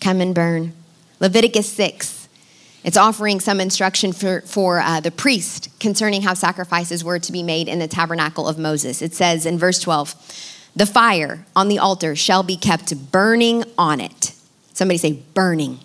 Come 0.00 0.20
and 0.20 0.32
burn. 0.32 0.72
Leviticus 1.18 1.70
6. 1.72 2.28
It's 2.84 2.96
offering 2.96 3.40
some 3.40 3.60
instruction 3.60 4.12
for, 4.12 4.42
for 4.42 4.78
uh, 4.78 5.00
the 5.00 5.10
priest 5.10 5.70
concerning 5.80 6.22
how 6.22 6.34
sacrifices 6.34 7.02
were 7.02 7.18
to 7.18 7.32
be 7.32 7.42
made 7.42 7.66
in 7.66 7.80
the 7.80 7.88
tabernacle 7.88 8.46
of 8.46 8.58
Moses. 8.58 9.02
It 9.02 9.12
says 9.12 9.44
in 9.44 9.58
verse 9.58 9.80
12, 9.80 10.14
the 10.76 10.86
fire 10.86 11.44
on 11.56 11.68
the 11.68 11.78
altar 11.78 12.14
shall 12.14 12.44
be 12.44 12.56
kept 12.56 13.10
burning 13.10 13.64
on 13.76 14.00
it. 14.00 14.34
Somebody 14.72 14.98
say, 14.98 15.12
burning. 15.34 15.80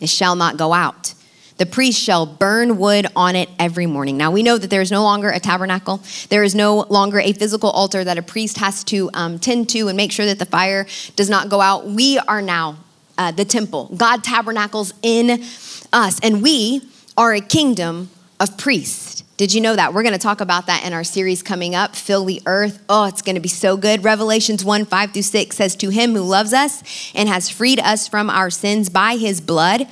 It 0.00 0.10
shall 0.10 0.36
not 0.36 0.56
go 0.56 0.72
out. 0.72 1.14
The 1.56 1.66
priest 1.66 2.00
shall 2.00 2.26
burn 2.26 2.78
wood 2.78 3.06
on 3.14 3.36
it 3.36 3.48
every 3.58 3.86
morning. 3.86 4.16
Now 4.16 4.32
we 4.32 4.42
know 4.42 4.58
that 4.58 4.70
there 4.70 4.80
is 4.80 4.90
no 4.90 5.04
longer 5.04 5.30
a 5.30 5.38
tabernacle. 5.38 6.02
There 6.28 6.42
is 6.42 6.54
no 6.54 6.80
longer 6.88 7.20
a 7.20 7.32
physical 7.32 7.70
altar 7.70 8.02
that 8.02 8.18
a 8.18 8.22
priest 8.22 8.58
has 8.58 8.82
to 8.84 9.08
um, 9.14 9.38
tend 9.38 9.68
to 9.70 9.88
and 9.88 9.96
make 9.96 10.10
sure 10.10 10.26
that 10.26 10.40
the 10.40 10.46
fire 10.46 10.86
does 11.14 11.30
not 11.30 11.48
go 11.48 11.60
out. 11.60 11.86
We 11.86 12.18
are 12.18 12.42
now 12.42 12.78
uh, 13.16 13.30
the 13.30 13.44
temple. 13.44 13.90
God 13.96 14.24
tabernacles 14.24 14.94
in 15.02 15.44
us, 15.92 16.18
and 16.22 16.42
we 16.42 16.82
are 17.16 17.32
a 17.32 17.40
kingdom 17.40 18.10
of 18.40 18.58
priests. 18.58 19.22
Did 19.36 19.52
you 19.52 19.60
know 19.60 19.74
that? 19.74 19.94
We're 19.94 20.02
going 20.02 20.12
to 20.12 20.18
talk 20.18 20.40
about 20.40 20.66
that 20.66 20.84
in 20.84 20.92
our 20.92 21.04
series 21.04 21.42
coming 21.42 21.74
up, 21.74 21.96
Fill 21.96 22.24
the 22.24 22.40
Earth. 22.46 22.82
Oh, 22.88 23.04
it's 23.04 23.22
going 23.22 23.34
to 23.34 23.40
be 23.40 23.48
so 23.48 23.76
good. 23.76 24.04
Revelations 24.04 24.64
1 24.64 24.84
5 24.84 25.12
through 25.12 25.22
6 25.22 25.56
says, 25.56 25.76
To 25.76 25.90
him 25.90 26.14
who 26.14 26.22
loves 26.22 26.52
us 26.52 27.12
and 27.14 27.28
has 27.28 27.50
freed 27.50 27.80
us 27.80 28.06
from 28.06 28.30
our 28.30 28.50
sins 28.50 28.88
by 28.88 29.16
his 29.16 29.40
blood 29.40 29.88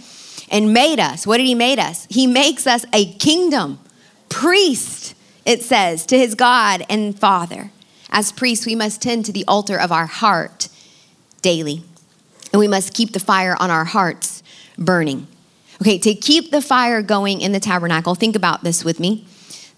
and 0.51 0.73
made 0.73 1.01
us. 1.01 1.27
What 1.27 1.39
did 1.39 1.47
he 1.47 1.55
made 1.55 1.79
us? 1.79 2.07
He 2.11 2.27
makes 2.27 2.67
us 2.67 2.85
a 2.93 3.13
kingdom, 3.15 3.79
priest, 4.29 5.15
it 5.45 5.63
says, 5.63 6.07
to 6.07 6.19
his 6.19 6.35
God 6.35 6.85
and 6.89 7.19
Father. 7.19 7.71
As 8.11 8.33
priests, 8.33 8.67
we 8.67 8.75
must 8.75 9.01
tend 9.01 9.25
to 9.27 9.33
the 9.33 9.45
altar 9.49 9.79
of 9.79 9.91
our 9.91 10.07
heart 10.07 10.69
daily. 11.41 11.83
And 12.53 12.61
we 12.61 12.69
must 12.69 12.93
keep 12.93 13.13
the 13.13 13.21
fire 13.21 13.57
on 13.59 13.71
our 13.71 13.87
hearts 13.87 14.43
burning. 14.77 15.27
Okay, 15.81 15.99
to 15.99 16.15
keep 16.15 16.51
the 16.51 16.63
fire 16.63 17.03
going 17.03 17.41
in 17.41 17.53
the 17.53 17.61
tabernacle, 17.61 18.15
think 18.15 18.37
about 18.37 18.63
this 18.63 18.85
with 18.85 19.01
me. 19.01 19.27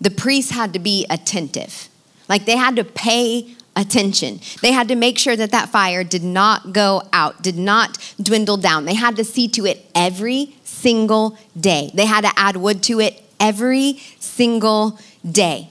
The 0.00 0.10
priests 0.10 0.50
had 0.50 0.72
to 0.72 0.78
be 0.78 1.06
attentive. 1.08 1.88
Like 2.28 2.44
they 2.44 2.56
had 2.56 2.76
to 2.76 2.84
pay 2.84 3.56
attention. 3.76 4.40
They 4.62 4.72
had 4.72 4.88
to 4.88 4.94
make 4.94 5.18
sure 5.18 5.36
that 5.36 5.50
that 5.50 5.68
fire 5.68 6.04
did 6.04 6.22
not 6.22 6.72
go 6.72 7.02
out, 7.12 7.42
did 7.42 7.56
not 7.56 7.98
dwindle 8.20 8.56
down. 8.56 8.84
They 8.84 8.94
had 8.94 9.16
to 9.16 9.24
see 9.24 9.48
to 9.48 9.66
it 9.66 9.84
every 9.94 10.54
single 10.64 11.36
day. 11.58 11.90
They 11.94 12.06
had 12.06 12.22
to 12.24 12.32
add 12.36 12.56
wood 12.56 12.82
to 12.84 13.00
it 13.00 13.22
every 13.40 14.00
single 14.18 14.98
day. 15.28 15.68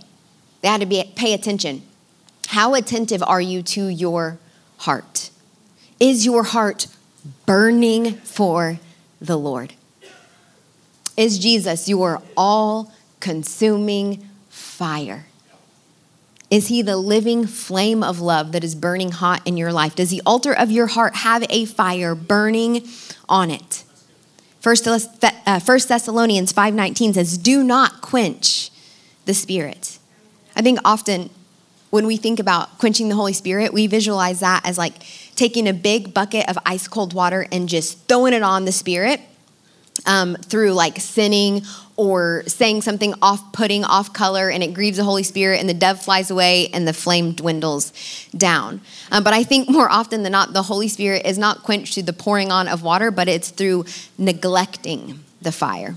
They 0.61 0.67
had 0.67 0.81
to 0.81 0.85
be, 0.85 1.11
pay 1.15 1.33
attention. 1.33 1.83
How 2.47 2.73
attentive 2.73 3.23
are 3.23 3.41
you 3.41 3.63
to 3.63 3.87
your 3.87 4.37
heart? 4.79 5.29
Is 5.99 6.25
your 6.25 6.43
heart 6.43 6.87
burning 7.45 8.15
for 8.15 8.79
the 9.21 9.37
Lord? 9.37 9.73
Is 11.15 11.39
Jesus 11.39 11.87
your 11.87 12.21
all 12.35 12.91
consuming 13.19 14.27
fire? 14.49 15.25
Is 16.53 16.67
he 16.67 16.83
the 16.83 16.97
living 16.97 17.47
flame 17.47 18.03
of 18.03 18.19
love 18.19 18.51
that 18.51 18.63
is 18.63 18.75
burning 18.75 19.09
hot 19.09 19.41
in 19.43 19.57
your 19.57 19.73
life? 19.73 19.95
Does 19.95 20.11
the 20.11 20.21
altar 20.23 20.53
of 20.53 20.69
your 20.69 20.85
heart 20.85 21.15
have 21.15 21.43
a 21.49 21.65
fire 21.65 22.13
burning 22.13 22.87
on 23.27 23.49
it? 23.49 23.83
First, 24.59 24.87
uh, 24.87 24.99
Thessalonians 25.17 26.51
5:19 26.51 27.15
says, 27.15 27.39
"Do 27.39 27.63
not 27.63 28.01
quench 28.01 28.69
the 29.25 29.33
spirit." 29.33 29.97
I 30.55 30.61
think 30.61 30.77
often 30.85 31.31
when 31.89 32.05
we 32.05 32.17
think 32.17 32.39
about 32.39 32.77
quenching 32.77 33.09
the 33.09 33.15
Holy 33.15 33.33
Spirit, 33.33 33.73
we 33.73 33.87
visualize 33.87 34.41
that 34.41 34.61
as 34.63 34.77
like 34.77 35.03
taking 35.35 35.67
a 35.67 35.73
big 35.73 36.13
bucket 36.13 36.47
of 36.47 36.59
ice 36.67 36.87
cold 36.87 37.13
water 37.13 37.47
and 37.51 37.67
just 37.67 37.97
throwing 38.07 38.33
it 38.33 38.43
on 38.43 38.65
the 38.65 38.71
Spirit 38.71 39.21
um, 40.05 40.35
through 40.35 40.73
like 40.73 40.99
sinning 40.99 41.63
or 41.95 42.43
saying 42.47 42.81
something 42.81 43.13
off 43.21 43.53
putting, 43.53 43.83
off 43.83 44.13
color, 44.13 44.49
and 44.49 44.63
it 44.63 44.73
grieves 44.73 44.97
the 44.97 45.03
Holy 45.03 45.23
Spirit, 45.23 45.59
and 45.59 45.69
the 45.69 45.73
dove 45.73 46.01
flies 46.01 46.31
away 46.31 46.69
and 46.69 46.87
the 46.87 46.93
flame 46.93 47.33
dwindles 47.33 47.93
down. 48.35 48.81
Um, 49.11 49.23
but 49.23 49.33
I 49.33 49.43
think 49.43 49.69
more 49.69 49.89
often 49.89 50.23
than 50.23 50.31
not, 50.31 50.53
the 50.53 50.63
Holy 50.63 50.87
Spirit 50.87 51.25
is 51.25 51.37
not 51.37 51.61
quenched 51.61 51.93
through 51.93 52.03
the 52.03 52.13
pouring 52.13 52.51
on 52.51 52.67
of 52.67 52.81
water, 52.81 53.11
but 53.11 53.27
it's 53.27 53.51
through 53.51 53.85
neglecting 54.17 55.23
the 55.41 55.51
fire. 55.51 55.95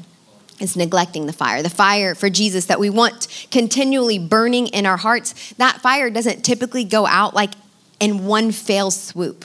It's 0.59 0.77
neglecting 0.77 1.27
the 1.27 1.33
fire. 1.33 1.63
The 1.63 1.71
fire 1.71 2.15
for 2.15 2.31
Jesus 2.31 2.67
that 2.67 2.81
we 2.81 2.91
want 2.91 3.47
continually 3.51 4.19
burning 4.19 4.69
in 4.69 4.87
our 4.87 4.97
hearts, 4.97 5.53
that 5.55 5.81
fire 5.81 6.11
doesn't 6.11 6.45
typically 6.45 6.85
go 6.85 7.07
out 7.07 7.35
like 7.35 7.53
in 8.01 8.27
one 8.27 8.53
fell 8.53 8.91
swoop. 8.91 9.45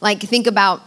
Like, 0.00 0.20
think 0.20 0.46
about 0.46 0.82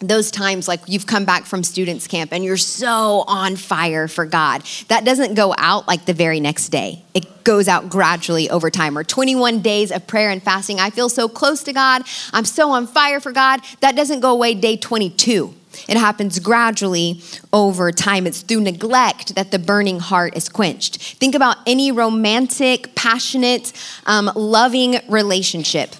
those 0.00 0.30
times 0.30 0.68
like 0.68 0.80
you've 0.86 1.06
come 1.06 1.24
back 1.24 1.44
from 1.44 1.62
students 1.62 2.06
camp 2.06 2.32
and 2.32 2.44
you're 2.44 2.56
so 2.56 3.24
on 3.26 3.56
fire 3.56 4.08
for 4.08 4.26
God. 4.26 4.62
That 4.88 5.04
doesn't 5.04 5.34
go 5.34 5.54
out 5.56 5.86
like 5.86 6.04
the 6.04 6.12
very 6.12 6.40
next 6.40 6.68
day. 6.68 7.02
It 7.14 7.44
goes 7.44 7.68
out 7.68 7.88
gradually 7.88 8.50
over 8.50 8.70
time. 8.70 8.98
Or 8.98 9.04
21 9.04 9.60
days 9.60 9.92
of 9.92 10.06
prayer 10.06 10.30
and 10.30 10.42
fasting. 10.42 10.80
I 10.80 10.90
feel 10.90 11.08
so 11.08 11.28
close 11.28 11.62
to 11.64 11.72
God. 11.72 12.02
I'm 12.32 12.44
so 12.44 12.70
on 12.70 12.86
fire 12.86 13.20
for 13.20 13.32
God. 13.32 13.60
That 13.80 13.96
doesn't 13.96 14.20
go 14.20 14.32
away 14.32 14.54
day 14.54 14.76
22. 14.76 15.54
It 15.88 15.96
happens 15.96 16.38
gradually 16.38 17.20
over 17.52 17.90
time. 17.90 18.26
It's 18.26 18.42
through 18.42 18.60
neglect 18.60 19.34
that 19.34 19.50
the 19.50 19.58
burning 19.58 20.00
heart 20.00 20.36
is 20.36 20.48
quenched. 20.48 21.00
Think 21.18 21.34
about 21.34 21.56
any 21.66 21.90
romantic, 21.90 22.94
passionate, 22.94 23.72
um, 24.06 24.30
loving 24.34 25.00
relationship 25.08 25.96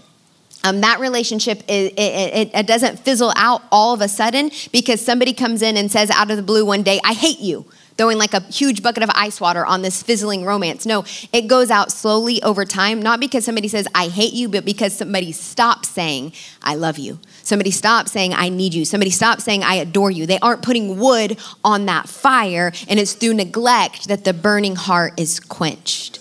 um, 0.64 0.80
that 0.80 0.98
relationship 0.98 1.62
it, 1.68 1.92
it, 1.98 2.50
it, 2.54 2.66
doesn't 2.66 2.98
fizzle 2.98 3.32
out 3.36 3.62
all 3.70 3.94
of 3.94 4.00
a 4.00 4.08
sudden 4.08 4.50
because 4.72 5.04
somebody 5.04 5.32
comes 5.32 5.62
in 5.62 5.76
and 5.76 5.92
says 5.92 6.10
out 6.10 6.30
of 6.30 6.36
the 6.36 6.42
blue 6.42 6.64
one 6.64 6.82
day 6.82 6.98
i 7.04 7.12
hate 7.12 7.38
you 7.38 7.64
throwing 7.96 8.18
like 8.18 8.34
a 8.34 8.40
huge 8.40 8.82
bucket 8.82 9.02
of 9.02 9.10
ice 9.14 9.40
water 9.40 9.64
on 9.64 9.82
this 9.82 10.02
fizzling 10.02 10.44
romance. 10.44 10.86
No 10.86 11.04
it 11.32 11.42
goes 11.46 11.70
out 11.70 11.92
slowly 11.92 12.42
over 12.42 12.64
time 12.64 13.00
not 13.00 13.20
because 13.20 13.44
somebody 13.44 13.68
says 13.68 13.86
i 13.94 14.08
hate 14.08 14.32
you 14.32 14.48
but 14.48 14.64
because 14.64 14.96
somebody 14.96 15.32
stops 15.32 15.88
saying 15.88 16.32
i 16.62 16.74
love 16.74 16.98
you. 16.98 17.18
Somebody 17.42 17.70
stops 17.70 18.12
saying 18.12 18.34
i 18.34 18.48
need 18.48 18.74
you. 18.74 18.84
Somebody 18.84 19.10
stops 19.10 19.44
saying 19.44 19.62
i 19.62 19.74
adore 19.74 20.10
you. 20.10 20.26
They 20.26 20.38
aren't 20.40 20.62
putting 20.62 20.98
wood 20.98 21.38
on 21.64 21.86
that 21.86 22.08
fire 22.08 22.72
and 22.88 22.98
it's 22.98 23.12
through 23.12 23.34
neglect 23.34 24.08
that 24.08 24.24
the 24.24 24.32
burning 24.32 24.76
heart 24.76 25.18
is 25.18 25.40
quenched. 25.40 26.20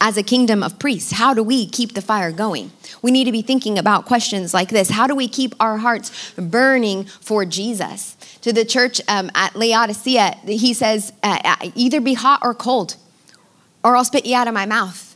As 0.00 0.16
a 0.16 0.22
kingdom 0.22 0.62
of 0.62 0.78
priests 0.78 1.12
how 1.12 1.34
do 1.34 1.42
we 1.42 1.66
keep 1.66 1.94
the 1.94 2.02
fire 2.02 2.32
going 2.32 2.70
we 3.02 3.10
need 3.10 3.24
to 3.24 3.32
be 3.32 3.42
thinking 3.42 3.78
about 3.78 4.04
questions 4.06 4.52
like 4.54 4.68
this 4.68 4.90
How 4.90 5.06
do 5.06 5.14
we 5.14 5.28
keep 5.28 5.54
our 5.60 5.78
hearts 5.78 6.32
burning 6.32 7.04
for 7.04 7.44
Jesus? 7.44 8.16
To 8.42 8.52
the 8.52 8.64
church 8.64 9.00
um, 9.08 9.30
at 9.34 9.56
Laodicea, 9.56 10.38
he 10.44 10.72
says, 10.72 11.12
uh, 11.22 11.38
uh, 11.44 11.70
either 11.74 12.00
be 12.00 12.14
hot 12.14 12.40
or 12.42 12.54
cold, 12.54 12.96
or 13.82 13.96
I'll 13.96 14.04
spit 14.04 14.26
you 14.26 14.36
out 14.36 14.48
of 14.48 14.54
my 14.54 14.66
mouth 14.66 15.07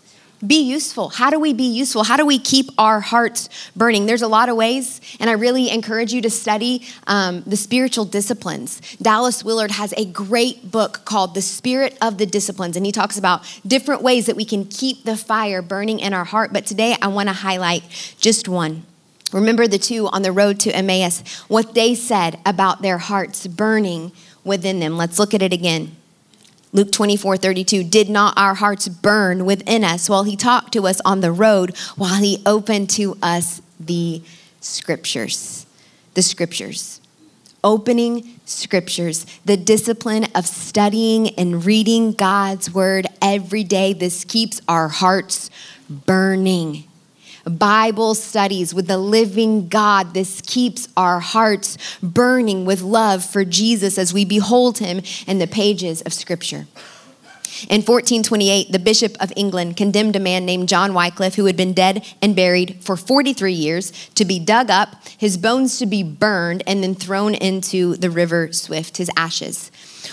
be 0.44 0.60
useful. 0.62 1.10
How 1.10 1.30
do 1.30 1.38
we 1.38 1.52
be 1.52 1.64
useful? 1.64 2.04
How 2.04 2.16
do 2.16 2.26
we 2.26 2.38
keep 2.38 2.70
our 2.78 3.00
hearts 3.00 3.48
burning? 3.76 4.06
There's 4.06 4.22
a 4.22 4.28
lot 4.28 4.48
of 4.48 4.56
ways, 4.56 5.00
and 5.20 5.30
I 5.30 5.34
really 5.34 5.70
encourage 5.70 6.12
you 6.12 6.20
to 6.22 6.30
study 6.30 6.86
um, 7.06 7.42
the 7.46 7.56
spiritual 7.56 8.04
disciplines. 8.04 8.80
Dallas 8.96 9.44
Willard 9.44 9.70
has 9.70 9.94
a 9.96 10.04
great 10.04 10.70
book 10.70 11.04
called 11.04 11.34
The 11.34 11.42
Spirit 11.42 11.96
of 12.02 12.18
the 12.18 12.26
Disciplines, 12.26 12.76
and 12.76 12.84
he 12.84 12.92
talks 12.92 13.18
about 13.18 13.42
different 13.66 14.02
ways 14.02 14.26
that 14.26 14.36
we 14.36 14.44
can 14.44 14.64
keep 14.64 15.04
the 15.04 15.16
fire 15.16 15.62
burning 15.62 16.00
in 16.00 16.12
our 16.12 16.24
heart. 16.24 16.52
But 16.52 16.66
today 16.66 16.96
I 17.00 17.08
want 17.08 17.28
to 17.28 17.34
highlight 17.34 17.84
just 18.18 18.48
one. 18.48 18.84
Remember 19.32 19.66
the 19.66 19.78
two 19.78 20.08
on 20.08 20.22
the 20.22 20.32
road 20.32 20.60
to 20.60 20.76
Emmaus, 20.76 21.22
what 21.48 21.74
they 21.74 21.94
said 21.94 22.38
about 22.44 22.82
their 22.82 22.98
hearts 22.98 23.46
burning 23.46 24.12
within 24.44 24.80
them. 24.80 24.96
Let's 24.96 25.18
look 25.18 25.32
at 25.34 25.40
it 25.40 25.52
again. 25.52 25.96
Luke 26.74 26.90
24, 26.90 27.36
32, 27.36 27.84
did 27.84 28.08
not 28.08 28.32
our 28.38 28.54
hearts 28.54 28.88
burn 28.88 29.44
within 29.44 29.84
us 29.84 30.08
while 30.08 30.24
he 30.24 30.36
talked 30.36 30.72
to 30.72 30.86
us 30.86 31.02
on 31.04 31.20
the 31.20 31.30
road, 31.30 31.76
while 31.96 32.22
he 32.22 32.42
opened 32.46 32.88
to 32.88 33.16
us 33.22 33.60
the 33.78 34.22
scriptures? 34.60 35.66
The 36.14 36.22
scriptures. 36.22 37.00
Opening 37.62 38.40
scriptures, 38.46 39.26
the 39.44 39.58
discipline 39.58 40.26
of 40.34 40.46
studying 40.46 41.28
and 41.38 41.64
reading 41.64 42.12
God's 42.12 42.72
word 42.72 43.06
every 43.20 43.64
day. 43.64 43.92
This 43.92 44.24
keeps 44.24 44.60
our 44.66 44.88
hearts 44.88 45.50
burning. 45.90 46.84
Bible 47.44 48.14
studies 48.14 48.74
with 48.74 48.86
the 48.86 48.98
living 48.98 49.68
God. 49.68 50.14
This 50.14 50.40
keeps 50.40 50.88
our 50.96 51.20
hearts 51.20 51.78
burning 52.02 52.64
with 52.64 52.82
love 52.82 53.24
for 53.24 53.44
Jesus 53.44 53.98
as 53.98 54.14
we 54.14 54.24
behold 54.24 54.78
him 54.78 55.02
in 55.26 55.38
the 55.38 55.46
pages 55.46 56.02
of 56.02 56.12
Scripture. 56.12 56.66
In 57.68 57.82
1428, 57.82 58.72
the 58.72 58.78
Bishop 58.78 59.16
of 59.20 59.32
England 59.36 59.76
condemned 59.76 60.16
a 60.16 60.20
man 60.20 60.44
named 60.44 60.68
John 60.68 60.94
Wycliffe, 60.94 61.34
who 61.34 61.44
had 61.44 61.56
been 61.56 61.74
dead 61.74 62.04
and 62.20 62.34
buried 62.34 62.82
for 62.82 62.96
43 62.96 63.52
years, 63.52 63.92
to 64.14 64.24
be 64.24 64.38
dug 64.38 64.70
up, 64.70 64.96
his 65.16 65.36
bones 65.36 65.78
to 65.78 65.86
be 65.86 66.02
burned, 66.02 66.62
and 66.66 66.82
then 66.82 66.94
thrown 66.94 67.34
into 67.34 67.94
the 67.96 68.10
river 68.10 68.52
Swift, 68.52 68.96
his 68.96 69.10
ashes. 69.16 69.70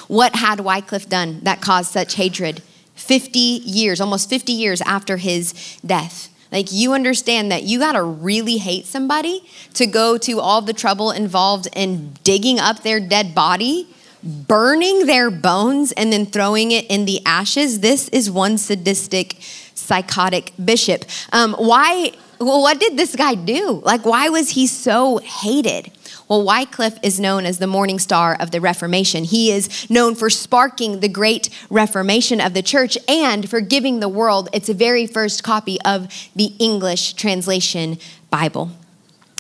What 0.08 0.36
had 0.36 0.60
Wycliffe 0.60 1.10
done 1.10 1.40
that 1.44 1.62
caused 1.62 1.92
such 1.92 2.16
hatred? 2.16 2.62
50 2.96 3.40
years, 3.40 4.02
almost 4.02 4.30
50 4.30 4.52
years 4.52 4.82
after 4.82 5.18
his 5.18 5.78
death. 5.84 6.30
Like, 6.52 6.72
you 6.72 6.94
understand 6.94 7.52
that 7.52 7.64
you 7.64 7.80
gotta 7.80 8.02
really 8.02 8.58
hate 8.58 8.86
somebody 8.86 9.44
to 9.76 9.86
go 9.86 10.18
to 10.18 10.40
all 10.40 10.62
the 10.62 10.74
trouble 10.74 11.12
involved 11.12 11.68
in 11.76 12.14
digging 12.24 12.60
up 12.60 12.82
their 12.82 13.00
dead 13.00 13.36
body, 13.36 13.88
burning 14.24 15.06
their 15.06 15.30
bones, 15.30 15.92
and 15.92 16.12
then 16.12 16.26
throwing 16.26 16.72
it 16.72 16.86
in 16.88 17.06
the 17.06 17.24
ashes. 17.26 17.82
This 17.82 18.10
is 18.10 18.32
one 18.32 18.58
sadistic, 18.58 19.38
psychotic 19.76 20.54
bishop. 20.64 21.06
Um, 21.32 21.54
why? 21.54 22.14
Well, 22.40 22.62
what 22.62 22.80
did 22.80 22.98
this 22.98 23.16
guy 23.16 23.36
do? 23.36 23.82
Like, 23.86 24.06
why 24.06 24.30
was 24.30 24.52
he 24.52 24.66
so 24.66 25.18
hated? 25.18 25.92
Well, 26.30 26.44
Wycliffe 26.44 27.00
is 27.02 27.20
known 27.20 27.48
as 27.48 27.58
the 27.58 27.66
morning 27.66 27.98
star 27.98 28.38
of 28.40 28.52
the 28.52 28.62
Reformation. 28.62 29.24
He 29.24 29.52
is 29.52 29.90
known 29.90 30.14
for 30.14 30.30
sparking 30.30 31.00
the 31.00 31.10
great 31.10 31.50
Reformation 31.72 32.40
of 32.40 32.54
the 32.54 32.62
church 32.62 33.00
and 33.08 33.50
for 33.50 33.62
giving 33.62 34.00
the 34.00 34.08
world 34.08 34.48
its 34.54 34.70
very 34.70 35.08
first 35.08 35.44
copy 35.44 35.82
of 35.82 36.08
the 36.36 36.54
English 36.60 37.14
translation 37.14 37.98
Bible. 38.30 38.70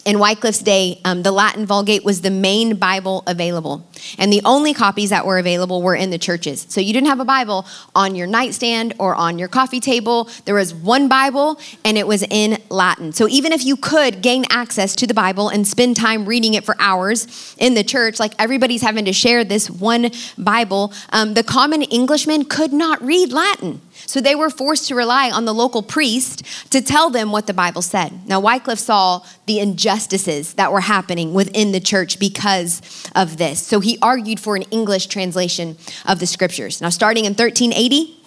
In 0.09 0.17
Wycliffe's 0.17 0.57
day, 0.57 0.99
um, 1.05 1.21
the 1.21 1.31
Latin 1.31 1.67
Vulgate 1.67 2.03
was 2.03 2.21
the 2.21 2.31
main 2.31 2.77
Bible 2.77 3.21
available. 3.27 3.87
And 4.17 4.33
the 4.33 4.41
only 4.43 4.73
copies 4.73 5.11
that 5.11 5.23
were 5.23 5.37
available 5.37 5.83
were 5.83 5.93
in 5.93 6.09
the 6.09 6.17
churches. 6.17 6.65
So 6.67 6.81
you 6.81 6.93
didn't 6.93 7.09
have 7.09 7.19
a 7.19 7.25
Bible 7.25 7.67
on 7.93 8.15
your 8.15 8.25
nightstand 8.25 8.95
or 8.97 9.13
on 9.13 9.37
your 9.37 9.47
coffee 9.47 9.79
table. 9.79 10.27
There 10.45 10.55
was 10.55 10.73
one 10.73 11.09
Bible 11.09 11.59
and 11.85 11.95
it 11.95 12.07
was 12.07 12.23
in 12.23 12.57
Latin. 12.69 13.13
So 13.13 13.27
even 13.27 13.51
if 13.51 13.63
you 13.63 13.75
could 13.75 14.23
gain 14.23 14.45
access 14.49 14.95
to 14.95 15.05
the 15.05 15.13
Bible 15.13 15.49
and 15.49 15.67
spend 15.67 15.95
time 15.95 16.25
reading 16.25 16.55
it 16.55 16.65
for 16.65 16.75
hours 16.79 17.55
in 17.59 17.75
the 17.75 17.83
church, 17.83 18.19
like 18.19 18.33
everybody's 18.39 18.81
having 18.81 19.05
to 19.05 19.13
share 19.13 19.43
this 19.43 19.69
one 19.69 20.09
Bible, 20.39 20.91
um, 21.11 21.35
the 21.35 21.43
common 21.43 21.83
Englishman 21.83 22.45
could 22.45 22.73
not 22.73 22.99
read 23.03 23.31
Latin. 23.31 23.79
So 24.05 24.21
they 24.21 24.35
were 24.35 24.49
forced 24.49 24.87
to 24.87 24.95
rely 24.95 25.29
on 25.29 25.45
the 25.45 25.53
local 25.53 25.83
priest 25.83 26.43
to 26.71 26.81
tell 26.81 27.09
them 27.09 27.31
what 27.31 27.47
the 27.47 27.53
Bible 27.53 27.81
said. 27.81 28.27
Now, 28.27 28.39
Wycliffe 28.39 28.79
saw 28.79 29.23
the 29.45 29.59
injustices 29.59 30.53
that 30.55 30.71
were 30.71 30.81
happening 30.81 31.33
within 31.33 31.71
the 31.71 31.79
church 31.79 32.19
because 32.19 32.81
of 33.15 33.37
this. 33.37 33.65
So 33.65 33.79
he 33.79 33.97
argued 34.01 34.39
for 34.39 34.55
an 34.55 34.63
English 34.63 35.07
translation 35.07 35.77
of 36.05 36.19
the 36.19 36.27
scriptures. 36.27 36.81
Now, 36.81 36.89
starting 36.89 37.25
in 37.25 37.31
1380, 37.31 38.19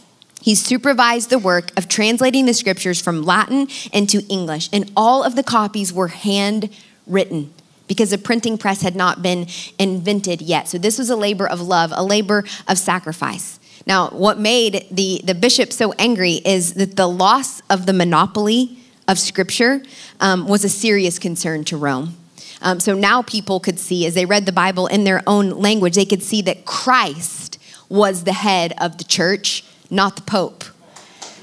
he 0.43 0.55
supervised 0.57 1.31
the 1.31 1.39
work 1.39 1.71
of 1.79 1.89
translating 1.89 2.47
the 2.47 2.55
scriptures 2.55 3.01
from 3.01 3.23
Latin 3.23 3.69
into 3.93 4.23
English, 4.29 4.69
and 4.73 4.91
all 4.97 5.23
of 5.23 5.37
the 5.37 5.45
copies 5.45 5.93
were 5.93 6.09
handwritten 6.09 7.55
because 7.87 8.11
the 8.11 8.19
printing 8.19 8.59
press 8.59 8.83
had 8.83 8.97
not 8.97 9.23
been 9.23 9.47
invented 9.79 10.43
yet. 10.43 10.69
So, 10.69 10.79
this 10.79 10.99
was 10.99 11.11
a 11.11 11.17
labor 11.17 11.49
of 11.49 11.61
love, 11.61 11.93
a 11.95 12.03
labor 12.03 12.45
of 12.67 12.79
sacrifice. 12.79 13.61
Now, 13.87 14.09
what 14.09 14.39
made 14.39 14.87
the, 14.91 15.21
the 15.25 15.35
bishop 15.35 15.73
so 15.73 15.93
angry 15.93 16.35
is 16.45 16.75
that 16.75 16.97
the 16.97 17.09
loss 17.09 17.61
of 17.69 17.87
the 17.87 17.93
monopoly 17.93 18.79
of 19.09 19.19
scripture 19.19 19.83
um, 20.21 20.47
was 20.47 20.65
a 20.65 20.69
serious 20.69 21.19
concern 21.19 21.65
to 21.65 21.77
Rome. 21.77 22.17
Um, 22.61 22.79
so 22.79 22.95
now 22.95 23.23
people 23.23 23.59
could 23.59 23.79
see, 23.79 24.07
as 24.07 24.15
they 24.15 24.25
read 24.25 24.47
the 24.47 24.53
Bible 24.53 24.87
in 24.87 25.05
their 25.05 25.23
own 25.27 25.51
language, 25.51 25.97
they 25.97 26.05
could 26.05 26.23
see 26.23 26.43
that 26.43 26.65
Christ 26.65 27.59
was 27.89 28.25
the 28.25 28.33
head 28.33 28.73
of 28.79 28.99
the 28.99 29.05
church, 29.05 29.65
not 29.91 30.15
the 30.17 30.23
Pope. 30.23 30.65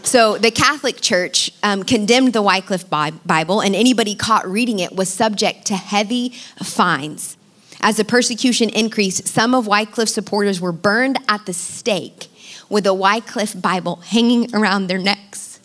So 0.02 0.38
the 0.38 0.50
Catholic 0.50 1.02
Church 1.02 1.52
um, 1.62 1.84
condemned 1.84 2.32
the 2.32 2.42
Wycliffe 2.42 2.90
Bible, 2.90 3.60
and 3.60 3.76
anybody 3.76 4.16
caught 4.16 4.48
reading 4.48 4.80
it 4.80 4.96
was 4.96 5.10
subject 5.10 5.66
to 5.66 5.76
heavy 5.76 6.30
fines. 6.64 7.36
As 7.82 7.98
the 7.98 8.06
persecution 8.06 8.70
increased, 8.70 9.28
some 9.28 9.54
of 9.54 9.68
Wycliffe's 9.68 10.14
supporters 10.14 10.62
were 10.62 10.72
burned 10.72 11.20
at 11.28 11.46
the 11.46 11.54
stake 11.54 12.29
with 12.70 12.86
a 12.86 12.94
Wycliffe 12.94 13.60
Bible 13.60 13.98
hanging 13.98 14.54
around 14.56 14.88
their 14.88 14.98
necks. 14.98 15.60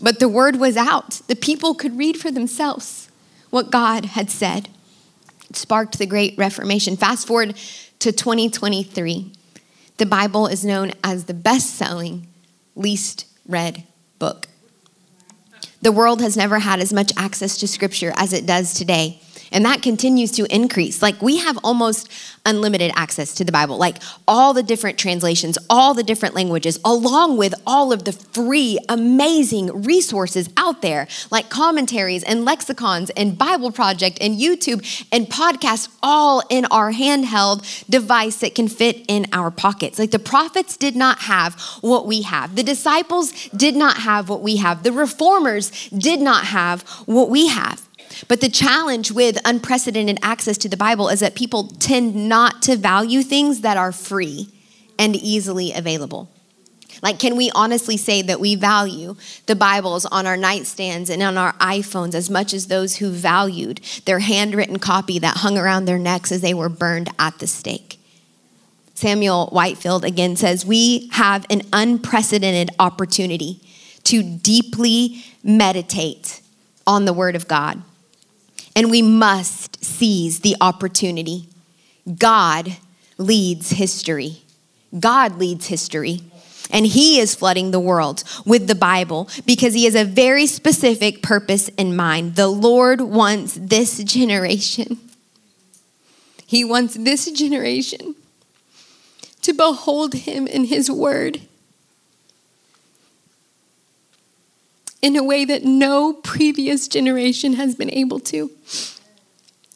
But 0.00 0.18
the 0.18 0.28
word 0.28 0.56
was 0.56 0.76
out. 0.76 1.20
The 1.28 1.36
people 1.36 1.74
could 1.74 1.98
read 1.98 2.16
for 2.16 2.30
themselves 2.30 3.08
what 3.50 3.70
God 3.70 4.06
had 4.06 4.30
said. 4.30 4.68
It 5.50 5.56
sparked 5.56 5.98
the 5.98 6.06
Great 6.06 6.36
Reformation. 6.38 6.96
Fast 6.96 7.26
forward 7.26 7.56
to 8.00 8.10
2023. 8.10 9.32
The 9.98 10.06
Bible 10.06 10.46
is 10.46 10.64
known 10.64 10.92
as 11.04 11.24
the 11.24 11.34
best 11.34 11.76
selling, 11.76 12.26
least 12.74 13.26
read 13.46 13.84
book. 14.18 14.48
The 15.82 15.92
world 15.92 16.20
has 16.20 16.36
never 16.36 16.60
had 16.60 16.80
as 16.80 16.92
much 16.92 17.12
access 17.16 17.56
to 17.58 17.68
scripture 17.68 18.12
as 18.16 18.32
it 18.32 18.46
does 18.46 18.74
today. 18.74 19.20
And 19.52 19.64
that 19.64 19.82
continues 19.82 20.32
to 20.32 20.46
increase. 20.54 21.02
Like 21.02 21.20
we 21.22 21.38
have 21.38 21.58
almost 21.62 22.10
unlimited 22.44 22.90
access 22.96 23.34
to 23.34 23.44
the 23.44 23.52
Bible, 23.52 23.76
like 23.76 23.98
all 24.26 24.52
the 24.52 24.62
different 24.62 24.98
translations, 24.98 25.58
all 25.70 25.94
the 25.94 26.02
different 26.02 26.34
languages, 26.34 26.78
along 26.84 27.36
with 27.36 27.54
all 27.66 27.92
of 27.92 28.04
the 28.04 28.12
free, 28.12 28.78
amazing 28.88 29.84
resources 29.84 30.48
out 30.56 30.82
there, 30.82 31.06
like 31.30 31.50
commentaries 31.50 32.22
and 32.24 32.44
lexicons 32.44 33.10
and 33.10 33.38
Bible 33.38 33.70
Project 33.70 34.18
and 34.20 34.38
YouTube 34.38 35.06
and 35.12 35.26
podcasts, 35.26 35.88
all 36.02 36.42
in 36.50 36.64
our 36.66 36.92
handheld 36.92 37.88
device 37.88 38.36
that 38.36 38.54
can 38.54 38.68
fit 38.68 39.04
in 39.08 39.26
our 39.32 39.50
pockets. 39.50 39.98
Like 39.98 40.10
the 40.10 40.18
prophets 40.18 40.76
did 40.76 40.96
not 40.96 41.20
have 41.20 41.60
what 41.80 42.06
we 42.06 42.22
have, 42.22 42.56
the 42.56 42.62
disciples 42.62 43.32
did 43.50 43.76
not 43.76 43.98
have 43.98 44.28
what 44.28 44.42
we 44.42 44.56
have, 44.56 44.82
the 44.82 44.92
reformers 44.92 45.70
did 45.90 46.20
not 46.20 46.46
have 46.46 46.82
what 47.06 47.30
we 47.30 47.48
have. 47.48 47.86
But 48.28 48.40
the 48.40 48.48
challenge 48.48 49.10
with 49.10 49.38
unprecedented 49.44 50.18
access 50.22 50.56
to 50.58 50.68
the 50.68 50.76
Bible 50.76 51.08
is 51.08 51.20
that 51.20 51.34
people 51.34 51.68
tend 51.78 52.28
not 52.28 52.62
to 52.62 52.76
value 52.76 53.22
things 53.22 53.60
that 53.62 53.76
are 53.76 53.92
free 53.92 54.48
and 54.98 55.16
easily 55.16 55.72
available. 55.72 56.30
Like, 57.02 57.18
can 57.18 57.36
we 57.36 57.50
honestly 57.50 57.96
say 57.96 58.22
that 58.22 58.38
we 58.38 58.54
value 58.54 59.16
the 59.46 59.56
Bibles 59.56 60.06
on 60.06 60.24
our 60.24 60.36
nightstands 60.36 61.10
and 61.10 61.20
on 61.20 61.36
our 61.36 61.52
iPhones 61.54 62.14
as 62.14 62.30
much 62.30 62.54
as 62.54 62.68
those 62.68 62.96
who 62.96 63.10
valued 63.10 63.80
their 64.04 64.20
handwritten 64.20 64.78
copy 64.78 65.18
that 65.18 65.38
hung 65.38 65.58
around 65.58 65.84
their 65.86 65.98
necks 65.98 66.30
as 66.30 66.42
they 66.42 66.54
were 66.54 66.68
burned 66.68 67.10
at 67.18 67.40
the 67.40 67.48
stake? 67.48 67.98
Samuel 68.94 69.48
Whitfield 69.50 70.04
again 70.04 70.36
says, 70.36 70.64
We 70.64 71.08
have 71.12 71.44
an 71.50 71.62
unprecedented 71.72 72.70
opportunity 72.78 73.60
to 74.04 74.22
deeply 74.22 75.24
meditate 75.42 76.40
on 76.86 77.04
the 77.04 77.12
Word 77.12 77.34
of 77.34 77.48
God 77.48 77.82
and 78.74 78.90
we 78.90 79.02
must 79.02 79.84
seize 79.84 80.40
the 80.40 80.56
opportunity. 80.60 81.48
God 82.18 82.76
leads 83.18 83.70
history. 83.70 84.42
God 84.98 85.38
leads 85.38 85.66
history. 85.66 86.20
And 86.70 86.86
He 86.86 87.20
is 87.20 87.34
flooding 87.34 87.70
the 87.70 87.80
world 87.80 88.24
with 88.46 88.66
the 88.66 88.74
Bible 88.74 89.28
because 89.44 89.74
He 89.74 89.84
has 89.84 89.94
a 89.94 90.04
very 90.04 90.46
specific 90.46 91.22
purpose 91.22 91.68
in 91.70 91.94
mind. 91.94 92.36
The 92.36 92.48
Lord 92.48 93.00
wants 93.00 93.58
this 93.60 94.02
generation, 94.04 94.98
He 96.46 96.64
wants 96.64 96.94
this 96.94 97.30
generation 97.30 98.14
to 99.42 99.52
behold 99.52 100.14
Him 100.14 100.46
in 100.46 100.64
His 100.64 100.90
Word 100.90 101.42
in 105.02 105.16
a 105.16 105.24
way 105.24 105.44
that 105.44 105.64
no 105.64 106.12
previous 106.12 106.88
generation 106.88 107.54
has 107.54 107.74
been 107.74 107.90
able 107.90 108.20
to. 108.20 108.50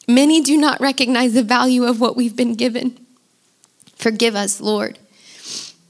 Many 0.08 0.40
do 0.40 0.56
not 0.56 0.80
recognize 0.80 1.34
the 1.34 1.42
value 1.42 1.84
of 1.84 2.00
what 2.00 2.16
we've 2.16 2.36
been 2.36 2.54
given. 2.54 2.96
Forgive 3.96 4.36
us, 4.36 4.60
Lord. 4.60 4.98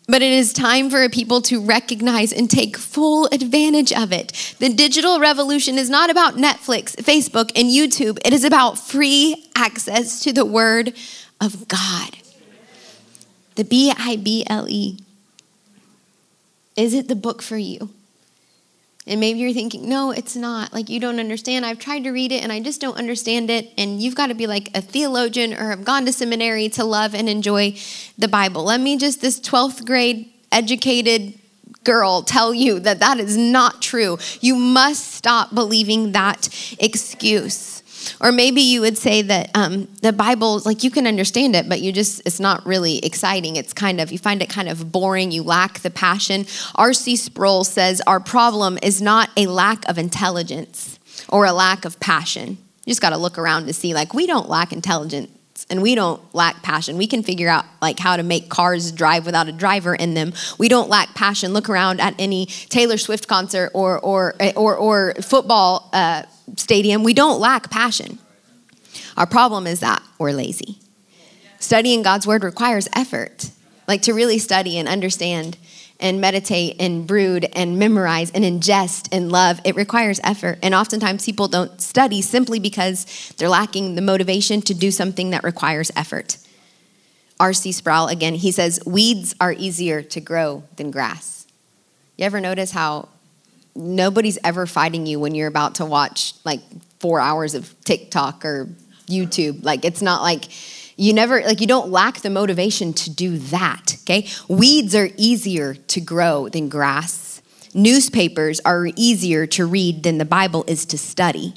But 0.08 0.22
it 0.22 0.32
is 0.32 0.52
time 0.52 0.88
for 0.88 1.02
a 1.02 1.10
people 1.10 1.42
to 1.42 1.60
recognize 1.60 2.32
and 2.32 2.48
take 2.48 2.76
full 2.76 3.26
advantage 3.26 3.92
of 3.92 4.12
it. 4.12 4.54
The 4.58 4.68
digital 4.68 5.18
revolution 5.18 5.78
is 5.78 5.90
not 5.90 6.10
about 6.10 6.36
Netflix, 6.36 6.94
Facebook, 6.94 7.50
and 7.56 7.68
YouTube. 7.68 8.18
It 8.24 8.32
is 8.32 8.44
about 8.44 8.78
free 8.78 9.50
access 9.56 10.20
to 10.20 10.32
the 10.32 10.44
Word 10.44 10.94
of 11.40 11.66
God. 11.66 12.16
The 13.56 13.64
B 13.64 13.92
I 13.98 14.16
B 14.16 14.44
L 14.48 14.68
E. 14.68 14.98
Is 16.76 16.94
it 16.94 17.08
the 17.08 17.16
book 17.16 17.42
for 17.42 17.56
you? 17.56 17.90
And 19.08 19.20
maybe 19.20 19.38
you're 19.38 19.52
thinking, 19.52 19.88
no, 19.88 20.10
it's 20.10 20.34
not. 20.34 20.72
Like, 20.72 20.88
you 20.88 20.98
don't 20.98 21.20
understand. 21.20 21.64
I've 21.64 21.78
tried 21.78 22.04
to 22.04 22.10
read 22.10 22.32
it 22.32 22.42
and 22.42 22.50
I 22.50 22.58
just 22.58 22.80
don't 22.80 22.96
understand 22.96 23.50
it. 23.50 23.72
And 23.78 24.02
you've 24.02 24.16
got 24.16 24.28
to 24.28 24.34
be 24.34 24.48
like 24.48 24.68
a 24.76 24.80
theologian 24.80 25.54
or 25.54 25.70
have 25.70 25.84
gone 25.84 26.04
to 26.06 26.12
seminary 26.12 26.68
to 26.70 26.84
love 26.84 27.14
and 27.14 27.28
enjoy 27.28 27.76
the 28.18 28.26
Bible. 28.26 28.64
Let 28.64 28.80
me 28.80 28.96
just, 28.96 29.20
this 29.20 29.38
12th 29.38 29.86
grade 29.86 30.32
educated 30.50 31.38
girl, 31.84 32.22
tell 32.22 32.52
you 32.52 32.80
that 32.80 32.98
that 32.98 33.20
is 33.20 33.36
not 33.36 33.80
true. 33.80 34.18
You 34.40 34.56
must 34.56 35.12
stop 35.14 35.54
believing 35.54 36.10
that 36.12 36.48
excuse. 36.80 37.84
Or 38.20 38.32
maybe 38.32 38.60
you 38.60 38.80
would 38.80 38.98
say 38.98 39.22
that 39.22 39.50
um, 39.54 39.88
the 40.02 40.12
Bible, 40.12 40.60
like 40.64 40.84
you 40.84 40.90
can 40.90 41.06
understand 41.06 41.54
it, 41.56 41.68
but 41.68 41.80
you 41.80 41.92
just, 41.92 42.22
it's 42.24 42.40
not 42.40 42.64
really 42.66 42.98
exciting. 42.98 43.56
It's 43.56 43.72
kind 43.72 44.00
of, 44.00 44.12
you 44.12 44.18
find 44.18 44.42
it 44.42 44.48
kind 44.48 44.68
of 44.68 44.92
boring. 44.92 45.30
You 45.30 45.42
lack 45.42 45.80
the 45.80 45.90
passion. 45.90 46.46
R.C. 46.74 47.16
Sproul 47.16 47.64
says, 47.64 48.00
Our 48.06 48.20
problem 48.20 48.78
is 48.82 49.02
not 49.02 49.30
a 49.36 49.46
lack 49.46 49.88
of 49.88 49.98
intelligence 49.98 50.98
or 51.28 51.44
a 51.44 51.52
lack 51.52 51.84
of 51.84 51.98
passion. 52.00 52.58
You 52.84 52.90
just 52.90 53.00
got 53.00 53.10
to 53.10 53.16
look 53.16 53.36
around 53.38 53.66
to 53.66 53.72
see, 53.72 53.94
like, 53.94 54.14
we 54.14 54.26
don't 54.26 54.48
lack 54.48 54.72
intelligence 54.72 55.35
and 55.70 55.82
we 55.82 55.94
don't 55.94 56.22
lack 56.34 56.62
passion. 56.62 56.96
We 56.96 57.06
can 57.06 57.22
figure 57.22 57.48
out 57.48 57.64
like 57.80 57.98
how 57.98 58.16
to 58.16 58.22
make 58.22 58.48
cars 58.48 58.92
drive 58.92 59.24
without 59.24 59.48
a 59.48 59.52
driver 59.52 59.94
in 59.94 60.14
them. 60.14 60.32
We 60.58 60.68
don't 60.68 60.88
lack 60.88 61.14
passion. 61.14 61.52
Look 61.52 61.68
around 61.68 62.00
at 62.00 62.14
any 62.18 62.46
Taylor 62.46 62.98
Swift 62.98 63.28
concert 63.28 63.70
or 63.74 63.98
or 63.98 64.34
or, 64.56 64.76
or 64.76 65.14
football 65.22 65.88
uh, 65.92 66.22
stadium. 66.56 67.02
We 67.02 67.14
don't 67.14 67.40
lack 67.40 67.70
passion. 67.70 68.18
Our 69.16 69.26
problem 69.26 69.66
is 69.66 69.80
that 69.80 70.02
we're 70.18 70.32
lazy. 70.32 70.78
Studying 71.58 72.02
God's 72.02 72.26
word 72.26 72.44
requires 72.44 72.88
effort, 72.94 73.50
like 73.88 74.02
to 74.02 74.12
really 74.12 74.38
study 74.38 74.78
and 74.78 74.88
understand 74.88 75.56
and 75.98 76.20
meditate 76.20 76.76
and 76.78 77.06
brood 77.06 77.46
and 77.54 77.78
memorize 77.78 78.30
and 78.30 78.44
ingest 78.44 79.08
and 79.12 79.32
love, 79.32 79.60
it 79.64 79.76
requires 79.76 80.20
effort. 80.22 80.58
And 80.62 80.74
oftentimes 80.74 81.24
people 81.24 81.48
don't 81.48 81.80
study 81.80 82.22
simply 82.22 82.58
because 82.58 83.32
they're 83.38 83.48
lacking 83.48 83.94
the 83.94 84.02
motivation 84.02 84.60
to 84.62 84.74
do 84.74 84.90
something 84.90 85.30
that 85.30 85.44
requires 85.44 85.90
effort. 85.96 86.38
R.C. 87.38 87.72
Sproul, 87.72 88.08
again, 88.08 88.34
he 88.34 88.50
says, 88.50 88.80
weeds 88.86 89.34
are 89.40 89.52
easier 89.52 90.02
to 90.02 90.20
grow 90.20 90.64
than 90.76 90.90
grass. 90.90 91.46
You 92.16 92.24
ever 92.24 92.40
notice 92.40 92.70
how 92.70 93.08
nobody's 93.74 94.38
ever 94.42 94.66
fighting 94.66 95.06
you 95.06 95.20
when 95.20 95.34
you're 95.34 95.48
about 95.48 95.76
to 95.76 95.84
watch 95.84 96.34
like 96.44 96.60
four 96.98 97.20
hours 97.20 97.54
of 97.54 97.74
TikTok 97.84 98.44
or 98.44 98.68
YouTube? 99.06 99.64
Like, 99.64 99.84
it's 99.84 100.00
not 100.00 100.22
like, 100.22 100.48
you 100.96 101.12
never, 101.12 101.42
like, 101.42 101.60
you 101.60 101.66
don't 101.66 101.90
lack 101.90 102.20
the 102.20 102.30
motivation 102.30 102.92
to 102.94 103.10
do 103.10 103.38
that, 103.38 103.96
okay? 104.02 104.26
Weeds 104.48 104.94
are 104.94 105.10
easier 105.16 105.74
to 105.74 106.00
grow 106.00 106.48
than 106.48 106.68
grass. 106.68 107.42
Newspapers 107.74 108.60
are 108.60 108.88
easier 108.96 109.46
to 109.46 109.66
read 109.66 110.02
than 110.02 110.18
the 110.18 110.24
Bible 110.24 110.64
is 110.66 110.86
to 110.86 110.98
study. 110.98 111.54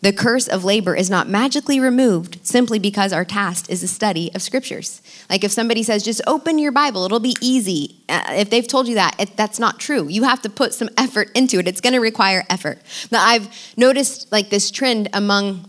The 0.00 0.12
curse 0.12 0.46
of 0.46 0.64
labor 0.64 0.94
is 0.94 1.10
not 1.10 1.28
magically 1.28 1.80
removed 1.80 2.38
simply 2.44 2.78
because 2.78 3.12
our 3.12 3.24
task 3.24 3.68
is 3.68 3.80
the 3.80 3.88
study 3.88 4.30
of 4.32 4.42
scriptures. 4.42 5.02
Like 5.28 5.42
if 5.42 5.50
somebody 5.50 5.82
says, 5.82 6.04
just 6.04 6.20
open 6.26 6.58
your 6.58 6.70
Bible, 6.70 7.04
it'll 7.04 7.18
be 7.18 7.34
easy. 7.40 7.96
Uh, 8.08 8.22
if 8.28 8.48
they've 8.48 8.68
told 8.68 8.86
you 8.86 8.94
that, 8.94 9.16
it, 9.18 9.36
that's 9.36 9.58
not 9.58 9.80
true. 9.80 10.06
You 10.06 10.22
have 10.22 10.40
to 10.42 10.50
put 10.50 10.72
some 10.72 10.88
effort 10.96 11.30
into 11.34 11.58
it. 11.58 11.66
It's 11.66 11.80
going 11.80 11.94
to 11.94 12.00
require 12.00 12.44
effort. 12.48 12.78
Now, 13.10 13.24
I've 13.24 13.48
noticed 13.76 14.30
like 14.30 14.50
this 14.50 14.70
trend 14.70 15.08
among 15.14 15.68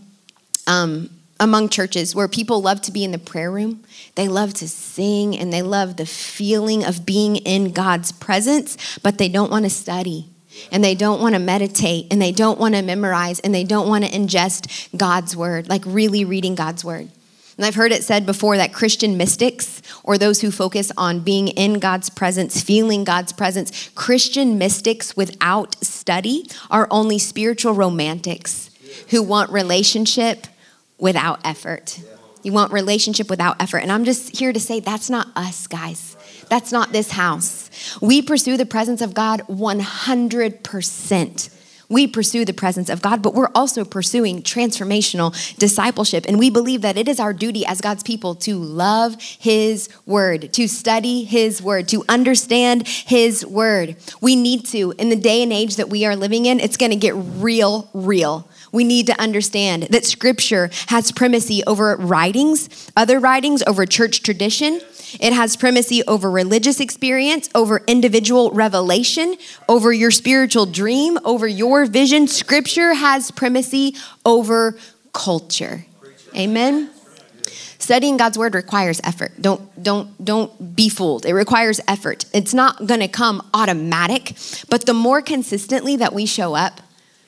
um, 0.68 1.10
among 1.40 1.70
churches 1.70 2.14
where 2.14 2.28
people 2.28 2.60
love 2.60 2.82
to 2.82 2.92
be 2.92 3.02
in 3.02 3.10
the 3.10 3.18
prayer 3.18 3.50
room. 3.50 3.82
They 4.14 4.28
love 4.28 4.54
to 4.54 4.68
sing 4.68 5.36
and 5.36 5.52
they 5.52 5.62
love 5.62 5.96
the 5.96 6.06
feeling 6.06 6.84
of 6.84 7.06
being 7.06 7.36
in 7.36 7.72
God's 7.72 8.12
presence, 8.12 8.98
but 9.02 9.18
they 9.18 9.28
don't 9.28 9.50
want 9.50 9.64
to 9.64 9.70
study 9.70 10.28
and 10.70 10.84
they 10.84 10.94
don't 10.94 11.20
want 11.20 11.34
to 11.34 11.40
meditate 11.40 12.06
and 12.10 12.20
they 12.20 12.32
don't 12.32 12.60
want 12.60 12.74
to 12.74 12.82
memorize 12.82 13.40
and 13.40 13.54
they 13.54 13.64
don't 13.64 13.88
want 13.88 14.04
to 14.04 14.10
ingest 14.10 14.94
God's 14.96 15.34
word, 15.34 15.68
like 15.68 15.82
really 15.86 16.24
reading 16.24 16.54
God's 16.54 16.84
word. 16.84 17.08
And 17.56 17.66
I've 17.66 17.74
heard 17.74 17.92
it 17.92 18.04
said 18.04 18.24
before 18.24 18.56
that 18.56 18.72
Christian 18.72 19.18
mystics, 19.18 19.82
or 20.02 20.16
those 20.16 20.40
who 20.40 20.50
focus 20.50 20.90
on 20.96 21.20
being 21.20 21.48
in 21.48 21.74
God's 21.74 22.08
presence, 22.08 22.62
feeling 22.62 23.04
God's 23.04 23.34
presence, 23.34 23.90
Christian 23.94 24.56
mystics 24.56 25.14
without 25.14 25.82
study 25.84 26.48
are 26.70 26.88
only 26.90 27.18
spiritual 27.18 27.74
romantics 27.74 28.70
who 29.10 29.22
want 29.22 29.50
relationship 29.50 30.46
without 31.00 31.40
effort. 31.44 32.00
You 32.42 32.52
want 32.52 32.72
relationship 32.72 33.28
without 33.28 33.60
effort. 33.60 33.78
And 33.78 33.92
I'm 33.92 34.04
just 34.04 34.36
here 34.36 34.52
to 34.52 34.60
say 34.60 34.80
that's 34.80 35.10
not 35.10 35.28
us, 35.36 35.66
guys. 35.66 36.16
That's 36.48 36.72
not 36.72 36.92
this 36.92 37.10
house. 37.10 37.98
We 38.00 38.22
pursue 38.22 38.56
the 38.56 38.66
presence 38.66 39.02
of 39.02 39.14
God 39.14 39.42
100%. 39.48 41.50
we 41.90 42.06
pursue 42.06 42.44
the 42.44 42.54
presence 42.54 42.88
of 42.88 43.02
God, 43.02 43.20
but 43.20 43.34
we're 43.34 43.50
also 43.54 43.84
pursuing 43.84 44.42
transformational 44.42 45.34
discipleship. 45.56 46.24
And 46.26 46.38
we 46.38 46.48
believe 46.48 46.82
that 46.82 46.96
it 46.96 47.08
is 47.08 47.20
our 47.20 47.34
duty 47.34 47.66
as 47.66 47.80
God's 47.80 48.04
people 48.04 48.36
to 48.36 48.56
love 48.56 49.20
His 49.20 49.88
word, 50.06 50.52
to 50.54 50.68
study 50.68 51.24
His 51.24 51.60
word, 51.60 51.88
to 51.88 52.04
understand 52.08 52.86
His 52.86 53.44
word. 53.44 53.96
We 54.20 54.36
need 54.36 54.64
to, 54.66 54.94
in 54.98 55.08
the 55.08 55.16
day 55.16 55.42
and 55.42 55.52
age 55.52 55.76
that 55.76 55.90
we 55.90 56.06
are 56.06 56.16
living 56.16 56.46
in, 56.46 56.60
it's 56.60 56.76
going 56.76 56.92
to 56.92 56.96
get 56.96 57.14
real, 57.16 57.90
real 57.92 58.48
we 58.72 58.84
need 58.84 59.06
to 59.06 59.20
understand 59.20 59.84
that 59.84 60.04
scripture 60.04 60.70
has 60.86 61.12
primacy 61.12 61.62
over 61.66 61.96
writings, 61.96 62.90
other 62.96 63.18
writings, 63.18 63.62
over 63.66 63.86
church 63.86 64.22
tradition. 64.22 64.80
It 65.18 65.32
has 65.32 65.56
primacy 65.56 66.02
over 66.04 66.30
religious 66.30 66.78
experience, 66.78 67.48
over 67.54 67.82
individual 67.86 68.50
revelation, 68.52 69.36
over 69.68 69.92
your 69.92 70.12
spiritual 70.12 70.66
dream, 70.66 71.18
over 71.24 71.48
your 71.48 71.86
vision. 71.86 72.28
Scripture 72.28 72.94
has 72.94 73.30
primacy 73.30 73.96
over 74.24 74.76
culture. 75.12 75.84
Amen. 76.36 76.90
Studying 77.78 78.18
God's 78.18 78.38
word 78.38 78.54
requires 78.54 79.00
effort. 79.02 79.32
Don't 79.40 79.82
don't 79.82 80.24
don't 80.24 80.76
be 80.76 80.88
fooled. 80.88 81.26
It 81.26 81.32
requires 81.32 81.80
effort. 81.88 82.24
It's 82.32 82.54
not 82.54 82.86
going 82.86 83.00
to 83.00 83.08
come 83.08 83.48
automatic, 83.52 84.36
but 84.68 84.86
the 84.86 84.94
more 84.94 85.22
consistently 85.22 85.96
that 85.96 86.12
we 86.12 86.26
show 86.26 86.54
up, 86.54 86.80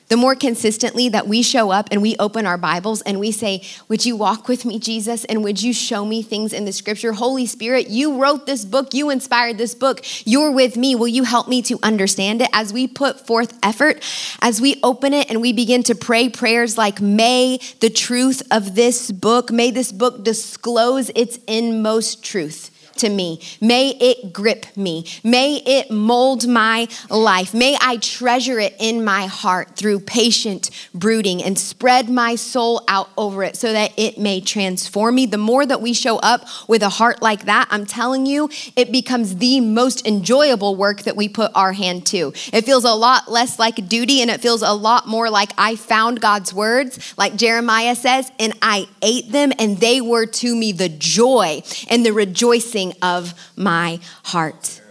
the 0.09 0.17
more 0.17 0.35
consistently 0.35 1.09
that 1.09 1.27
we 1.27 1.41
show 1.41 1.71
up 1.71 1.89
and 1.91 2.01
we 2.01 2.15
open 2.17 2.45
our 2.45 2.57
Bibles 2.57 3.01
and 3.01 3.19
we 3.19 3.31
say, 3.31 3.63
Would 3.87 4.05
you 4.05 4.15
walk 4.15 4.47
with 4.47 4.65
me, 4.65 4.79
Jesus? 4.79 5.25
And 5.25 5.43
would 5.43 5.61
you 5.61 5.73
show 5.73 6.05
me 6.05 6.21
things 6.21 6.53
in 6.53 6.65
the 6.65 6.71
scripture? 6.71 7.13
Holy 7.13 7.45
Spirit, 7.45 7.89
you 7.89 8.21
wrote 8.21 8.45
this 8.45 8.65
book, 8.65 8.93
you 8.93 9.09
inspired 9.09 9.57
this 9.57 9.75
book, 9.75 10.01
you're 10.25 10.51
with 10.51 10.77
me. 10.77 10.95
Will 10.95 11.07
you 11.07 11.23
help 11.23 11.47
me 11.47 11.61
to 11.63 11.79
understand 11.83 12.41
it? 12.41 12.49
As 12.53 12.73
we 12.73 12.87
put 12.87 13.25
forth 13.25 13.57
effort, 13.63 14.03
as 14.41 14.59
we 14.59 14.79
open 14.83 15.13
it 15.13 15.29
and 15.29 15.41
we 15.41 15.53
begin 15.53 15.83
to 15.83 15.95
pray 15.95 16.29
prayers 16.29 16.77
like, 16.77 17.01
May 17.01 17.59
the 17.79 17.89
truth 17.89 18.43
of 18.51 18.75
this 18.75 19.11
book, 19.11 19.51
may 19.51 19.71
this 19.71 19.91
book 19.91 20.23
disclose 20.23 21.09
its 21.15 21.39
inmost 21.47 22.23
truth 22.23 22.69
to 22.97 23.09
me. 23.09 23.39
May 23.61 23.89
it 23.99 24.33
grip 24.33 24.65
me. 24.75 25.05
May 25.23 25.57
it 25.65 25.91
mold 25.91 26.47
my 26.47 26.87
life. 27.09 27.53
May 27.53 27.77
I 27.81 27.97
treasure 27.97 28.59
it 28.59 28.75
in 28.79 29.03
my 29.03 29.25
heart 29.25 29.75
through 29.75 30.01
patient 30.01 30.69
brooding 30.93 31.43
and 31.43 31.57
spread 31.57 32.09
my 32.09 32.35
soul 32.35 32.83
out 32.87 33.09
over 33.17 33.43
it 33.43 33.55
so 33.57 33.71
that 33.71 33.93
it 33.97 34.17
may 34.17 34.41
transform 34.41 35.15
me. 35.15 35.25
The 35.25 35.37
more 35.37 35.65
that 35.65 35.81
we 35.81 35.93
show 35.93 36.17
up 36.17 36.45
with 36.67 36.83
a 36.83 36.89
heart 36.89 37.21
like 37.21 37.45
that, 37.45 37.67
I'm 37.71 37.85
telling 37.85 38.25
you, 38.25 38.49
it 38.75 38.91
becomes 38.91 39.37
the 39.37 39.59
most 39.61 40.07
enjoyable 40.07 40.75
work 40.75 41.03
that 41.03 41.15
we 41.15 41.29
put 41.29 41.51
our 41.55 41.73
hand 41.73 42.05
to. 42.07 42.33
It 42.51 42.65
feels 42.65 42.83
a 42.83 42.93
lot 42.93 43.29
less 43.29 43.59
like 43.59 43.87
duty 43.87 44.21
and 44.21 44.29
it 44.29 44.41
feels 44.41 44.61
a 44.61 44.73
lot 44.73 45.07
more 45.07 45.29
like 45.29 45.51
I 45.57 45.75
found 45.75 46.21
God's 46.21 46.53
words, 46.53 47.13
like 47.17 47.35
Jeremiah 47.35 47.95
says, 47.95 48.31
and 48.39 48.53
I 48.61 48.87
ate 49.01 49.31
them, 49.31 49.51
and 49.59 49.77
they 49.77 50.01
were 50.01 50.25
to 50.25 50.55
me 50.55 50.71
the 50.71 50.89
joy 50.89 51.63
and 51.89 52.05
the 52.05 52.11
rejoicing 52.11 52.82
of 53.01 53.33
my 53.55 53.99
heart. 54.25 54.81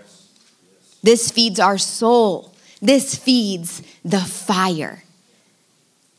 This 1.02 1.30
feeds 1.30 1.60
our 1.60 1.76
soul. 1.76 2.54
This 2.80 3.14
feeds 3.14 3.82
the 4.04 4.20
fire. 4.20 5.02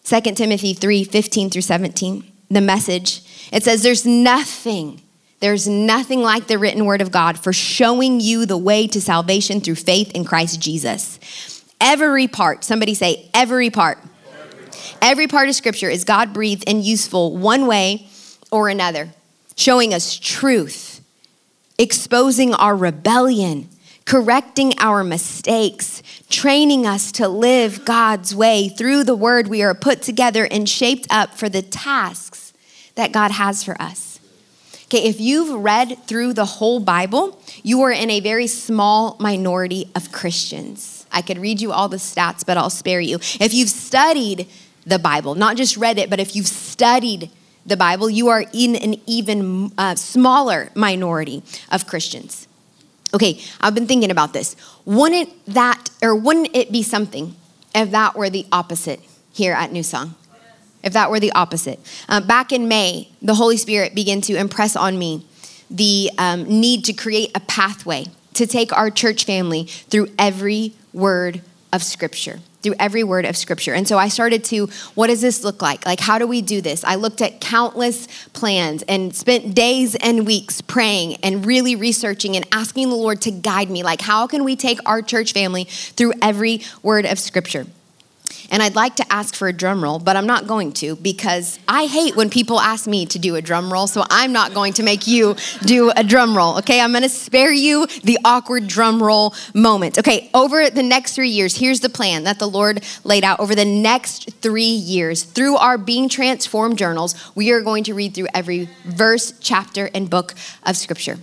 2 0.04 0.22
Timothy 0.36 0.74
3 0.74 1.04
15 1.04 1.50
through 1.50 1.62
17, 1.62 2.32
the 2.50 2.62
message. 2.62 3.50
It 3.52 3.64
says, 3.64 3.84
There's 3.84 4.06
nothing, 4.06 5.02
there's 5.40 5.68
nothing 5.68 6.22
like 6.22 6.48
the 6.48 6.60
written 6.60 6.86
word 6.86 7.02
of 7.02 7.12
God 7.12 7.40
for 7.40 7.54
showing 7.54 8.20
you 8.20 8.46
the 8.46 8.58
way 8.58 8.88
to 8.88 9.02
salvation 9.02 9.62
through 9.62 9.76
faith 9.76 10.12
in 10.12 10.26
Christ 10.26 10.60
Jesus. 10.60 11.20
Every 11.80 12.28
part, 12.28 12.64
somebody 12.64 12.94
say, 12.94 13.30
every 13.34 13.70
part. 13.70 13.98
Every 15.02 15.28
part 15.28 15.50
of 15.50 15.56
scripture 15.56 15.90
is 15.90 16.06
God 16.06 16.34
breathed 16.34 16.64
and 16.66 16.82
useful 16.82 17.36
one 17.36 17.68
way 17.68 18.08
or 18.52 18.70
another, 18.70 19.10
showing 19.58 19.94
us 19.94 20.18
truth 20.18 20.93
exposing 21.84 22.54
our 22.56 22.76
rebellion, 22.76 23.70
correcting 24.06 24.74
our 24.80 25.04
mistakes, 25.04 26.02
training 26.30 26.88
us 26.88 27.12
to 27.12 27.28
live 27.28 27.86
God's 27.86 28.36
way. 28.36 28.70
Through 28.70 29.04
the 29.04 29.16
word, 29.16 29.48
we 29.48 29.62
are 29.62 29.76
put 29.76 30.02
together 30.02 30.48
and 30.50 30.68
shaped 30.68 31.06
up 31.12 31.36
for 31.36 31.50
the 31.50 31.62
tasks 31.62 32.54
that 32.96 33.12
God 33.12 33.32
has 33.32 33.64
for 33.64 33.80
us. 33.80 34.20
Okay, 34.86 35.04
if 35.08 35.20
you've 35.20 35.64
read 35.64 35.98
through 36.06 36.34
the 36.34 36.46
whole 36.46 36.80
Bible, 36.80 37.40
you 37.64 37.82
are 37.82 37.92
in 37.92 38.10
a 38.10 38.20
very 38.20 38.48
small 38.48 39.18
minority 39.20 39.90
of 39.96 40.12
Christians. 40.12 41.06
I 41.12 41.22
could 41.22 41.38
read 41.38 41.62
you 41.62 41.72
all 41.72 41.90
the 41.90 41.98
stats, 41.98 42.46
but 42.46 42.58
I'll 42.58 42.70
spare 42.70 43.00
you. 43.00 43.16
If 43.40 43.54
you've 43.54 43.70
studied 43.70 44.48
the 44.86 45.00
Bible, 45.00 45.36
not 45.36 45.58
just 45.58 45.78
read 45.78 45.98
it, 45.98 46.10
but 46.10 46.20
if 46.20 46.36
you've 46.36 46.48
studied 46.48 47.32
the 47.66 47.78
Bible, 47.78 48.10
you 48.10 48.28
are 48.28 48.46
in 48.54 48.76
an 48.76 48.96
even 49.06 49.72
uh, 49.78 49.96
smaller 49.96 50.70
minority 50.76 51.44
of 51.72 51.88
Christians. 51.88 52.48
Okay, 53.14 53.40
I've 53.62 53.76
been 53.76 53.88
thinking 53.88 54.12
about 54.12 54.34
this. 54.34 54.56
Wouldn't 54.86 55.30
that, 55.46 55.90
or 56.02 56.16
wouldn't 56.16 56.56
it 56.56 56.72
be 56.72 56.84
something 56.84 57.36
if 57.76 57.92
that 57.92 58.16
were 58.16 58.30
the 58.30 58.46
opposite 58.52 59.02
here 59.32 59.54
at 59.54 59.72
New 59.72 59.84
Song? 59.84 60.16
If 60.84 60.94
that 60.94 61.10
were 61.10 61.20
the 61.20 61.32
opposite. 61.32 61.80
Uh, 62.10 62.20
back 62.20 62.52
in 62.52 62.68
May, 62.68 63.10
the 63.22 63.36
Holy 63.36 63.56
Spirit 63.56 63.96
began 63.96 64.20
to 64.22 64.36
impress 64.36 64.76
on 64.76 65.00
me 65.00 65.26
the 65.70 66.12
um, 66.18 66.44
need 66.44 66.84
to 66.86 66.94
create 66.94 67.32
a 67.36 67.40
pathway 67.40 68.08
to 68.34 68.46
take 68.46 68.74
our 68.74 68.90
church 68.90 69.26
family 69.26 69.66
through 69.66 70.08
every 70.18 70.74
word 70.92 71.42
of 71.72 71.84
Scripture 71.84 72.40
through 72.64 72.76
every 72.80 73.04
word 73.04 73.26
of 73.26 73.38
scripture. 73.38 73.74
And 73.74 73.88
so 73.88 73.98
I 73.98 74.08
started 74.08 74.44
to, 74.46 74.68
what 74.96 75.08
does 75.08 75.22
this 75.22 75.44
look 75.44 75.62
like? 75.62 75.86
Like, 75.86 76.00
how 76.00 76.18
do 76.18 76.26
we 76.26 76.42
do 76.42 76.62
this? 76.62 76.84
I 76.84 76.96
looked 76.96 77.22
at 77.22 77.42
countless 77.42 78.08
plans 78.30 78.84
and 78.84 79.14
spent 79.14 79.54
days 79.54 79.96
and 79.96 80.26
weeks 80.26 80.62
praying 80.62 81.18
and 81.18 81.46
really 81.46 81.76
researching 81.76 82.36
and 82.36 82.48
asking 82.52 82.90
the 82.90 82.96
Lord 82.96 83.22
to 83.22 83.32
guide 83.32 83.70
me. 83.70 83.84
Like, 83.84 84.02
how 84.02 84.26
can 84.28 84.44
we 84.44 84.56
take 84.56 84.80
our 84.86 85.02
church 85.02 85.34
family 85.34 85.66
through 85.66 86.14
every 86.22 86.62
word 86.82 87.06
of 87.06 87.20
scripture? 87.20 87.68
And 88.50 88.62
I'd 88.62 88.76
like 88.76 88.96
to 88.98 89.14
ask 89.14 89.36
for 89.36 89.48
a 89.48 89.54
drum 89.54 89.84
roll, 89.84 90.00
but 90.00 90.16
I'm 90.16 90.28
not 90.28 90.48
going 90.48 90.74
to 90.74 90.96
because 90.98 91.60
I 91.68 91.86
hate 91.86 92.16
when 92.16 92.30
people 92.30 92.60
ask 92.60 92.88
me 92.88 93.06
to 93.08 93.20
do 93.20 93.36
a 93.36 93.42
drum 93.42 93.72
roll. 93.72 93.88
So 93.88 94.04
I'm 94.10 94.32
not 94.32 94.54
going 94.54 94.74
to 94.74 94.84
make 94.84 95.08
you 95.08 95.36
do 95.66 95.92
a 95.96 96.04
drum 96.04 96.36
roll. 96.36 96.58
Okay. 96.60 96.80
I'm 96.80 96.92
going 96.92 97.04
to 97.04 97.10
spare 97.10 97.52
you 97.52 97.88
the 98.04 98.20
awkward 98.24 98.68
drum 98.68 99.02
roll 99.02 99.34
moment. 99.54 99.98
Okay. 99.98 100.30
Over 100.34 100.70
the 100.70 100.84
next 100.84 101.16
three 101.16 101.30
years, 101.30 101.58
here's 101.58 101.80
the 101.80 101.90
plan 101.90 102.24
that 102.26 102.40
the 102.40 102.48
Lord 102.48 102.84
laid 103.04 103.24
out. 103.24 103.40
Over 103.40 103.56
the 103.56 103.66
next 103.66 104.32
three 104.42 104.64
years, 104.64 105.24
through 105.24 105.58
our 105.58 105.78
Being 105.78 106.10
Transformed 106.10 106.78
journals, 106.78 107.16
we 107.36 107.52
are 107.52 107.62
going 107.62 107.84
to 107.86 107.94
read 107.94 108.14
through 108.14 108.28
every 108.34 108.70
verse, 108.86 109.34
chapter, 109.40 109.90
and 109.94 110.10
book 110.10 110.36
of 110.64 110.78
Scripture. 110.78 111.18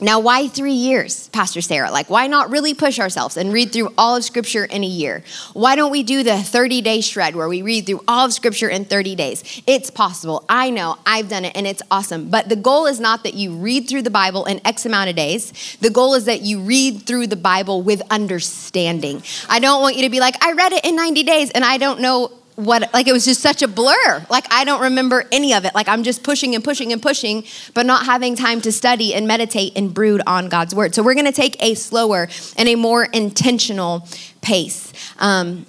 Now, 0.00 0.20
why 0.20 0.46
three 0.46 0.74
years, 0.74 1.28
Pastor 1.30 1.60
Sarah? 1.60 1.90
Like, 1.90 2.08
why 2.08 2.28
not 2.28 2.50
really 2.50 2.72
push 2.72 3.00
ourselves 3.00 3.36
and 3.36 3.52
read 3.52 3.72
through 3.72 3.92
all 3.98 4.14
of 4.14 4.22
Scripture 4.22 4.64
in 4.64 4.84
a 4.84 4.86
year? 4.86 5.24
Why 5.54 5.74
don't 5.74 5.90
we 5.90 6.04
do 6.04 6.22
the 6.22 6.38
30 6.38 6.82
day 6.82 7.00
shred 7.00 7.34
where 7.34 7.48
we 7.48 7.62
read 7.62 7.86
through 7.86 8.04
all 8.06 8.26
of 8.26 8.32
Scripture 8.32 8.68
in 8.68 8.84
30 8.84 9.16
days? 9.16 9.62
It's 9.66 9.90
possible. 9.90 10.44
I 10.48 10.70
know. 10.70 10.98
I've 11.04 11.28
done 11.28 11.44
it 11.44 11.56
and 11.56 11.66
it's 11.66 11.82
awesome. 11.90 12.30
But 12.30 12.48
the 12.48 12.54
goal 12.54 12.86
is 12.86 13.00
not 13.00 13.24
that 13.24 13.34
you 13.34 13.56
read 13.56 13.88
through 13.88 14.02
the 14.02 14.10
Bible 14.10 14.44
in 14.44 14.64
X 14.64 14.86
amount 14.86 15.10
of 15.10 15.16
days. 15.16 15.76
The 15.80 15.90
goal 15.90 16.14
is 16.14 16.26
that 16.26 16.42
you 16.42 16.60
read 16.60 17.02
through 17.02 17.26
the 17.26 17.36
Bible 17.36 17.82
with 17.82 18.00
understanding. 18.08 19.24
I 19.48 19.58
don't 19.58 19.82
want 19.82 19.96
you 19.96 20.02
to 20.02 20.10
be 20.10 20.20
like, 20.20 20.36
I 20.44 20.52
read 20.52 20.72
it 20.74 20.84
in 20.84 20.94
90 20.94 21.24
days 21.24 21.50
and 21.50 21.64
I 21.64 21.76
don't 21.76 22.00
know 22.00 22.37
what 22.58 22.92
like 22.92 23.06
it 23.06 23.12
was 23.12 23.24
just 23.24 23.40
such 23.40 23.62
a 23.62 23.68
blur. 23.68 24.26
Like 24.28 24.44
i 24.50 24.64
don't 24.64 24.82
remember 24.82 25.24
any 25.30 25.54
of 25.54 25.64
it. 25.64 25.74
Like 25.76 25.88
i'm 25.88 26.02
just 26.02 26.24
pushing 26.24 26.56
and 26.56 26.64
pushing 26.64 26.92
and 26.92 27.00
pushing 27.00 27.44
but 27.72 27.86
not 27.86 28.04
having 28.04 28.34
time 28.34 28.60
to 28.62 28.72
study 28.72 29.14
and 29.14 29.28
meditate 29.28 29.74
and 29.76 29.94
brood 29.94 30.22
on 30.26 30.48
god's 30.48 30.74
word. 30.74 30.92
So 30.92 31.04
we're 31.04 31.14
going 31.14 31.26
to 31.26 31.32
take 31.32 31.62
a 31.62 31.74
slower 31.74 32.28
and 32.56 32.68
a 32.68 32.74
more 32.74 33.04
intentional 33.04 34.08
pace. 34.42 34.92
Um, 35.20 35.66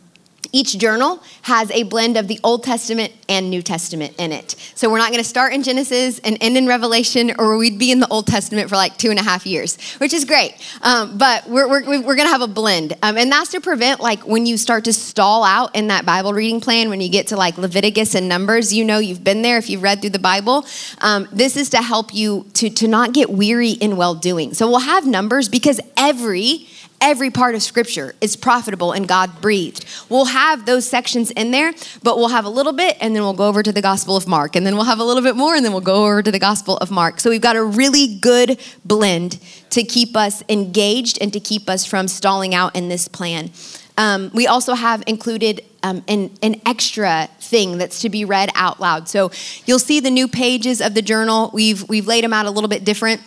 each 0.52 0.78
journal 0.78 1.22
has 1.44 1.72
a 1.72 1.84
blend 1.84 2.18
of 2.18 2.28
the 2.28 2.40
Old 2.44 2.64
Testament 2.64 3.14
and 3.28 3.50
New 3.50 3.62
Testament 3.62 4.16
in 4.18 4.32
it. 4.32 4.56
So 4.76 4.90
we're 4.90 4.98
not 4.98 5.12
going 5.12 5.24
to 5.24 5.30
start 5.30 5.54
in 5.54 5.64
Genesis 5.64 6.20
and 6.20 6.38
end 6.42 6.58
in 6.58 6.68
Revelation, 6.68 7.34
or 7.38 7.58
we'd 7.58 7.80
be 7.80 7.92
in 7.92 8.00
the 8.00 8.08
Old 8.08 8.28
Testament 8.28 8.70
for 8.70 8.76
like 8.76 8.98
two 8.98 9.10
and 9.10 9.20
a 9.20 9.24
half 9.24 9.46
years, 9.46 9.78
which 9.96 10.14
is 10.14 10.26
great. 10.26 10.54
Um, 10.82 11.18
but 11.18 11.48
we're, 11.48 11.68
we're, 11.68 11.84
we're 11.84 12.16
going 12.16 12.28
to 12.28 12.32
have 12.32 12.42
a 12.42 12.48
blend. 12.48 12.94
Um, 13.04 13.18
and 13.18 13.32
that's 13.32 13.52
to 13.52 13.62
prevent 13.62 14.00
like 14.00 14.26
when 14.28 14.46
you 14.46 14.58
start 14.58 14.86
to 14.86 14.94
stall 14.94 15.44
out 15.44 15.76
in 15.76 15.88
that 15.88 16.06
Bible 16.06 16.34
reading 16.34 16.62
plan, 16.62 16.90
when 16.90 17.02
you 17.02 17.10
get 17.10 17.28
to 17.28 17.38
like 17.38 17.58
Leviticus 17.58 18.16
and 18.16 18.28
Numbers, 18.28 18.74
you 18.74 18.84
know 18.84 19.00
you've 19.00 19.24
been 19.24 19.42
there 19.42 19.58
if 19.58 19.70
you've 19.70 19.84
read 19.84 20.02
through 20.02 20.12
the 20.12 20.20
Bible. 20.20 20.66
Um, 21.02 21.28
this 21.32 21.56
is 21.56 21.70
to 21.72 21.82
help 21.82 22.14
you 22.14 22.46
to, 22.56 22.70
to 22.70 22.88
not 22.88 23.14
get 23.14 23.30
weary 23.30 23.72
in 23.72 23.98
well 23.98 24.16
doing. 24.16 24.54
So 24.54 24.68
we'll 24.68 24.80
have 24.80 25.06
Numbers 25.06 25.50
because 25.50 25.80
every 25.96 26.68
every 27.02 27.30
part 27.30 27.56
of 27.56 27.62
scripture 27.62 28.16
is 28.22 28.36
profitable 28.36 28.92
and 28.92 29.08
God 29.08 29.42
breathed. 29.42 29.86
We'll 30.10 30.26
have 30.26 30.66
those 30.66 30.88
sections 30.88 31.32
in 31.32 31.52
there, 31.52 31.74
but 32.04 32.18
we'll 32.18 32.30
have 32.30 32.46
a 32.46 32.50
little 32.50 32.74
bit 32.74 32.98
and 33.02 33.16
then 33.16 33.24
we'll 33.24 33.34
go 33.34 33.48
over 33.48 33.64
to 33.64 33.72
the 33.72 33.82
Gospel 33.82 34.16
of 34.16 34.28
Mark. 34.28 34.56
And 34.56 34.66
then 34.66 34.76
we'll 34.76 34.86
have 34.86 35.00
a 35.00 35.04
little 35.04 35.24
bit 35.24 35.36
more 35.36 35.56
and 35.56 35.64
then 35.64 35.72
we'll 35.72 35.82
go 35.82 36.06
over 36.06 36.22
to 36.22 36.32
the 36.32 36.40
Gospel 36.40 36.78
of 36.78 36.92
Mark. 36.92 37.20
So 37.20 37.30
we've 37.30 37.42
got 37.42 37.56
a 37.56 37.64
really 37.64 38.18
good 38.20 38.60
blend 38.86 39.40
to 39.72 39.84
keep 39.84 40.16
us 40.16 40.44
engaged 40.50 41.18
and 41.22 41.32
to 41.34 41.40
keep 41.40 41.70
us 41.70 41.86
from 41.86 42.08
stalling 42.08 42.54
out 42.54 42.76
in 42.76 42.90
this 42.90 43.08
plan. 43.08 43.52
Um, 43.98 44.32
we 44.34 44.48
also 44.48 44.76
have 44.76 45.04
included 45.08 45.62
um, 45.84 46.04
an, 46.08 46.32
an 46.42 46.62
extra 46.66 47.30
thing 47.42 47.78
that's 47.78 48.02
to 48.02 48.10
be 48.10 48.24
read 48.24 48.50
out 48.56 48.80
loud. 48.80 49.10
So 49.10 49.32
you'll 49.66 49.80
see 49.80 50.00
the 50.00 50.10
new 50.10 50.28
pages 50.28 50.82
of 50.82 50.94
the 50.94 51.02
journal. 51.02 51.52
We've, 51.54 51.88
we've 51.90 52.08
laid 52.08 52.24
them 52.24 52.34
out 52.34 52.46
a 52.46 52.52
little 52.52 52.70
bit 52.70 52.86
different. 52.86 53.22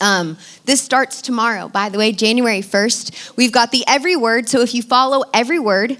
Um, 0.00 0.38
this 0.64 0.80
starts 0.80 1.22
tomorrow, 1.22 1.68
by 1.68 1.88
the 1.88 1.98
way, 1.98 2.12
January 2.12 2.60
1st. 2.60 3.36
We've 3.36 3.52
got 3.52 3.70
the 3.70 3.84
every 3.86 4.16
word. 4.16 4.48
So 4.48 4.60
if 4.60 4.74
you 4.74 4.82
follow 4.82 5.24
every 5.32 5.58
word, 5.58 5.98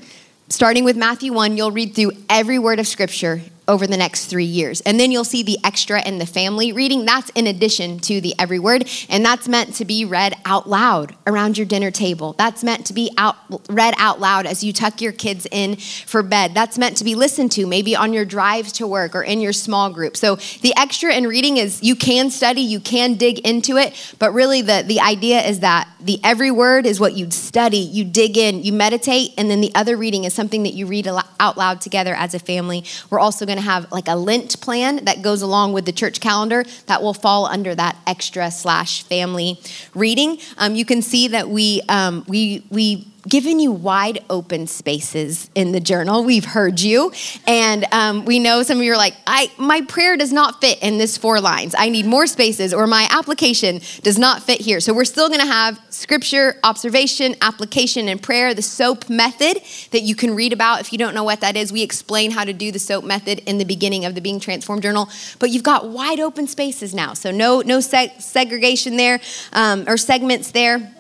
starting 0.48 0.84
with 0.84 0.96
Matthew 0.96 1.32
1, 1.32 1.56
you'll 1.56 1.70
read 1.70 1.94
through 1.94 2.12
every 2.28 2.58
word 2.58 2.78
of 2.78 2.86
scripture 2.86 3.42
over 3.66 3.86
the 3.86 3.96
next 3.96 4.26
three 4.26 4.44
years. 4.44 4.80
And 4.82 5.00
then 5.00 5.10
you'll 5.10 5.24
see 5.24 5.42
the 5.42 5.58
extra 5.64 6.00
and 6.00 6.20
the 6.20 6.26
family 6.26 6.72
reading. 6.72 7.04
That's 7.04 7.30
in 7.30 7.46
addition 7.46 7.98
to 8.00 8.20
the 8.20 8.34
every 8.38 8.58
word. 8.58 8.88
And 9.08 9.24
that's 9.24 9.48
meant 9.48 9.74
to 9.74 9.84
be 9.84 10.04
read 10.04 10.34
out 10.44 10.68
loud 10.68 11.14
around 11.26 11.56
your 11.56 11.66
dinner 11.66 11.90
table. 11.90 12.34
That's 12.36 12.62
meant 12.62 12.86
to 12.86 12.92
be 12.92 13.10
out, 13.16 13.36
read 13.70 13.94
out 13.98 14.20
loud 14.20 14.46
as 14.46 14.62
you 14.62 14.72
tuck 14.72 15.00
your 15.00 15.12
kids 15.12 15.46
in 15.50 15.76
for 15.76 16.22
bed. 16.22 16.54
That's 16.54 16.78
meant 16.78 16.96
to 16.98 17.04
be 17.04 17.14
listened 17.14 17.52
to 17.52 17.66
maybe 17.66 17.96
on 17.96 18.12
your 18.12 18.24
drives 18.24 18.72
to 18.72 18.86
work 18.86 19.14
or 19.14 19.22
in 19.22 19.40
your 19.40 19.52
small 19.52 19.90
group. 19.90 20.16
So 20.16 20.36
the 20.60 20.74
extra 20.76 21.14
in 21.14 21.26
reading 21.26 21.56
is 21.56 21.82
you 21.82 21.96
can 21.96 22.30
study, 22.30 22.60
you 22.60 22.80
can 22.80 23.14
dig 23.14 23.38
into 23.40 23.76
it, 23.76 24.14
but 24.18 24.32
really 24.32 24.60
the, 24.62 24.84
the 24.86 25.00
idea 25.00 25.40
is 25.40 25.60
that 25.60 25.88
the 26.00 26.20
every 26.22 26.50
word 26.50 26.86
is 26.86 27.00
what 27.00 27.14
you 27.14 27.30
study, 27.30 27.78
you 27.78 28.04
dig 28.04 28.36
in, 28.36 28.62
you 28.62 28.72
meditate, 28.72 29.32
and 29.38 29.50
then 29.50 29.60
the 29.60 29.74
other 29.74 29.96
reading 29.96 30.24
is 30.24 30.34
something 30.34 30.64
that 30.64 30.74
you 30.74 30.86
read 30.86 31.08
out 31.40 31.56
loud 31.56 31.80
together 31.80 32.14
as 32.14 32.34
a 32.34 32.38
family. 32.38 32.84
We're 33.08 33.20
also 33.20 33.46
going 33.46 33.53
going 33.54 33.62
to 33.62 33.70
have 33.70 33.90
like 33.92 34.08
a 34.08 34.16
Lent 34.16 34.60
plan 34.60 35.04
that 35.04 35.22
goes 35.22 35.42
along 35.42 35.72
with 35.72 35.84
the 35.84 35.92
church 35.92 36.20
calendar 36.20 36.64
that 36.86 37.02
will 37.02 37.14
fall 37.14 37.46
under 37.46 37.74
that 37.74 37.96
extra 38.06 38.50
slash 38.50 39.04
family 39.04 39.60
reading. 39.94 40.38
Um, 40.58 40.74
you 40.74 40.84
can 40.84 41.02
see 41.02 41.28
that 41.28 41.48
we 41.48 41.82
um, 41.88 42.24
we 42.26 42.64
we 42.70 43.06
given 43.28 43.58
you 43.58 43.72
wide 43.72 44.22
open 44.28 44.66
spaces 44.66 45.50
in 45.54 45.72
the 45.72 45.80
journal. 45.80 46.24
We've 46.24 46.44
heard 46.44 46.80
you, 46.80 47.12
and 47.46 47.86
um, 47.92 48.24
we 48.24 48.38
know 48.38 48.62
some 48.62 48.78
of 48.78 48.84
you 48.84 48.92
are 48.92 48.96
like, 48.96 49.14
"I 49.26 49.50
my 49.58 49.80
prayer 49.82 50.16
does 50.16 50.32
not 50.32 50.60
fit 50.60 50.78
in 50.82 50.98
this 50.98 51.16
four 51.16 51.40
lines. 51.40 51.74
I 51.76 51.88
need 51.88 52.06
more 52.06 52.26
spaces, 52.26 52.74
or 52.74 52.86
my 52.86 53.08
application 53.10 53.80
does 54.02 54.18
not 54.18 54.42
fit 54.42 54.60
here." 54.60 54.80
So 54.80 54.92
we're 54.92 55.04
still 55.04 55.28
going 55.28 55.40
to 55.40 55.46
have 55.46 55.80
scripture, 55.90 56.56
observation, 56.64 57.34
application, 57.40 58.08
and 58.08 58.22
prayer. 58.22 58.54
The 58.54 58.62
SOAP 58.62 59.08
method 59.08 59.62
that 59.90 60.02
you 60.02 60.14
can 60.14 60.34
read 60.34 60.52
about 60.52 60.80
if 60.80 60.92
you 60.92 60.98
don't 60.98 61.14
know 61.14 61.24
what 61.24 61.40
that 61.40 61.56
is. 61.56 61.72
We 61.72 61.82
explain 61.82 62.30
how 62.30 62.44
to 62.44 62.52
do 62.52 62.70
the 62.70 62.78
SOAP 62.78 63.04
method 63.04 63.40
in 63.40 63.58
the 63.58 63.64
beginning 63.64 64.04
of 64.04 64.14
the 64.14 64.20
Being 64.20 64.40
Transformed 64.40 64.82
journal, 64.82 65.08
but 65.38 65.50
you've 65.50 65.62
got 65.62 65.88
wide 65.88 66.20
open 66.20 66.46
spaces 66.46 66.94
now, 66.94 67.14
so 67.14 67.30
no 67.30 67.60
no 67.60 67.78
seg- 67.78 68.20
segregation 68.20 68.96
there 68.96 69.20
um, 69.52 69.84
or 69.88 69.96
segments 69.96 70.50
there, 70.50 70.92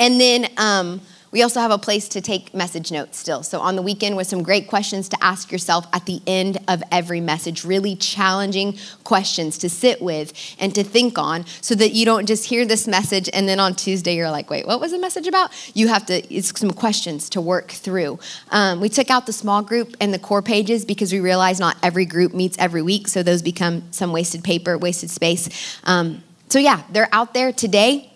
and 0.00 0.20
then. 0.20 0.48
Um, 0.56 1.00
we 1.30 1.42
also 1.42 1.60
have 1.60 1.70
a 1.70 1.78
place 1.78 2.08
to 2.08 2.20
take 2.20 2.54
message 2.54 2.90
notes 2.90 3.18
still. 3.18 3.42
So, 3.42 3.60
on 3.60 3.76
the 3.76 3.82
weekend, 3.82 4.16
with 4.16 4.26
some 4.26 4.42
great 4.42 4.66
questions 4.66 5.08
to 5.10 5.16
ask 5.22 5.52
yourself 5.52 5.86
at 5.92 6.06
the 6.06 6.22
end 6.26 6.58
of 6.68 6.82
every 6.90 7.20
message, 7.20 7.64
really 7.64 7.96
challenging 7.96 8.78
questions 9.04 9.58
to 9.58 9.68
sit 9.68 10.00
with 10.00 10.32
and 10.58 10.74
to 10.74 10.82
think 10.82 11.18
on 11.18 11.44
so 11.60 11.74
that 11.74 11.90
you 11.90 12.04
don't 12.04 12.26
just 12.26 12.46
hear 12.46 12.64
this 12.64 12.88
message 12.88 13.28
and 13.32 13.48
then 13.48 13.60
on 13.60 13.74
Tuesday 13.74 14.16
you're 14.16 14.30
like, 14.30 14.50
wait, 14.50 14.66
what 14.66 14.80
was 14.80 14.92
the 14.92 14.98
message 14.98 15.26
about? 15.26 15.50
You 15.74 15.88
have 15.88 16.06
to, 16.06 16.34
it's 16.34 16.58
some 16.58 16.70
questions 16.70 17.28
to 17.30 17.40
work 17.40 17.70
through. 17.70 18.18
Um, 18.50 18.80
we 18.80 18.88
took 18.88 19.10
out 19.10 19.26
the 19.26 19.32
small 19.32 19.62
group 19.62 19.96
and 20.00 20.12
the 20.14 20.18
core 20.18 20.42
pages 20.42 20.84
because 20.84 21.12
we 21.12 21.20
realized 21.20 21.60
not 21.60 21.76
every 21.82 22.06
group 22.06 22.32
meets 22.32 22.56
every 22.58 22.82
week. 22.82 23.08
So, 23.08 23.22
those 23.22 23.42
become 23.42 23.82
some 23.92 24.12
wasted 24.12 24.42
paper, 24.44 24.78
wasted 24.78 25.10
space. 25.10 25.48
Um, 25.84 26.22
so, 26.48 26.58
yeah, 26.58 26.82
they're 26.90 27.08
out 27.12 27.34
there 27.34 27.52
today 27.52 28.07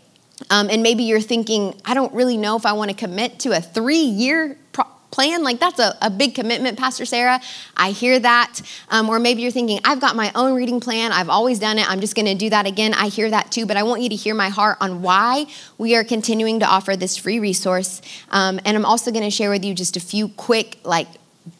um, 0.50 0.70
and 0.70 0.82
maybe 0.82 1.04
you're 1.04 1.20
thinking, 1.20 1.80
I 1.84 1.94
don't 1.94 2.12
really 2.12 2.36
know 2.36 2.56
if 2.56 2.66
I 2.66 2.72
want 2.72 2.90
to 2.90 2.96
commit 2.96 3.40
to 3.40 3.52
a 3.52 3.60
three 3.60 3.96
year 3.96 4.56
pro- 4.72 4.84
plan. 5.10 5.42
Like, 5.42 5.60
that's 5.60 5.78
a, 5.78 5.96
a, 6.00 6.10
big 6.10 6.34
commitment, 6.34 6.78
Pastor 6.78 7.04
Sarah. 7.04 7.40
I 7.76 7.90
hear 7.90 8.18
that. 8.18 8.60
Um, 8.88 9.08
or 9.08 9.18
maybe 9.18 9.42
you're 9.42 9.50
thinking, 9.50 9.78
I've 9.84 10.00
got 10.00 10.16
my 10.16 10.32
own 10.34 10.54
reading 10.54 10.80
plan. 10.80 11.12
I've 11.12 11.28
always 11.28 11.58
done 11.58 11.78
it. 11.78 11.88
I'm 11.88 12.00
just 12.00 12.14
going 12.14 12.26
to 12.26 12.34
do 12.34 12.50
that 12.50 12.66
again. 12.66 12.94
I 12.94 13.08
hear 13.08 13.30
that 13.30 13.52
too. 13.52 13.66
But 13.66 13.76
I 13.76 13.82
want 13.82 14.02
you 14.02 14.08
to 14.08 14.16
hear 14.16 14.34
my 14.34 14.48
heart 14.48 14.78
on 14.80 15.02
why 15.02 15.46
we 15.78 15.94
are 15.94 16.02
continuing 16.04 16.60
to 16.60 16.66
offer 16.66 16.96
this 16.96 17.16
free 17.16 17.38
resource. 17.38 18.00
Um, 18.30 18.58
and 18.64 18.76
I'm 18.76 18.86
also 18.86 19.10
going 19.10 19.24
to 19.24 19.30
share 19.30 19.50
with 19.50 19.64
you 19.64 19.74
just 19.74 19.96
a 19.96 20.00
few 20.00 20.28
quick, 20.28 20.78
like, 20.84 21.08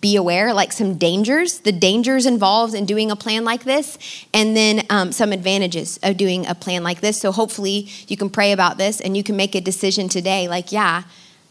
be 0.00 0.16
aware, 0.16 0.52
like 0.54 0.72
some 0.72 0.94
dangers, 0.94 1.60
the 1.60 1.72
dangers 1.72 2.26
involved 2.26 2.74
in 2.74 2.86
doing 2.86 3.10
a 3.10 3.16
plan 3.16 3.44
like 3.44 3.64
this, 3.64 3.98
and 4.32 4.56
then 4.56 4.86
um, 4.90 5.12
some 5.12 5.32
advantages 5.32 5.98
of 6.02 6.16
doing 6.16 6.46
a 6.46 6.54
plan 6.54 6.82
like 6.84 7.00
this. 7.00 7.20
So 7.20 7.32
hopefully 7.32 7.88
you 8.06 8.16
can 8.16 8.30
pray 8.30 8.52
about 8.52 8.78
this 8.78 9.00
and 9.00 9.16
you 9.16 9.22
can 9.22 9.36
make 9.36 9.54
a 9.54 9.60
decision 9.60 10.08
today, 10.08 10.48
like, 10.48 10.70
yeah, 10.70 11.02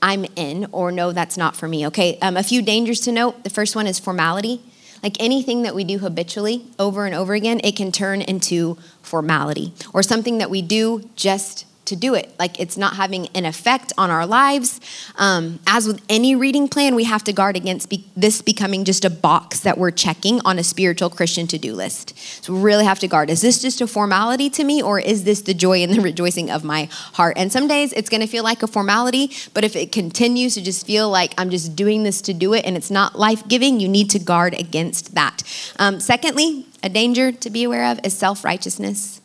I'm 0.02 0.26
in, 0.36 0.68
or 0.72 0.92
no, 0.92 1.12
that's 1.12 1.38
not 1.38 1.56
for 1.56 1.68
me. 1.68 1.86
Okay, 1.88 2.18
um, 2.22 2.38
a 2.38 2.44
few 2.44 2.62
dangers 2.62 3.02
to 3.02 3.12
note. 3.12 3.44
The 3.44 3.50
first 3.50 3.76
one 3.76 3.86
is 3.86 4.00
formality. 4.00 4.62
Like 5.04 5.18
anything 5.20 5.64
that 5.64 5.74
we 5.74 5.84
do 5.84 5.98
habitually 5.98 6.66
over 6.78 7.06
and 7.06 7.16
over 7.16 7.34
again, 7.34 7.60
it 7.64 7.76
can 7.76 7.92
turn 7.92 8.22
into 8.22 8.78
formality 9.02 9.74
or 9.94 10.04
something 10.04 10.38
that 10.38 10.50
we 10.50 10.62
do 10.62 11.10
just 11.16 11.66
to 11.92 11.96
do 11.98 12.16
it. 12.16 12.34
Like 12.40 12.60
it's 12.60 12.78
not 12.78 12.96
having 12.96 13.28
an 13.36 13.46
effect 13.46 13.92
on 13.98 14.10
our 14.10 14.26
lives. 14.26 14.80
Um, 15.18 15.60
as 15.68 15.86
with 15.88 16.02
any 16.08 16.36
reading 16.36 16.70
plan, 16.70 16.96
we 16.96 17.04
have 17.04 17.24
to 17.26 17.34
guard 17.34 17.58
against 17.58 17.90
be- 17.90 18.06
this 18.16 18.42
becoming 18.42 18.86
just 18.86 19.04
a 19.04 19.10
box 19.10 19.60
that 19.60 19.78
we're 19.78 19.92
checking 19.92 20.40
on 20.46 20.58
a 20.58 20.64
spiritual 20.64 21.10
Christian 21.10 21.48
to 21.48 21.58
do 21.58 21.76
list. 21.76 22.18
So 22.44 22.54
we 22.54 22.62
really 22.62 22.86
have 22.86 23.00
to 23.00 23.08
guard. 23.08 23.30
Is 23.30 23.42
this 23.42 23.62
just 23.62 23.82
a 23.82 23.88
formality 23.88 24.50
to 24.52 24.64
me, 24.64 24.82
or 24.82 25.00
is 25.00 25.26
this 25.26 25.42
the 25.42 25.54
joy 25.54 25.84
and 25.84 25.94
the 25.94 26.02
rejoicing 26.10 26.50
of 26.50 26.64
my 26.64 26.88
heart? 27.14 27.38
And 27.38 27.52
some 27.52 27.68
days 27.68 27.92
it's 27.94 28.10
going 28.10 28.22
to 28.22 28.28
feel 28.28 28.44
like 28.44 28.64
a 28.64 28.68
formality, 28.68 29.32
but 29.54 29.64
if 29.64 29.76
it 29.76 29.92
continues 29.92 30.56
to 30.56 30.62
just 30.62 30.88
feel 30.88 31.10
like 31.10 31.34
I'm 31.38 31.50
just 31.50 31.76
doing 31.76 32.04
this 32.04 32.22
to 32.24 32.34
do 32.34 32.54
it 32.54 32.66
and 32.66 32.78
it's 32.78 32.90
not 32.90 33.20
life 33.20 33.46
giving, 33.48 33.80
you 33.82 33.90
need 33.90 34.10
to 34.12 34.20
guard 34.20 34.54
against 34.58 35.14
that. 35.16 35.44
Um, 35.78 36.00
secondly, 36.00 36.66
a 36.82 36.90
danger 36.90 37.32
to 37.32 37.50
be 37.50 37.64
aware 37.66 37.92
of 37.92 38.00
is 38.04 38.18
self 38.18 38.44
righteousness. 38.44 39.21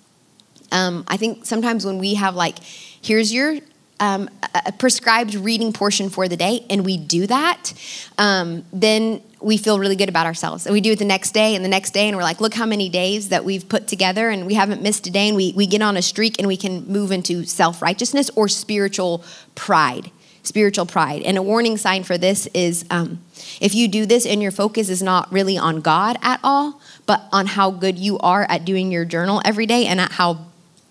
Um, 0.73 1.05
I 1.09 1.17
think 1.17 1.45
sometimes 1.47 1.85
when 1.85 1.99
we 1.99 2.15
have 2.15 2.35
like, 2.35 2.59
here's 2.63 3.33
your 3.33 3.59
um, 4.01 4.29
a 4.67 4.73
prescribed 4.73 5.35
reading 5.35 5.73
portion 5.73 6.11
for 6.11 6.29
the 6.29 6.37
day, 6.37 6.67
and 6.69 6.85
we 6.85 6.97
do 6.97 7.27
that, 7.27 7.73
um, 8.19 8.65
then 8.73 9.23
we 9.41 9.57
feel 9.57 9.79
really 9.79 9.97
good 9.97 10.09
about 10.09 10.27
ourselves. 10.27 10.67
And 10.67 10.73
we 10.73 10.81
do 10.81 10.93
it 10.93 10.99
the 10.99 11.05
next 11.05 11.33
day 11.33 11.55
and 11.55 11.65
the 11.65 11.69
next 11.69 11.93
day, 11.93 12.09
and 12.09 12.17
we're 12.17 12.23
like, 12.23 12.41
look 12.41 12.55
how 12.55 12.67
many 12.67 12.89
days 12.89 13.31
that 13.31 13.45
we've 13.45 13.69
put 13.69 13.89
together, 13.89 14.29
and 14.29 14.47
we 14.47 14.55
haven't 14.55 14.83
missed 14.83 15.07
a 15.07 15.11
day, 15.11 15.29
and 15.29 15.37
we, 15.37 15.53
we 15.57 15.67
get 15.67 15.83
on 15.83 15.97
a 15.97 16.03
streak, 16.03 16.39
and 16.39 16.47
we 16.47 16.57
can 16.57 16.87
move 16.87 17.11
into 17.11 17.45
self 17.45 17.81
righteousness 17.81 18.31
or 18.37 18.49
spiritual 18.49 19.25
pride. 19.55 20.11
Spiritual 20.43 20.87
pride. 20.87 21.23
And 21.23 21.37
a 21.37 21.43
warning 21.43 21.77
sign 21.77 22.05
for 22.05 22.17
this 22.17 22.47
is 22.55 22.85
um, 22.89 23.21
if 23.61 23.75
you 23.75 23.89
do 23.89 24.07
this 24.07 24.25
and 24.25 24.41
your 24.41 24.53
focus 24.53 24.89
is 24.89 25.03
not 25.03 25.33
really 25.33 25.59
on 25.59 25.81
God 25.81 26.19
at 26.23 26.39
all, 26.45 26.81
but 27.05 27.25
on 27.33 27.47
how 27.47 27.73
good 27.73 27.99
you 27.99 28.17
are 28.21 28.47
at 28.49 28.65
doing 28.65 28.93
your 28.93 29.05
journal 29.05 29.43
every 29.45 29.67
day 29.67 29.87
and 29.87 30.01
at 30.01 30.13
how 30.13 30.46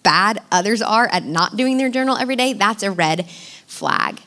bad 0.06 0.42
others 0.52 0.82
are 0.82 1.08
at 1.08 1.26
not 1.26 1.58
doing 1.58 1.78
their 1.78 1.90
journal 1.90 2.16
every 2.16 2.38
day, 2.38 2.54
that's 2.54 2.84
a 2.84 2.92
red 2.92 3.28
flag. 3.68 4.22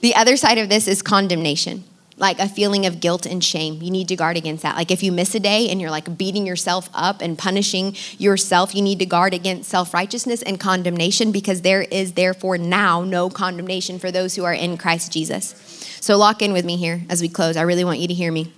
The 0.00 0.14
other 0.14 0.36
side 0.36 0.58
of 0.58 0.68
this 0.68 0.86
is 0.86 1.00
condemnation, 1.00 1.84
like 2.18 2.38
a 2.38 2.48
feeling 2.48 2.84
of 2.84 3.00
guilt 3.00 3.24
and 3.24 3.42
shame. 3.42 3.80
You 3.80 3.90
need 3.90 4.08
to 4.08 4.16
guard 4.16 4.36
against 4.36 4.62
that. 4.64 4.76
Like 4.76 4.90
if 4.90 5.02
you 5.02 5.12
miss 5.12 5.34
a 5.34 5.40
day 5.40 5.70
and 5.70 5.80
you're 5.80 5.90
like 5.90 6.18
beating 6.18 6.44
yourself 6.44 6.90
up 6.92 7.22
and 7.22 7.38
punishing 7.38 7.94
yourself, 8.18 8.74
you 8.74 8.82
need 8.82 8.98
to 8.98 9.06
guard 9.06 9.32
against 9.32 9.70
self 9.70 9.94
righteousness 9.94 10.42
and 10.42 10.60
condemnation 10.60 11.32
because 11.32 11.62
there 11.62 11.82
is 11.82 12.12
therefore 12.12 12.58
now 12.58 13.02
no 13.02 13.30
condemnation 13.30 13.98
for 13.98 14.10
those 14.10 14.34
who 14.34 14.44
are 14.44 14.52
in 14.52 14.76
Christ 14.76 15.12
Jesus. 15.12 15.54
So 16.00 16.18
lock 16.18 16.42
in 16.42 16.52
with 16.52 16.64
me 16.64 16.76
here 16.76 17.02
as 17.08 17.22
we 17.22 17.28
close. 17.28 17.56
I 17.56 17.62
really 17.62 17.84
want 17.84 18.00
you 18.00 18.08
to 18.08 18.14
hear 18.14 18.30
me. 18.32 18.52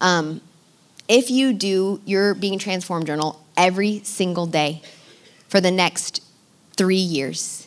Um, 0.00 0.40
if 1.08 1.28
you 1.28 1.52
do 1.52 2.00
your 2.04 2.34
Being 2.34 2.58
Transformed 2.58 3.06
journal 3.06 3.44
every 3.56 4.00
single 4.04 4.46
day, 4.46 4.80
for 5.50 5.60
the 5.60 5.70
next 5.72 6.22
three 6.76 6.94
years, 6.94 7.66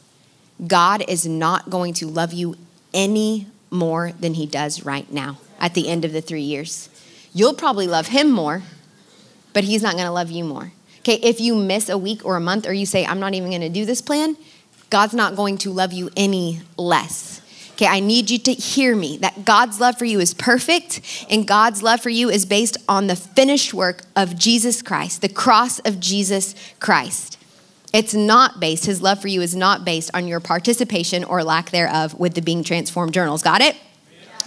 God 0.65 1.03
is 1.07 1.27
not 1.27 1.69
going 1.69 1.93
to 1.95 2.07
love 2.07 2.31
you 2.31 2.55
any 2.93 3.47
more 3.69 4.13
than 4.13 4.35
he 4.35 4.45
does 4.45 4.85
right 4.85 5.11
now 5.11 5.37
at 5.59 5.73
the 5.73 5.89
end 5.89 6.05
of 6.05 6.13
the 6.13 6.21
three 6.21 6.41
years. 6.41 6.89
You'll 7.33 7.53
probably 7.53 7.85
love 7.85 8.07
him 8.07 8.31
more, 8.31 8.63
but 9.51 9.65
he's 9.65 9.83
not 9.83 9.93
going 9.93 10.05
to 10.05 10.11
love 10.11 10.31
you 10.31 10.45
more. 10.45 10.71
Okay, 10.99 11.15
if 11.15 11.41
you 11.41 11.55
miss 11.55 11.89
a 11.89 11.97
week 11.97 12.23
or 12.23 12.37
a 12.37 12.39
month 12.39 12.65
or 12.65 12.71
you 12.71 12.85
say, 12.85 13.05
I'm 13.05 13.19
not 13.19 13.33
even 13.33 13.49
going 13.49 13.61
to 13.61 13.69
do 13.69 13.83
this 13.83 14.01
plan, 14.01 14.37
God's 14.89 15.13
not 15.13 15.35
going 15.35 15.57
to 15.59 15.71
love 15.71 15.91
you 15.91 16.09
any 16.15 16.61
less. 16.77 17.41
Okay, 17.73 17.87
I 17.87 17.99
need 17.99 18.29
you 18.29 18.37
to 18.37 18.53
hear 18.53 18.95
me 18.95 19.17
that 19.17 19.43
God's 19.43 19.81
love 19.81 19.97
for 19.97 20.05
you 20.05 20.21
is 20.21 20.33
perfect 20.33 21.01
and 21.29 21.45
God's 21.45 21.83
love 21.83 21.99
for 21.99 22.11
you 22.11 22.29
is 22.29 22.45
based 22.45 22.77
on 22.87 23.07
the 23.07 23.15
finished 23.17 23.73
work 23.73 24.03
of 24.15 24.37
Jesus 24.37 24.81
Christ, 24.81 25.21
the 25.21 25.27
cross 25.27 25.79
of 25.79 25.99
Jesus 25.99 26.55
Christ. 26.79 27.37
It's 27.93 28.15
not 28.15 28.59
based, 28.59 28.85
his 28.85 29.01
love 29.03 29.21
for 29.21 29.27
you 29.27 29.41
is 29.41 29.55
not 29.55 29.85
based 29.85 30.09
on 30.15 30.27
your 30.27 30.39
participation 30.39 31.23
or 31.23 31.43
lack 31.43 31.69
thereof 31.69 32.19
with 32.19 32.33
the 32.33 32.41
Being 32.41 32.63
Transformed 32.63 33.13
journals. 33.13 33.43
Got 33.43 33.61
it? 33.61 33.77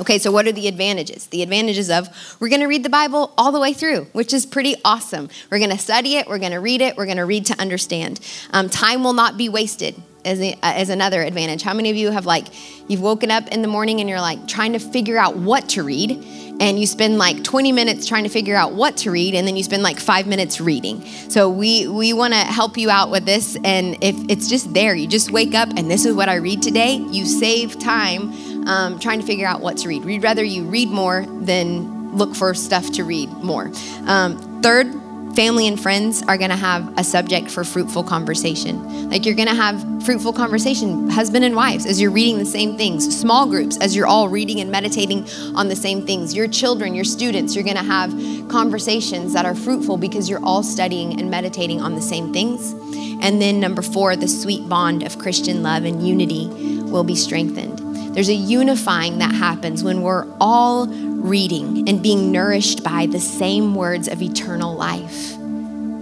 Okay, 0.01 0.19
so 0.19 0.31
what 0.31 0.47
are 0.47 0.53
the 0.53 0.69
advantages? 0.69 1.29
The 1.29 1.43
advantages 1.43 1.89
of 1.89 2.09
we're 2.39 2.51
going 2.51 2.61
to 2.61 2.67
read 2.67 2.83
the 2.83 2.91
Bible 2.91 3.33
all 3.39 3.53
the 3.53 3.61
way 3.61 3.73
through, 3.73 4.07
which 4.13 4.35
is 4.35 4.45
pretty 4.45 4.75
awesome. 4.85 5.31
We're 5.51 5.59
going 5.59 5.71
to 5.71 5.79
study 5.79 6.17
it, 6.17 6.27
we're 6.27 6.39
going 6.39 6.53
to 6.53 6.61
read 6.61 6.83
it, 6.83 6.97
we're 6.97 7.07
going 7.07 7.17
to 7.17 7.25
read 7.25 7.47
to 7.47 7.59
understand. 7.59 8.21
Um, 8.53 8.69
time 8.69 9.05
will 9.05 9.15
not 9.15 9.39
be 9.39 9.49
wasted 9.49 9.95
is, 10.27 10.41
is 10.41 10.91
another 10.91 11.23
advantage. 11.23 11.63
How 11.63 11.73
many 11.73 11.91
of 11.91 11.97
you 11.97 12.11
have 12.11 12.27
like, 12.27 12.49
you've 12.89 13.01
woken 13.01 13.31
up 13.31 13.49
in 13.49 13.63
the 13.63 13.69
morning 13.69 14.01
and 14.01 14.09
you're 14.09 14.21
like 14.21 14.47
trying 14.49 14.73
to 14.73 14.79
figure 14.79 15.17
out 15.17 15.37
what 15.37 15.69
to 15.71 15.83
read, 15.83 16.46
and 16.61 16.79
you 16.79 16.87
spend 16.87 17.19
like 17.19 17.43
20 17.45 17.73
minutes 17.73 18.07
trying 18.07 18.25
to 18.25 18.31
figure 18.31 18.57
out 18.57 18.73
what 18.73 18.97
to 18.99 19.11
read, 19.11 19.35
and 19.35 19.47
then 19.47 19.57
you 19.57 19.63
spend 19.63 19.83
like 19.83 19.99
five 19.99 20.27
minutes 20.27 20.61
reading. 20.61 21.05
So 21.29 21.49
we 21.49 21.87
we 21.89 22.13
want 22.13 22.35
to 22.35 22.41
help 22.41 22.77
you 22.77 22.91
out 22.91 23.11
with 23.11 23.25
this, 23.25 23.57
and 23.65 23.97
if 24.03 24.17
it's 24.29 24.49
just 24.49 24.73
there, 24.75 24.95
you 24.95 25.07
just 25.07 25.31
wake 25.31 25.55
up 25.55 25.69
and 25.77 25.91
this 25.91 26.05
is 26.05 26.15
what 26.15 26.29
I 26.29 26.37
read 26.37 26.63
today. 26.63 26.97
You 26.97 27.25
save 27.25 27.79
time 27.79 28.33
um, 28.67 28.99
trying 28.99 29.21
to 29.21 29.27
figure 29.27 29.47
out 29.47 29.61
what 29.61 29.77
to 29.79 29.89
read. 29.89 30.05
We'd 30.05 30.23
rather 30.23 30.45
you 30.45 30.65
read 30.65 30.89
more 30.89 31.25
than 31.27 32.17
look 32.17 32.35
for 32.35 32.55
stuff 32.55 32.93
to 32.93 33.05
read 33.05 33.31
more. 33.43 33.71
Um, 34.07 34.63
third 34.63 35.06
family 35.37 35.69
and 35.69 35.79
friends 35.79 36.23
are 36.23 36.39
going 36.39 36.51
to 36.51 36.57
have 36.57 36.99
a 36.99 37.05
subject 37.05 37.51
for 37.51 37.63
fruitful 37.63 38.03
conversation. 38.03 39.11
Like 39.11 39.27
you're 39.27 39.35
going 39.35 39.49
to 39.49 39.55
have 39.55 39.79
fruitful 40.03 40.33
conversation, 40.33 41.11
husband 41.11 41.45
and 41.45 41.55
wives, 41.55 41.85
as 41.85 42.01
you're 42.01 42.11
reading 42.11 42.39
the 42.39 42.47
same 42.47 42.79
things, 42.79 43.15
small 43.15 43.47
groups, 43.47 43.77
as 43.77 43.95
you're 43.95 44.07
all 44.07 44.31
reading 44.31 44.61
and 44.61 44.71
meditating 44.71 45.29
on 45.55 45.69
the 45.69 45.77
same 45.77 46.07
things. 46.07 46.35
Your 46.35 46.49
children, 46.49 46.95
your 46.95 47.05
students, 47.05 47.55
you're 47.55 47.65
going 47.65 47.77
to 47.77 47.83
have 47.83 48.11
conversations 48.49 49.35
that 49.35 49.45
are 49.45 49.55
fruitful 49.55 49.99
because 49.99 50.31
you're 50.31 50.43
all 50.43 50.63
studying 50.63 51.21
and 51.21 51.31
meditating 51.31 51.83
on 51.83 51.95
the 51.95 52.03
same 52.03 52.33
things. 52.33 52.73
And 53.21 53.41
then, 53.43 53.61
number 53.61 53.83
four, 53.83 54.17
the 54.17 54.29
sweet 54.29 54.67
bond 54.71 55.03
of 55.03 55.19
Christian 55.19 55.63
love 55.63 55.85
and 55.85 56.07
unity 56.07 56.49
will 56.85 57.05
be 57.05 57.15
strengthened. 57.15 57.79
There's 58.15 58.31
a 58.31 58.35
unifying 58.35 59.19
that 59.19 59.35
happens 59.35 59.85
when 59.85 60.01
we're 60.01 60.27
all 60.41 60.87
reading 61.17 61.89
and 61.89 62.03
being 62.03 62.31
nourished 62.31 62.85
by 62.85 63.07
the 63.07 63.21
same 63.21 63.75
words 63.75 64.09
of 64.09 64.23
eternal 64.23 64.75
life. 64.75 65.37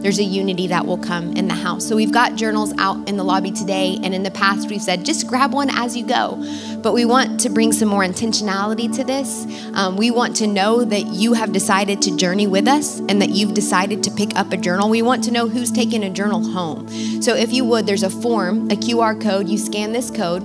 There's 0.05 0.19
a 0.19 0.23
unity 0.23 0.67
that 0.67 0.85
will 0.85 0.99
come 0.99 1.33
in 1.33 1.49
the 1.49 1.55
house. 1.55 1.89
So 1.89 1.97
we've 1.97 2.13
got 2.13 2.35
journals 2.35 2.75
out 2.77 3.09
in 3.09 3.17
the 3.17 3.25
lobby 3.25 3.51
today, 3.51 3.99
and 4.03 4.15
in 4.15 4.23
the 4.23 4.31
past 4.31 4.69
we've 4.69 4.83
said 4.83 5.03
just 5.03 5.27
grab 5.27 5.55
one 5.55 5.71
as 5.71 5.97
you 5.97 6.07
go. 6.07 6.45
But 6.83 6.93
we 6.93 7.07
want 7.07 7.41
to 7.41 7.49
bring 7.49 7.73
some 7.73 7.89
more 7.89 8.03
intentionality 8.03 8.95
to 8.97 9.03
this. 9.03 9.47
Um, 9.73 9.97
we 9.97 10.11
want 10.11 10.37
to 10.37 10.47
know 10.47 10.85
that 10.85 11.07
you 11.07 11.33
have 11.33 11.53
decided 11.53 12.03
to 12.03 12.15
journey 12.19 12.47
with 12.47 12.69
us 12.69 12.99
and 12.99 13.23
that 13.23 13.31
you've 13.31 13.55
decided 13.55 14.03
to 14.03 14.11
pick 14.11 14.37
up 14.37 14.53
a 14.53 14.59
journal. 14.59 14.91
We 14.91 15.01
want 15.01 15.25
to 15.25 15.31
know 15.31 15.49
who's 15.49 15.73
taking 15.73 16.05
a 16.05 16.11
journal 16.11 16.45
home. 16.45 16.87
So 17.23 17.35
if 17.35 17.51
you 17.51 17.65
would, 17.65 17.87
there's 17.87 18.03
a 18.03 18.11
form, 18.11 18.71
a 18.71 18.77
QR 18.77 19.19
code. 19.19 19.49
You 19.49 19.57
scan 19.57 19.93
this 19.93 20.11
code 20.11 20.43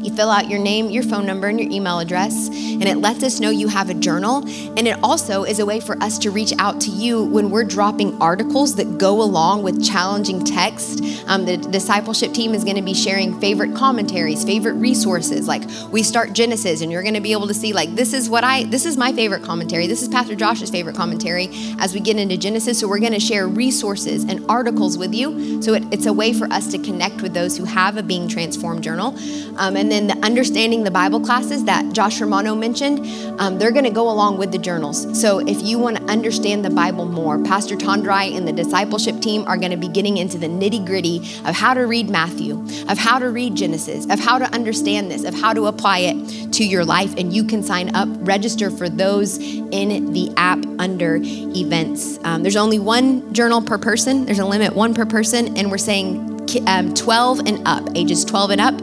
you 0.00 0.14
fill 0.14 0.30
out 0.30 0.48
your 0.48 0.58
name, 0.58 0.90
your 0.90 1.02
phone 1.02 1.26
number, 1.26 1.48
and 1.48 1.58
your 1.60 1.70
email 1.70 1.98
address, 1.98 2.48
and 2.48 2.84
it 2.84 2.98
lets 2.98 3.22
us 3.22 3.40
know 3.40 3.50
you 3.50 3.68
have 3.68 3.90
a 3.90 3.94
journal. 3.94 4.38
And 4.76 4.86
it 4.86 4.98
also 5.02 5.44
is 5.44 5.58
a 5.58 5.66
way 5.66 5.80
for 5.80 6.00
us 6.02 6.18
to 6.18 6.30
reach 6.30 6.52
out 6.58 6.80
to 6.82 6.90
you 6.90 7.24
when 7.24 7.50
we're 7.50 7.64
dropping 7.64 8.20
articles 8.20 8.76
that 8.76 8.98
go 8.98 9.22
along 9.22 9.62
with 9.62 9.84
challenging 9.84 10.44
text. 10.44 11.02
Um, 11.26 11.44
the 11.44 11.56
discipleship 11.56 12.32
team 12.32 12.54
is 12.54 12.64
going 12.64 12.76
to 12.76 12.82
be 12.82 12.94
sharing 12.94 13.38
favorite 13.40 13.74
commentaries, 13.74 14.44
favorite 14.44 14.74
resources. 14.74 15.48
Like 15.48 15.62
we 15.90 16.02
start 16.02 16.32
Genesis, 16.32 16.80
and 16.80 16.92
you're 16.92 17.02
going 17.02 17.14
to 17.14 17.20
be 17.20 17.32
able 17.32 17.48
to 17.48 17.54
see, 17.54 17.72
like, 17.72 17.94
this 17.94 18.12
is 18.12 18.30
what 18.30 18.44
I, 18.44 18.64
this 18.64 18.86
is 18.86 18.96
my 18.96 19.12
favorite 19.12 19.42
commentary. 19.42 19.86
This 19.86 20.02
is 20.02 20.08
Pastor 20.08 20.34
Josh's 20.34 20.70
favorite 20.70 20.96
commentary 20.96 21.48
as 21.78 21.94
we 21.94 22.00
get 22.00 22.16
into 22.16 22.36
Genesis. 22.36 22.78
So 22.78 22.88
we're 22.88 23.00
going 23.00 23.12
to 23.12 23.20
share 23.20 23.48
resources 23.48 24.24
and 24.24 24.44
articles 24.48 24.96
with 24.96 25.14
you. 25.14 25.60
So 25.62 25.74
it, 25.74 25.82
it's 25.92 26.06
a 26.06 26.12
way 26.12 26.32
for 26.32 26.46
us 26.52 26.70
to 26.72 26.78
connect 26.78 27.22
with 27.22 27.34
those 27.34 27.56
who 27.56 27.64
have 27.64 27.96
a 27.96 28.02
Being 28.02 28.28
Transformed 28.28 28.82
journal. 28.82 29.16
Um, 29.56 29.76
and 29.76 29.87
and 29.88 30.06
then 30.06 30.18
the 30.18 30.26
understanding 30.26 30.84
the 30.84 30.90
Bible 30.90 31.18
classes 31.18 31.64
that 31.64 31.94
Josh 31.94 32.20
Romano 32.20 32.54
mentioned, 32.54 33.00
um, 33.40 33.58
they're 33.58 33.70
going 33.70 33.86
to 33.86 33.90
go 33.90 34.10
along 34.10 34.36
with 34.36 34.52
the 34.52 34.58
journals. 34.58 35.18
So 35.18 35.38
if 35.38 35.62
you 35.62 35.78
want 35.78 35.96
to 35.96 36.02
understand 36.12 36.62
the 36.62 36.68
Bible 36.68 37.06
more, 37.06 37.42
Pastor 37.42 37.74
Tondrai 37.74 38.36
and 38.36 38.46
the 38.46 38.52
discipleship 38.52 39.18
team 39.22 39.46
are 39.46 39.56
going 39.56 39.70
to 39.70 39.78
be 39.78 39.88
getting 39.88 40.18
into 40.18 40.36
the 40.36 40.46
nitty 40.46 40.84
gritty 40.84 41.20
of 41.46 41.54
how 41.54 41.72
to 41.72 41.86
read 41.86 42.10
Matthew, 42.10 42.62
of 42.90 42.98
how 42.98 43.18
to 43.18 43.30
read 43.30 43.54
Genesis, 43.54 44.04
of 44.10 44.20
how 44.20 44.36
to 44.36 44.44
understand 44.52 45.10
this, 45.10 45.24
of 45.24 45.32
how 45.32 45.54
to 45.54 45.68
apply 45.68 46.00
it 46.00 46.52
to 46.52 46.66
your 46.66 46.84
life. 46.84 47.14
And 47.16 47.32
you 47.32 47.44
can 47.44 47.62
sign 47.62 47.96
up, 47.96 48.10
register 48.20 48.70
for 48.70 48.90
those 48.90 49.38
in 49.38 50.12
the 50.12 50.30
app 50.36 50.62
under 50.78 51.18
events. 51.22 52.18
Um, 52.24 52.42
there's 52.42 52.56
only 52.56 52.78
one 52.78 53.32
journal 53.32 53.62
per 53.62 53.78
person. 53.78 54.26
There's 54.26 54.38
a 54.38 54.44
limit, 54.44 54.74
one 54.74 54.92
per 54.92 55.06
person, 55.06 55.56
and 55.56 55.70
we're 55.70 55.78
saying 55.78 56.34
um, 56.66 56.92
12 56.92 57.40
and 57.40 57.66
up, 57.66 57.88
ages 57.94 58.24
12 58.26 58.50
and 58.50 58.60
up 58.60 58.74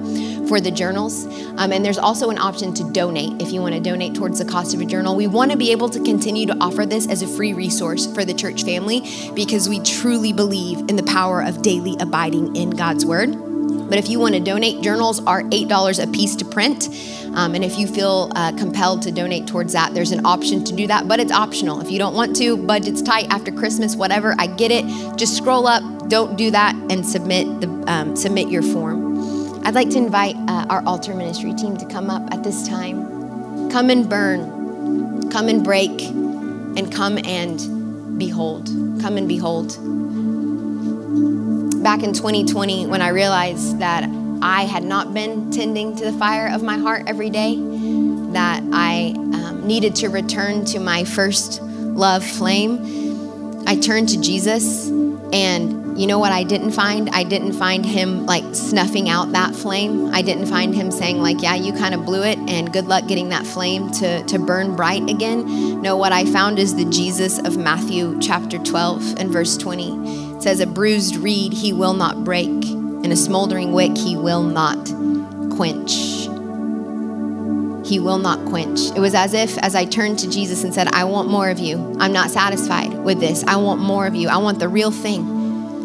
for 0.48 0.60
the 0.62 0.72
journals. 0.72 1.26
Um, 1.58 1.72
and 1.72 1.84
there's 1.84 1.98
also 1.98 2.30
an 2.30 2.38
option 2.38 2.74
to 2.76 2.92
donate 2.92 3.42
if 3.42 3.52
you 3.52 3.62
want 3.62 3.76
to 3.76 3.82
donate 3.82 4.16
towards 4.16 4.40
the 4.40 4.46
cost 4.46 4.74
of 4.74 4.82
a 4.82 4.86
journal. 4.86 5.16
We 5.16 5.28
want 5.28 5.52
to 5.52 5.58
be 5.58 5.72
able 5.72 5.90
to 5.90 6.04
continue 6.04 6.46
to 6.48 6.58
offer 6.62 6.86
this 6.86 7.08
as 7.08 7.22
a 7.22 7.28
free 7.28 7.54
resource 7.54 8.06
for 8.14 8.26
the 8.26 8.34
church 8.34 8.64
family 8.64 9.02
because 9.34 9.70
we 9.70 9.80
truly 9.82 10.34
believe 10.34 10.80
in 10.90 10.96
the 10.96 11.04
power 11.04 11.42
of 11.42 11.62
daily 11.62 11.96
abiding 12.00 12.56
in 12.56 12.72
God's 12.72 13.06
Word. 13.06 13.36
But 13.90 14.00
if 14.00 14.10
you 14.10 14.20
want 14.20 14.34
to 14.34 14.40
donate, 14.40 14.82
journals 14.82 15.24
are 15.26 15.44
$8 15.44 16.04
a 16.04 16.08
piece 16.12 16.36
to 16.38 16.46
print. 16.46 16.90
Um, 17.36 17.54
and 17.54 17.64
if 17.64 17.78
you 17.78 17.88
feel 17.88 18.32
uh, 18.36 18.52
compelled 18.54 19.02
to 19.04 19.12
donate 19.12 19.48
towards 19.48 19.74
that, 19.74 19.94
there's 19.94 20.12
an 20.12 20.26
option 20.26 20.64
to 20.64 20.74
do 20.74 20.88
that, 20.88 21.08
but 21.08 21.20
it's 21.20 21.32
optional. 21.32 21.82
If 21.82 21.92
you 21.92 22.00
don't 22.00 22.16
want 22.16 22.36
to, 22.38 22.58
budget's 22.58 23.02
tight 23.02 23.28
after 23.30 23.52
Christmas, 23.52 23.96
whatever, 23.96 24.34
I 24.40 24.48
get 24.48 24.72
it. 24.72 24.86
Just 25.18 25.38
scroll 25.38 25.68
up, 25.68 25.84
don't 26.10 26.38
do 26.38 26.50
that, 26.52 26.76
and 26.90 27.06
submit 27.06 27.62
the 27.62 27.68
um, 27.88 28.16
submit 28.16 28.50
your 28.50 28.64
form. 28.64 29.05
I'd 29.66 29.74
like 29.74 29.90
to 29.90 29.98
invite 29.98 30.36
uh, 30.48 30.68
our 30.70 30.86
altar 30.86 31.16
ministry 31.16 31.52
team 31.52 31.76
to 31.78 31.88
come 31.88 32.12
up 32.12 32.32
at 32.32 32.44
this 32.44 32.68
time. 32.68 33.72
Come 33.72 33.90
and 33.90 34.08
burn, 34.08 35.32
come 35.32 35.50
and 35.50 35.64
break, 35.64 36.04
and 36.04 36.94
come 36.94 37.18
and 37.26 38.20
behold. 38.20 38.68
Come 39.02 39.18
and 39.18 39.28
behold. 39.28 39.70
Back 41.82 42.04
in 42.04 42.14
2020, 42.14 42.86
when 42.86 43.02
I 43.02 43.08
realized 43.08 43.80
that 43.80 44.08
I 44.44 44.66
had 44.66 44.84
not 44.84 45.16
been 45.16 45.50
tending 45.50 45.96
to 45.96 46.06
the 46.06 46.14
fire 46.14 46.54
of 46.54 46.62
my 46.62 46.78
heart 46.78 47.06
every 47.08 47.32
day, 47.32 47.56
that 47.56 48.62
I 48.72 49.16
um, 49.18 49.66
needed 49.66 49.96
to 49.96 50.10
return 50.10 50.64
to 50.66 50.80
my 50.80 51.06
first 51.06 51.60
love 51.64 52.24
flame, 52.24 53.64
I 53.66 53.78
turned 53.78 54.10
to 54.10 54.22
Jesus 54.22 54.90
and 55.34 55.85
you 55.96 56.08
know 56.08 56.20
what 56.20 56.34
I 56.34 56.44
didn't 56.44 56.72
find? 56.72 57.10
I 57.12 57.24
didn't 57.24 57.54
find 57.54 57.86
him 57.86 58.26
like 58.26 58.44
snuffing 58.54 59.08
out 59.08 59.32
that 59.32 59.56
flame. 59.56 60.14
I 60.14 60.22
didn't 60.22 60.48
find 60.48 60.76
him 60.76 60.92
saying, 60.92 61.22
like, 61.22 61.42
yeah, 61.42 61.56
you 61.56 61.72
kind 61.72 61.96
of 61.96 62.06
blew 62.06 62.22
it 62.22 62.38
and 62.50 62.74
good 62.74 62.86
luck 62.86 63.08
getting 63.08 63.30
that 63.30 63.46
flame 63.46 63.90
to, 63.92 64.22
to 64.26 64.38
burn 64.38 64.76
bright 64.76 65.10
again. 65.10 65.82
No, 65.82 65.96
what 65.96 66.12
I 66.12 66.26
found 66.26 66.60
is 66.60 66.76
the 66.76 66.84
Jesus 66.84 67.40
of 67.40 67.56
Matthew 67.56 68.20
chapter 68.20 68.58
12 68.58 69.20
and 69.20 69.32
verse 69.32 69.56
20. 69.56 70.36
It 70.36 70.44
says, 70.44 70.60
A 70.60 70.68
bruised 70.68 71.16
reed 71.16 71.54
he 71.54 71.72
will 71.72 71.94
not 71.94 72.26
break, 72.26 72.50
and 72.50 73.14
a 73.14 73.16
smoldering 73.16 73.72
wick 73.72 73.96
he 73.96 74.18
will 74.18 74.44
not 74.44 74.78
quench. 75.56 75.94
He 77.88 78.00
will 78.00 78.18
not 78.18 78.44
quench. 78.50 78.82
It 78.96 79.00
was 79.00 79.16
as 79.16 79.34
if, 79.34 79.58
as 79.60 79.76
I 79.76 79.86
turned 79.86 80.20
to 80.20 80.30
Jesus 80.30 80.66
and 80.66 80.74
said, 80.74 80.88
I 80.88 81.06
want 81.06 81.30
more 81.30 81.50
of 81.50 81.60
you. 81.60 81.96
I'm 82.00 82.12
not 82.12 82.32
satisfied 82.32 82.94
with 82.94 83.20
this. 83.20 83.46
I 83.46 83.56
want 83.58 83.80
more 83.80 84.08
of 84.08 84.16
you. 84.16 84.28
I 84.28 84.38
want 84.38 84.60
the 84.60 84.68
real 84.68 84.92
thing. 84.92 85.35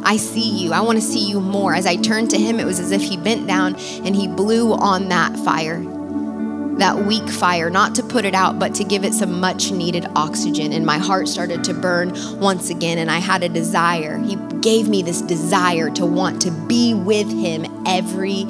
I 0.02 0.16
see 0.16 0.48
you. 0.48 0.72
I 0.72 0.80
want 0.80 0.98
to 0.98 1.04
see 1.04 1.28
you 1.28 1.40
more. 1.40 1.74
As 1.74 1.86
I 1.86 1.96
turned 1.96 2.30
to 2.30 2.38
him, 2.38 2.58
it 2.58 2.64
was 2.64 2.80
as 2.80 2.90
if 2.90 3.02
he 3.02 3.16
bent 3.16 3.46
down 3.46 3.76
and 4.04 4.16
he 4.16 4.26
blew 4.28 4.72
on 4.72 5.08
that 5.08 5.36
fire, 5.38 5.80
that 6.78 7.04
weak 7.06 7.28
fire, 7.28 7.70
not 7.70 7.94
to 7.96 8.02
put 8.02 8.24
it 8.24 8.34
out, 8.34 8.58
but 8.58 8.74
to 8.76 8.84
give 8.84 9.04
it 9.04 9.14
some 9.14 9.40
much 9.40 9.70
needed 9.70 10.06
oxygen. 10.16 10.72
And 10.72 10.84
my 10.84 10.98
heart 10.98 11.28
started 11.28 11.62
to 11.64 11.74
burn 11.74 12.12
once 12.40 12.70
again, 12.70 12.98
and 12.98 13.10
I 13.10 13.18
had 13.18 13.42
a 13.42 13.48
desire. 13.48 14.18
He 14.18 14.36
gave 14.60 14.88
me 14.88 15.02
this 15.02 15.20
desire 15.22 15.90
to 15.90 16.06
want 16.06 16.42
to 16.42 16.50
be 16.50 16.94
with 16.94 17.30
him 17.30 17.66
every 17.86 18.44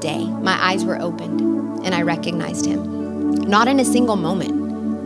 day. 0.00 0.24
My 0.24 0.58
eyes 0.62 0.84
were 0.84 1.00
opened, 1.00 1.40
and 1.84 1.94
I 1.94 2.02
recognized 2.02 2.66
him. 2.66 3.34
Not 3.34 3.66
in 3.66 3.80
a 3.80 3.84
single 3.84 4.16
moment 4.16 4.61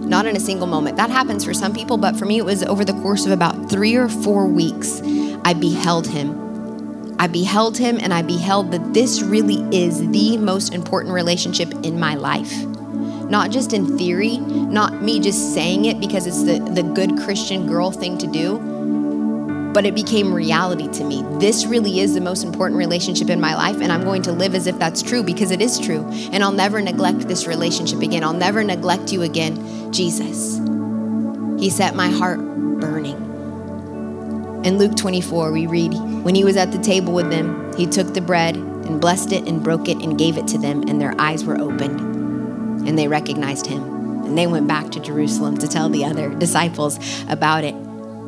not 0.07 0.27
in 0.27 0.37
a 0.37 0.41
single 0.41 0.67
moment. 0.67 0.97
That 0.97 1.11
happens 1.11 1.45
for 1.45 1.53
some 1.53 1.75
people, 1.75 1.97
but 1.99 2.17
for 2.17 2.25
me, 2.25 2.39
it 2.39 2.45
was 2.45 2.63
over 2.63 2.85
the 2.85 2.93
course 2.95 3.27
of 3.27 3.33
about 3.33 3.69
three 3.69 3.97
or 3.97 4.09
four 4.09 4.47
weeks. 4.47 5.03
I 5.45 5.53
beheld 5.53 6.07
him. 6.07 7.17
I 7.19 7.27
beheld 7.27 7.77
him 7.77 7.99
and 8.01 8.13
I 8.13 8.23
beheld 8.23 8.71
that 8.73 8.95
this 8.95 9.23
really 9.23 9.57
is 9.77 10.07
the 10.11 10.37
most 10.37 10.75
important 10.75 11.15
relationship 11.15 11.73
in 11.83 11.99
my 11.99 12.15
life. 12.15 12.55
Not 13.31 13.51
just 13.51 13.73
in 13.73 13.99
theory, 13.99 14.39
not 14.39 15.03
me 15.03 15.19
just 15.19 15.55
saying 15.55 15.87
it 15.87 15.99
because 15.99 16.27
it's 16.27 16.45
the, 16.45 16.61
the 16.61 16.83
good 16.83 17.19
Christian 17.19 17.67
girl 17.67 17.91
thing 17.91 18.19
to 18.19 18.27
do, 18.27 18.59
but 19.73 19.85
it 19.85 19.95
became 19.95 20.33
reality 20.33 20.89
to 20.89 21.05
me. 21.05 21.23
This 21.39 21.67
really 21.67 22.01
is 22.01 22.15
the 22.15 22.21
most 22.21 22.45
important 22.45 22.79
relationship 22.79 23.29
in 23.29 23.41
my 23.41 23.55
life, 23.55 23.81
and 23.81 23.93
I'm 23.93 24.05
going 24.05 24.23
to 24.23 24.33
live 24.33 24.55
as 24.55 24.67
if 24.67 24.79
that's 24.79 25.03
true 25.03 25.23
because 25.23 25.51
it 25.51 25.61
is 25.61 25.79
true. 25.79 26.03
And 26.33 26.43
I'll 26.43 26.53
never 26.53 26.81
neglect 26.81 27.29
this 27.29 27.47
relationship 27.47 28.01
again. 28.01 28.25
I'll 28.25 28.33
never 28.33 28.65
neglect 28.65 29.13
you 29.13 29.21
again, 29.21 29.86
Jesus. 29.93 30.59
He 31.59 31.71
set 31.71 31.95
my 31.95 32.09
heart 32.09 32.39
burning. 32.81 33.17
In 34.65 34.79
Luke 34.79 34.97
24, 34.97 35.53
we 35.53 35.67
read, 35.67 35.95
When 36.25 36.35
he 36.35 36.45
was 36.45 36.57
at 36.57 36.73
the 36.73 36.79
table 36.79 37.13
with 37.13 37.31
them, 37.31 37.73
he 37.77 37.87
took 37.87 38.15
the 38.15 38.21
bread 38.21 38.57
and 38.57 39.01
blessed 39.01 39.33
it 39.33 39.47
and 39.47 39.63
broke 39.63 39.89
it 39.89 39.99
and 39.99 40.19
gave 40.19 40.37
it 40.37 40.49
to 40.49 40.59
them, 40.59 40.83
and 40.89 41.01
their 41.01 41.15
eyes 41.21 41.45
were 41.45 41.59
opened, 41.59 42.01
and 42.89 42.99
they 42.99 43.09
recognized 43.09 43.67
him. 43.67 43.83
And 44.25 44.37
they 44.37 44.47
went 44.47 44.67
back 44.67 44.91
to 44.91 45.01
Jerusalem 45.01 45.57
to 45.59 45.69
tell 45.69 45.89
the 45.89 46.05
other 46.05 46.35
disciples 46.35 46.99
about 47.29 47.63
it. 47.63 47.75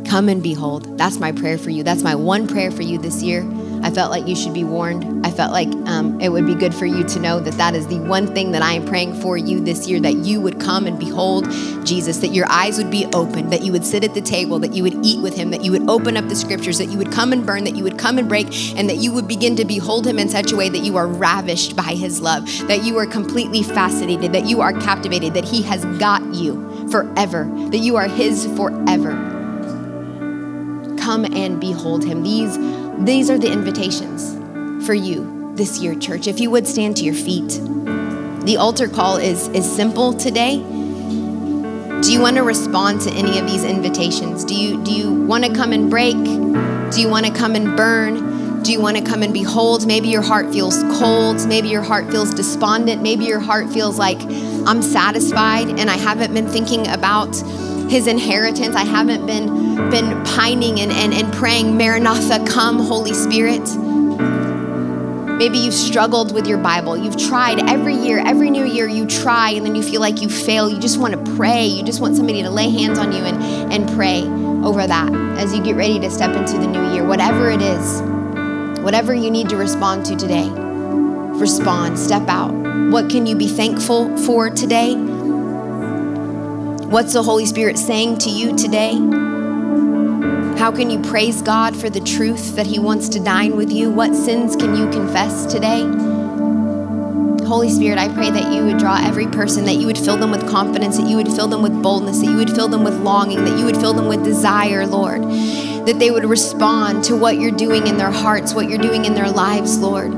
Come 0.06 0.28
and 0.28 0.42
behold. 0.42 0.96
That's 0.96 1.18
my 1.18 1.32
prayer 1.32 1.59
for 1.59 1.70
you. 1.70 1.82
That's 1.82 2.02
my 2.02 2.14
one 2.14 2.46
prayer 2.46 2.70
for 2.70 2.82
you 2.82 2.98
this 2.98 3.22
year. 3.22 3.42
I 3.83 3.91
felt 3.91 4.11
like 4.11 4.26
you 4.26 4.37
should 4.37 4.55
be 4.55 4.64
warned. 4.64 5.26
I 5.26 5.31
felt 5.31 5.53
like 5.53 5.68
um, 5.89 6.20
it 6.20 6.31
would 6.31 6.47
be 6.47 6.55
good 6.55 6.74
for 6.74 6.87
you 6.87 7.05
to 7.05 7.20
know 7.20 7.41
that 7.41 7.55
that 7.55 7.74
is 7.74 7.87
the 7.87 8.01
one 8.01 8.26
thing 8.35 8.53
that 8.53 8.62
I 8.62 8.72
am 8.72 8.87
praying 8.87 9.20
for 9.20 9.37
you 9.37 9.61
this 9.61 9.89
year 9.89 10.01
that 10.01 10.14
you 10.16 10.41
would 10.41 10.61
come 10.61 10.87
and 10.87 10.99
behold 10.99 11.51
Jesus, 11.85 12.18
that 12.18 12.29
your 12.29 12.47
eyes 12.51 12.79
would 12.79 12.91
be 12.91 13.07
open, 13.14 13.51
that 13.51 13.62
you 13.62 13.72
would 13.72 13.85
sit 13.85 14.05
at 14.05 14.14
the 14.14 14.20
table, 14.20 14.59
that 14.59 14.72
you 14.72 14.83
would 14.83 15.05
eat 15.05 15.22
with 15.22 15.37
him, 15.37 15.51
that 15.51 15.64
you 15.64 15.72
would 15.72 15.89
open 15.89 16.16
up 16.16 16.29
the 16.29 16.37
scriptures, 16.37 16.79
that 16.79 16.87
you 16.87 16.99
would 16.99 17.12
come 17.12 17.33
and 17.33 17.47
burn, 17.47 17.64
that 17.64 17.76
you 17.76 17.85
would 17.85 17.99
come 17.99 18.18
and 18.18 18.29
break, 18.29 18.47
and 18.76 18.89
that 18.89 18.97
you 18.97 19.12
would 19.12 19.26
begin 19.29 19.57
to 19.57 19.64
behold 19.64 20.07
him 20.07 20.18
in 20.18 20.29
such 20.29 20.53
a 20.53 20.57
way 20.57 20.68
that 20.68 20.81
you 20.81 20.97
are 20.97 21.07
ravished 21.07 21.76
by 21.76 21.95
his 21.95 22.20
love, 22.20 22.45
that 22.68 22.85
you 22.85 22.99
are 22.99 23.07
completely 23.07 23.62
fascinated, 23.62 24.33
that 24.33 24.47
you 24.47 24.61
are 24.61 24.72
captivated, 24.72 25.35
that 25.35 25.45
he 25.45 25.62
has 25.62 25.85
got 25.99 26.22
you 26.35 26.89
forever, 26.91 27.45
that 27.70 27.79
you 27.79 27.97
are 27.97 28.09
his 28.09 28.47
forever. 28.57 29.12
Come 30.99 31.24
and 31.24 31.61
behold 31.61 32.05
him. 32.05 32.22
These 32.22 32.57
these 33.05 33.30
are 33.30 33.38
the 33.38 33.51
invitations 33.51 34.34
for 34.86 34.94
you 34.94 35.53
this 35.55 35.78
year, 35.78 35.94
church. 35.94 36.26
If 36.26 36.40
you 36.40 36.51
would 36.51 36.66
stand 36.66 36.96
to 36.99 37.05
your 37.05 37.14
feet. 37.14 37.61
The 38.44 38.57
altar 38.57 38.88
call 38.88 39.16
is, 39.16 39.49
is 39.49 39.70
simple 39.70 40.14
today. 40.14 40.59
Do 40.59 42.12
you 42.12 42.20
want 42.20 42.36
to 42.36 42.42
respond 42.42 43.01
to 43.03 43.11
any 43.11 43.38
of 43.38 43.46
these 43.46 43.64
invitations? 43.64 44.44
Do 44.44 44.55
you, 44.55 44.82
do 44.84 44.92
you 44.92 45.12
want 45.12 45.44
to 45.44 45.53
come 45.53 45.72
and 45.72 45.90
break? 45.90 46.14
Do 46.14 47.01
you 47.01 47.09
want 47.09 47.26
to 47.26 47.32
come 47.32 47.55
and 47.55 47.76
burn? 47.76 48.62
Do 48.62 48.72
you 48.72 48.80
want 48.80 48.96
to 48.96 49.03
come 49.03 49.22
and 49.22 49.34
behold? 49.34 49.86
Maybe 49.86 50.09
your 50.09 50.22
heart 50.22 50.53
feels 50.53 50.82
cold. 50.99 51.46
Maybe 51.46 51.68
your 51.68 51.82
heart 51.82 52.11
feels 52.11 52.32
despondent. 52.32 53.03
Maybe 53.03 53.24
your 53.24 53.40
heart 53.40 53.68
feels 53.68 53.99
like 53.99 54.20
I'm 54.66 54.80
satisfied 54.80 55.68
and 55.68 55.90
I 55.90 55.96
haven't 55.96 56.32
been 56.32 56.49
thinking 56.49 56.86
about 56.88 57.34
his 57.89 58.07
inheritance. 58.07 58.76
I 58.76 58.84
haven't 58.84 59.26
been 59.26 59.68
been 59.91 60.22
pining 60.24 60.80
and, 60.80 60.93
and, 60.93 61.14
and 61.14 61.32
praying, 61.32 61.76
Maranatha, 61.76 62.45
come, 62.47 62.78
Holy 62.78 63.14
Spirit. 63.14 63.66
Maybe 65.39 65.59
you've 65.59 65.72
struggled 65.72 66.34
with 66.34 66.49
your 66.49 66.59
Bible. 66.59 66.97
You've 66.97 67.16
tried 67.16 67.61
every 67.70 67.95
year, 67.95 68.18
every 68.18 68.51
new 68.51 68.64
year, 68.64 68.89
you 68.89 69.07
try, 69.07 69.51
and 69.51 69.64
then 69.64 69.76
you 69.76 69.84
feel 69.84 70.01
like 70.01 70.20
you 70.20 70.28
fail. 70.28 70.68
You 70.68 70.80
just 70.80 70.99
want 70.99 71.14
to 71.14 71.36
pray. 71.36 71.64
You 71.64 71.84
just 71.84 72.01
want 72.01 72.16
somebody 72.16 72.43
to 72.43 72.51
lay 72.51 72.70
hands 72.70 72.99
on 72.99 73.12
you 73.12 73.22
and, 73.22 73.72
and 73.72 73.89
pray 73.95 74.24
over 74.66 74.84
that 74.84 75.12
as 75.39 75.55
you 75.55 75.62
get 75.62 75.76
ready 75.76 76.01
to 76.01 76.11
step 76.11 76.34
into 76.34 76.59
the 76.59 76.66
new 76.66 76.93
year. 76.93 77.07
Whatever 77.07 77.51
it 77.51 77.62
is, 77.62 78.03
whatever 78.82 79.14
you 79.14 79.30
need 79.30 79.49
to 79.51 79.57
respond 79.57 80.05
to 80.07 80.16
today, 80.16 80.49
respond, 80.51 81.99
step 81.99 82.26
out. 82.26 82.53
What 82.91 83.09
can 83.09 83.24
you 83.24 83.36
be 83.36 83.47
thankful 83.47 84.16
for 84.18 84.51
today? 84.51 85.07
What's 86.89 87.12
the 87.12 87.22
Holy 87.22 87.45
Spirit 87.45 87.76
saying 87.76 88.16
to 88.20 88.30
you 88.30 88.57
today? 88.57 88.95
How 90.57 90.72
can 90.72 90.89
you 90.89 90.99
praise 91.03 91.43
God 91.43 91.76
for 91.76 91.91
the 91.91 92.01
truth 92.01 92.57
that 92.57 92.66
He 92.66 92.78
wants 92.78 93.11
to 93.11 93.20
dine 93.20 93.59
with 93.59 93.70
you? 93.70 93.91
What 93.91 94.14
sins 94.14 94.57
can 94.57 94.74
you 94.74 94.89
confess 94.89 95.45
today? 95.45 95.82
Holy 97.47 97.68
Spirit, 97.68 97.99
I 97.99 98.09
pray 98.14 98.30
that 98.30 98.55
you 98.55 98.64
would 98.64 98.78
draw 98.78 98.99
every 99.07 99.26
person, 99.26 99.66
that 99.66 99.74
you 99.74 99.84
would 99.84 99.99
fill 99.99 100.16
them 100.16 100.30
with 100.30 100.49
confidence, 100.49 100.97
that 100.97 101.07
you 101.07 101.16
would 101.16 101.28
fill 101.28 101.47
them 101.47 101.61
with 101.61 101.82
boldness, 101.82 102.20
that 102.20 102.30
you 102.30 102.39
would 102.39 102.53
fill 102.53 102.68
them 102.68 102.84
with 102.84 102.95
longing, 102.95 103.45
that 103.45 103.59
you 103.59 103.66
would 103.66 103.76
fill 103.76 103.93
them 103.93 104.09
with 104.09 104.24
desire, 104.24 104.86
Lord. 104.86 105.20
That 105.84 105.97
they 105.99 106.11
would 106.11 106.24
respond 106.24 107.05
to 107.05 107.16
what 107.16 107.36
you're 107.36 107.51
doing 107.51 107.86
in 107.86 107.99
their 107.99 108.11
hearts, 108.11 108.55
what 108.55 108.70
you're 108.70 108.78
doing 108.78 109.05
in 109.05 109.12
their 109.12 109.30
lives, 109.30 109.76
Lord. 109.76 110.12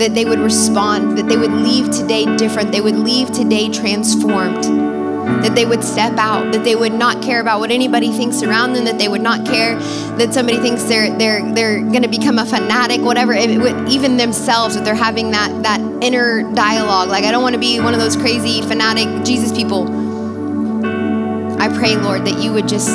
That 0.00 0.16
they 0.16 0.24
would 0.24 0.40
respond, 0.40 1.18
that 1.18 1.28
they 1.28 1.36
would 1.36 1.52
leave 1.52 1.88
today 1.92 2.36
different, 2.36 2.72
they 2.72 2.80
would 2.80 2.96
leave 2.96 3.30
today 3.30 3.68
transformed 3.70 4.85
that 5.26 5.54
they 5.54 5.66
would 5.66 5.82
step 5.82 6.16
out, 6.18 6.52
that 6.52 6.64
they 6.64 6.76
would 6.76 6.92
not 6.92 7.22
care 7.22 7.40
about 7.40 7.58
what 7.58 7.70
anybody 7.70 8.12
thinks 8.12 8.42
around 8.42 8.72
them, 8.72 8.84
that 8.84 8.98
they 8.98 9.08
would 9.08 9.20
not 9.20 9.44
care 9.44 9.76
that 10.16 10.32
somebody 10.32 10.58
thinks 10.58 10.84
they're 10.84 11.16
they're 11.18 11.52
they're 11.52 11.80
going 11.80 12.02
to 12.02 12.08
become 12.08 12.38
a 12.38 12.46
fanatic, 12.46 13.00
whatever. 13.00 13.32
Would, 13.34 13.88
even 13.88 14.16
themselves, 14.16 14.76
that 14.76 14.84
they're 14.84 14.94
having 14.94 15.32
that 15.32 15.62
that 15.64 15.80
inner 16.02 16.42
dialogue. 16.54 17.08
Like 17.08 17.24
I 17.24 17.30
don't 17.30 17.42
want 17.42 17.54
to 17.54 17.60
be 17.60 17.80
one 17.80 17.94
of 17.94 18.00
those 18.00 18.16
crazy 18.16 18.62
fanatic 18.62 19.24
Jesus 19.24 19.52
people. 19.52 19.86
I 21.60 21.68
pray, 21.68 21.96
Lord, 21.96 22.24
that 22.26 22.38
you 22.38 22.52
would 22.52 22.68
just 22.68 22.88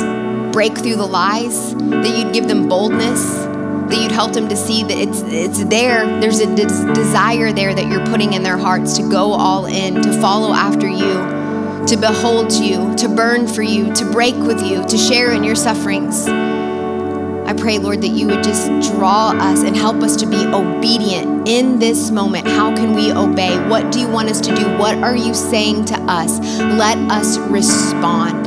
break 0.52 0.76
through 0.78 0.96
the 0.96 1.06
lies, 1.06 1.74
that 1.74 2.16
you'd 2.16 2.32
give 2.32 2.48
them 2.48 2.68
boldness, 2.68 3.22
that 3.34 3.98
you'd 4.00 4.12
help 4.12 4.32
them 4.32 4.48
to 4.48 4.56
see 4.56 4.82
that 4.84 4.96
it's 4.96 5.20
it's 5.22 5.64
there. 5.64 6.06
There's 6.20 6.40
a 6.40 6.46
des- 6.54 6.92
desire 6.94 7.52
there 7.52 7.74
that 7.74 7.86
you're 7.88 8.06
putting 8.06 8.32
in 8.32 8.42
their 8.42 8.58
hearts 8.58 8.96
to 8.96 9.08
go 9.08 9.32
all 9.32 9.66
in, 9.66 10.00
to 10.02 10.20
follow 10.20 10.52
after 10.52 10.88
you 10.88 11.41
to 11.86 11.96
behold 11.96 12.52
you, 12.52 12.94
to 12.96 13.08
burn 13.08 13.46
for 13.46 13.62
you, 13.62 13.92
to 13.94 14.04
break 14.10 14.36
with 14.36 14.62
you, 14.62 14.86
to 14.86 14.96
share 14.96 15.32
in 15.32 15.42
your 15.42 15.56
sufferings. 15.56 16.28
I 16.28 17.54
pray, 17.54 17.78
Lord, 17.78 18.00
that 18.02 18.08
you 18.08 18.28
would 18.28 18.42
just 18.42 18.68
draw 18.92 19.32
us 19.32 19.62
and 19.62 19.76
help 19.76 19.96
us 19.96 20.16
to 20.16 20.26
be 20.26 20.46
obedient 20.46 21.48
in 21.48 21.78
this 21.78 22.10
moment. 22.10 22.46
How 22.46 22.74
can 22.74 22.94
we 22.94 23.12
obey? 23.12 23.58
What 23.68 23.92
do 23.92 24.00
you 24.00 24.08
want 24.08 24.30
us 24.30 24.40
to 24.42 24.54
do? 24.54 24.62
What 24.78 24.96
are 24.98 25.16
you 25.16 25.34
saying 25.34 25.86
to 25.86 25.94
us? 26.02 26.38
Let 26.60 26.96
us 27.10 27.38
respond. 27.38 28.46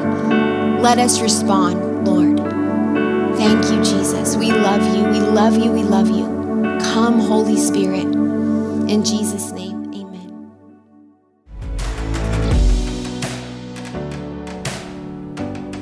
Let 0.81 0.97
us 0.97 1.21
respond, 1.21 2.07
Lord. 2.07 2.37
Thank 3.37 3.65
you, 3.65 3.83
Jesus. 3.83 4.37
We 4.37 4.51
love 4.51 4.81
you. 4.95 5.03
We 5.03 5.19
love 5.19 5.57
you. 5.57 5.71
We 5.71 5.83
love 5.83 6.09
you. 6.09 6.25
Come, 6.79 7.19
Holy 7.19 7.57
Spirit. 7.57 8.05
In 8.05 9.03
Jesus' 9.03 9.51
name. 9.51 9.74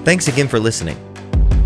Thanks 0.04 0.28
again 0.28 0.49
for 0.49 0.60
listening. 0.60 0.97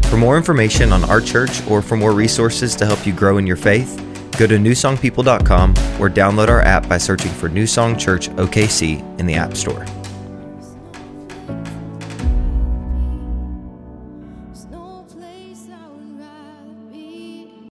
For 0.04 0.18
more 0.18 0.38
information 0.38 0.94
on 0.94 1.04
our 1.06 1.20
church 1.20 1.66
or 1.68 1.82
for 1.82 1.98
more 1.98 2.12
resources 2.12 2.76
to 2.76 2.86
help 2.86 3.06
you 3.06 3.12
grow 3.12 3.40
in 3.40 3.48
your 3.48 3.56
faith, 3.56 3.98
go 4.38 4.46
to 4.46 4.58
newsongpeople.com 4.58 5.72
or 6.00 6.10
download 6.10 6.48
our 6.48 6.62
app 6.62 6.88
by 6.88 7.00
searching 7.00 7.32
for 7.32 7.50
New 7.50 7.66
Song 7.66 7.98
Church 7.98 8.30
OKC 8.30 9.20
in 9.20 9.26
the 9.26 9.34
App 9.34 9.56
Store. 9.56 9.86